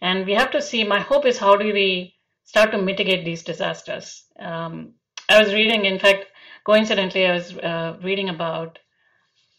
And 0.00 0.26
we 0.26 0.32
have 0.32 0.50
to 0.52 0.62
see. 0.62 0.82
My 0.82 1.00
hope 1.00 1.26
is 1.26 1.38
how 1.38 1.56
do 1.56 1.72
we 1.72 2.14
start 2.44 2.72
to 2.72 2.78
mitigate 2.78 3.24
these 3.24 3.42
disasters? 3.42 4.24
Um, 4.38 4.94
I 5.28 5.42
was 5.42 5.52
reading, 5.52 5.84
in 5.84 5.98
fact, 5.98 6.26
coincidentally, 6.64 7.26
I 7.26 7.34
was 7.34 7.56
uh, 7.58 7.98
reading 8.02 8.30
about 8.30 8.78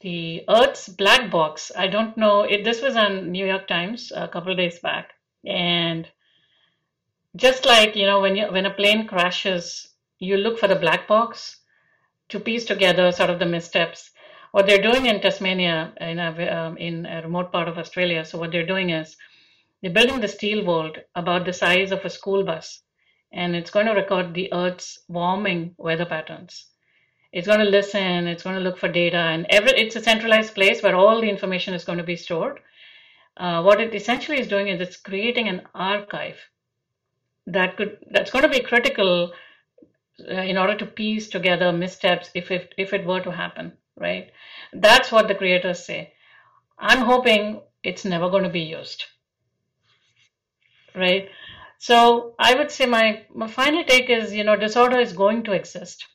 the 0.01 0.43
Earth's 0.49 0.89
black 0.89 1.31
box. 1.31 1.71
I 1.77 1.87
don't 1.87 2.17
know. 2.17 2.41
It, 2.41 2.63
this 2.63 2.81
was 2.81 2.95
on 2.95 3.31
New 3.31 3.45
York 3.45 3.67
Times 3.67 4.11
a 4.13 4.27
couple 4.27 4.51
of 4.51 4.57
days 4.57 4.79
back, 4.79 5.11
and 5.45 6.09
just 7.36 7.65
like 7.65 7.95
you 7.95 8.05
know, 8.05 8.19
when 8.19 8.36
you 8.36 8.47
when 8.51 8.65
a 8.65 8.73
plane 8.73 9.07
crashes, 9.07 9.89
you 10.19 10.38
look 10.38 10.59
for 10.59 10.67
the 10.67 10.75
black 10.75 11.07
box 11.07 11.57
to 12.29 12.39
piece 12.39 12.65
together 12.65 13.11
sort 13.11 13.29
of 13.29 13.39
the 13.39 13.45
missteps. 13.45 14.11
What 14.51 14.67
they're 14.67 14.81
doing 14.81 15.07
in 15.07 15.19
Tasmania, 15.19 15.93
in 15.99 16.19
a, 16.19 16.47
um, 16.47 16.77
in 16.77 17.07
a 17.07 17.23
remote 17.23 17.51
part 17.51 17.67
of 17.67 17.79
Australia, 17.79 18.23
so 18.23 18.38
what 18.38 18.51
they're 18.51 18.65
doing 18.65 18.91
is 18.91 19.17
they're 19.81 19.91
building 19.91 20.21
the 20.21 20.27
steel 20.27 20.63
vault 20.63 20.97
about 21.15 21.45
the 21.45 21.53
size 21.53 21.91
of 21.91 22.05
a 22.05 22.09
school 22.09 22.43
bus 22.43 22.84
and 23.34 23.55
it's 23.55 23.71
going 23.71 23.88
to 23.88 23.93
record 23.93 24.34
the 24.34 24.53
Earth's 24.53 24.99
warming 25.07 25.73
weather 25.77 26.05
patterns. 26.05 26.67
It's 27.31 27.47
going 27.47 27.59
to 27.59 27.65
listen, 27.65 28.27
it's 28.27 28.43
going 28.43 28.55
to 28.55 28.61
look 28.61 28.77
for 28.77 28.88
data, 28.88 29.17
and 29.17 29.47
every, 29.49 29.71
it's 29.71 29.95
a 29.95 30.03
centralized 30.03 30.53
place 30.53 30.84
where 30.84 30.95
all 30.95 31.19
the 31.19 31.29
information 31.29 31.73
is 31.73 31.84
going 31.84 31.97
to 31.97 32.03
be 32.03 32.15
stored. 32.15 32.59
Uh, 33.36 33.63
what 33.63 33.81
it 33.81 33.95
essentially 33.95 34.39
is 34.39 34.47
doing 34.47 34.67
is 34.67 34.79
it's 34.79 34.97
creating 34.97 35.47
an 35.47 35.63
archive 35.73 36.38
that 37.47 37.77
could 37.77 37.97
that's 38.11 38.31
going 38.31 38.43
to 38.43 38.49
be 38.49 38.61
critical 38.61 39.33
uh, 40.29 40.33
in 40.33 40.57
order 40.57 40.75
to 40.75 40.85
piece 40.85 41.27
together 41.29 41.71
missteps 41.71 42.29
if 42.33 42.51
it 42.51 42.73
if 42.77 42.93
it 42.93 43.05
were 43.05 43.21
to 43.21 43.31
happen. 43.31 43.73
Right? 43.97 44.31
That's 44.73 45.11
what 45.11 45.27
the 45.27 45.35
creators 45.35 45.85
say. 45.85 46.13
I'm 46.79 47.05
hoping 47.05 47.61
it's 47.83 48.05
never 48.05 48.29
going 48.29 48.43
to 48.43 48.49
be 48.49 48.61
used. 48.61 49.05
Right? 50.95 51.29
So 51.77 52.35
I 52.39 52.55
would 52.55 52.71
say 52.71 52.85
my, 52.85 53.25
my 53.33 53.47
final 53.47 53.83
take 53.83 54.09
is, 54.09 54.33
you 54.33 54.43
know, 54.45 54.55
disorder 54.55 54.99
is 54.99 55.11
going 55.11 55.43
to 55.43 55.51
exist. 55.51 56.05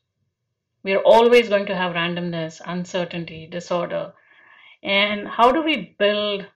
We 0.82 0.94
are 0.94 1.02
always 1.02 1.50
going 1.50 1.66
to 1.66 1.76
have 1.76 1.94
randomness, 1.94 2.62
uncertainty, 2.64 3.46
disorder. 3.46 4.14
And 4.82 5.28
how 5.28 5.52
do 5.52 5.62
we 5.62 5.94
build 5.98 6.46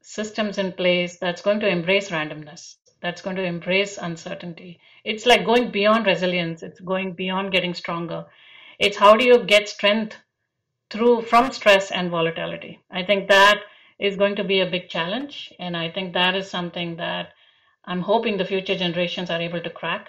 systems 0.00 0.58
in 0.58 0.72
place 0.72 1.18
that's 1.18 1.42
going 1.42 1.60
to 1.60 1.68
embrace 1.68 2.08
randomness, 2.08 2.76
that's 3.02 3.20
going 3.20 3.36
to 3.36 3.44
embrace 3.44 3.98
uncertainty? 3.98 4.80
It's 5.04 5.26
like 5.26 5.44
going 5.44 5.70
beyond 5.70 6.06
resilience, 6.06 6.62
it's 6.62 6.80
going 6.80 7.12
beyond 7.12 7.52
getting 7.52 7.74
stronger. 7.74 8.26
It's 8.78 8.96
how 8.96 9.16
do 9.16 9.24
you 9.24 9.44
get 9.44 9.68
strength 9.68 10.16
through 10.90 11.22
from 11.22 11.52
stress 11.52 11.90
and 11.90 12.10
volatility? 12.10 12.80
I 12.90 13.02
think 13.02 13.28
that 13.28 13.60
is 13.98 14.16
going 14.16 14.36
to 14.36 14.44
be 14.44 14.60
a 14.60 14.70
big 14.70 14.88
challenge. 14.88 15.52
And 15.58 15.76
I 15.76 15.90
think 15.90 16.12
that 16.12 16.34
is 16.34 16.50
something 16.50 16.96
that 16.96 17.32
I'm 17.84 18.00
hoping 18.00 18.36
the 18.36 18.44
future 18.44 18.76
generations 18.76 19.30
are 19.30 19.40
able 19.40 19.60
to 19.60 19.70
crack. 19.70 20.08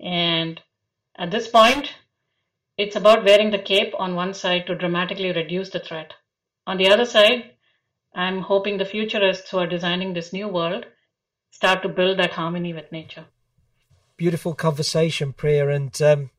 And 0.00 0.60
at 1.16 1.30
this 1.30 1.48
point, 1.48 1.94
it's 2.76 2.96
about 2.96 3.24
wearing 3.24 3.50
the 3.50 3.58
cape 3.58 3.94
on 3.98 4.16
one 4.16 4.34
side 4.34 4.66
to 4.66 4.74
dramatically 4.74 5.30
reduce 5.30 5.70
the 5.70 5.78
threat. 5.78 6.12
On 6.66 6.76
the 6.76 6.88
other 6.90 7.04
side, 7.04 7.52
I'm 8.14 8.40
hoping 8.40 8.78
the 8.78 8.84
futurists 8.84 9.50
who 9.50 9.58
are 9.58 9.66
designing 9.66 10.12
this 10.12 10.32
new 10.32 10.48
world 10.48 10.86
start 11.54 11.82
to 11.82 11.88
build 11.88 12.18
that 12.18 12.32
harmony 12.32 12.72
with 12.72 12.90
nature. 12.90 13.26
Beautiful 14.16 14.54
conversation, 14.54 15.32
Priya. 15.32 15.68
And 15.68 16.02
um, 16.02 16.30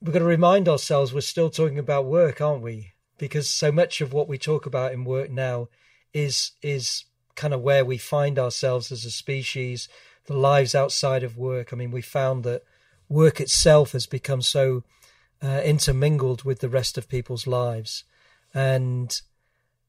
we've 0.00 0.12
got 0.12 0.18
to 0.18 0.24
remind 0.24 0.68
ourselves 0.68 1.14
we're 1.14 1.20
still 1.20 1.50
talking 1.50 1.78
about 1.78 2.04
work, 2.04 2.40
aren't 2.40 2.62
we? 2.62 2.92
Because 3.16 3.48
so 3.48 3.70
much 3.70 4.00
of 4.00 4.12
what 4.12 4.28
we 4.28 4.38
talk 4.38 4.66
about 4.66 4.92
in 4.92 5.04
work 5.04 5.30
now 5.30 5.68
is 6.12 6.50
is 6.62 7.04
kind 7.36 7.54
of 7.54 7.62
where 7.62 7.84
we 7.84 7.96
find 7.96 8.38
ourselves 8.38 8.90
as 8.90 9.04
a 9.04 9.10
species, 9.10 9.88
the 10.26 10.36
lives 10.36 10.74
outside 10.74 11.22
of 11.22 11.38
work. 11.38 11.72
I 11.72 11.76
mean, 11.76 11.92
we 11.92 12.02
found 12.02 12.42
that 12.42 12.62
work 13.08 13.40
itself 13.40 13.92
has 13.92 14.06
become 14.06 14.42
so 14.42 14.82
uh, 15.40 15.62
intermingled 15.64 16.42
with 16.42 16.58
the 16.58 16.68
rest 16.68 16.98
of 16.98 17.08
people's 17.08 17.46
lives, 17.46 18.02
and 18.52 19.22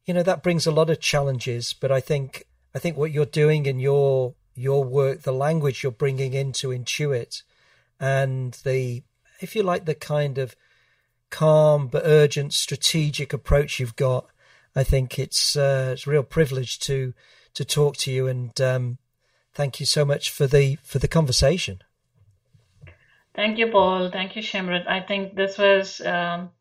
you 0.05 0.13
know 0.13 0.23
that 0.23 0.43
brings 0.43 0.67
a 0.67 0.71
lot 0.71 0.91
of 0.91 0.99
challenges. 0.99 1.73
But 1.73 1.91
I 1.91 1.99
think 1.99 2.45
I 2.75 2.79
think 2.79 2.97
what 2.97 3.11
you're 3.11 3.25
doing 3.25 3.65
in 3.65 3.79
your 3.79 4.35
your 4.55 4.83
work, 4.83 5.21
the 5.21 5.33
language 5.33 5.83
you're 5.83 5.91
bringing 5.91 6.33
into 6.33 6.69
Intuit, 6.69 7.43
and 7.99 8.53
the 8.63 9.03
if 9.39 9.55
you 9.55 9.63
like 9.63 9.85
the 9.85 9.95
kind 9.95 10.37
of 10.37 10.55
calm 11.29 11.87
but 11.87 12.03
urgent 12.05 12.53
strategic 12.53 13.33
approach 13.33 13.79
you've 13.79 13.95
got, 13.95 14.27
I 14.75 14.83
think 14.83 15.19
it's 15.19 15.55
uh, 15.55 15.91
it's 15.93 16.07
a 16.07 16.09
real 16.09 16.23
privilege 16.23 16.79
to 16.79 17.13
to 17.53 17.65
talk 17.65 17.97
to 17.97 18.11
you 18.11 18.27
and 18.27 18.59
um, 18.61 18.97
thank 19.53 19.79
you 19.79 19.85
so 19.85 20.05
much 20.05 20.31
for 20.31 20.47
the 20.47 20.77
for 20.83 20.99
the 20.99 21.07
conversation. 21.07 21.81
Thank 23.35 23.57
you, 23.57 23.67
Paul. 23.67 24.11
Thank 24.11 24.35
you, 24.35 24.43
Shimrit. 24.43 24.87
I 24.87 24.99
think 24.99 25.35
this 25.35 25.57
was 25.57 26.01
um, 26.01 26.51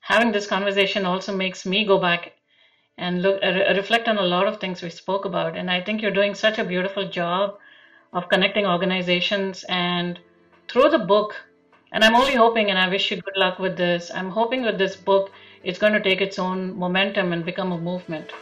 having 0.00 0.32
this 0.32 0.46
conversation 0.46 1.04
also 1.04 1.36
makes 1.36 1.66
me 1.66 1.84
go 1.84 1.98
back 1.98 2.32
and 2.98 3.22
look 3.22 3.42
uh, 3.42 3.72
reflect 3.76 4.08
on 4.08 4.18
a 4.18 4.22
lot 4.22 4.46
of 4.46 4.60
things 4.60 4.82
we 4.82 4.90
spoke 4.90 5.24
about. 5.24 5.56
And 5.56 5.70
I 5.70 5.80
think 5.80 6.02
you're 6.02 6.10
doing 6.10 6.34
such 6.34 6.58
a 6.58 6.64
beautiful 6.64 7.08
job 7.08 7.58
of 8.12 8.28
connecting 8.28 8.66
organizations 8.66 9.64
and 9.68 10.18
through 10.68 10.90
the 10.90 10.98
book. 10.98 11.34
And 11.92 12.02
I'm 12.04 12.14
only 12.14 12.34
hoping, 12.34 12.70
and 12.70 12.78
I 12.78 12.88
wish 12.88 13.10
you 13.10 13.20
good 13.20 13.36
luck 13.36 13.58
with 13.58 13.76
this. 13.76 14.10
I'm 14.14 14.30
hoping 14.30 14.62
with 14.62 14.78
this 14.78 14.96
book, 14.96 15.30
it's 15.62 15.78
going 15.78 15.92
to 15.92 16.00
take 16.00 16.20
its 16.20 16.38
own 16.38 16.74
momentum 16.76 17.32
and 17.32 17.44
become 17.44 17.72
a 17.72 17.78
movement. 17.78 18.32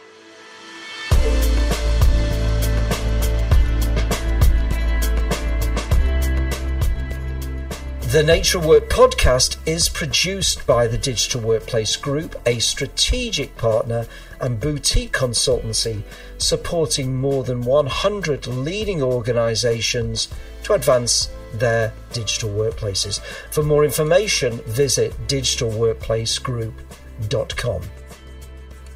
The 8.11 8.23
Nature 8.23 8.57
of 8.57 8.65
Work 8.65 8.89
podcast 8.89 9.55
is 9.65 9.87
produced 9.87 10.67
by 10.67 10.85
the 10.85 10.97
Digital 10.97 11.39
Workplace 11.39 11.95
Group, 11.95 12.35
a 12.45 12.59
strategic 12.59 13.55
partner 13.55 14.05
and 14.41 14.59
boutique 14.59 15.13
consultancy 15.13 16.03
supporting 16.37 17.15
more 17.15 17.45
than 17.45 17.61
100 17.61 18.47
leading 18.47 19.01
organizations 19.01 20.27
to 20.63 20.73
advance 20.73 21.29
their 21.53 21.93
digital 22.11 22.49
workplaces. 22.49 23.21
For 23.49 23.63
more 23.63 23.85
information, 23.85 24.57
visit 24.63 25.13
digitalworkplacegroup.com. 25.29 27.81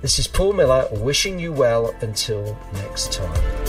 This 0.02 0.20
is 0.20 0.28
Paul 0.28 0.52
Miller 0.52 0.90
wishing 0.92 1.40
you 1.40 1.54
well 1.54 1.96
until 2.02 2.60
next 2.74 3.14
time. 3.14 3.65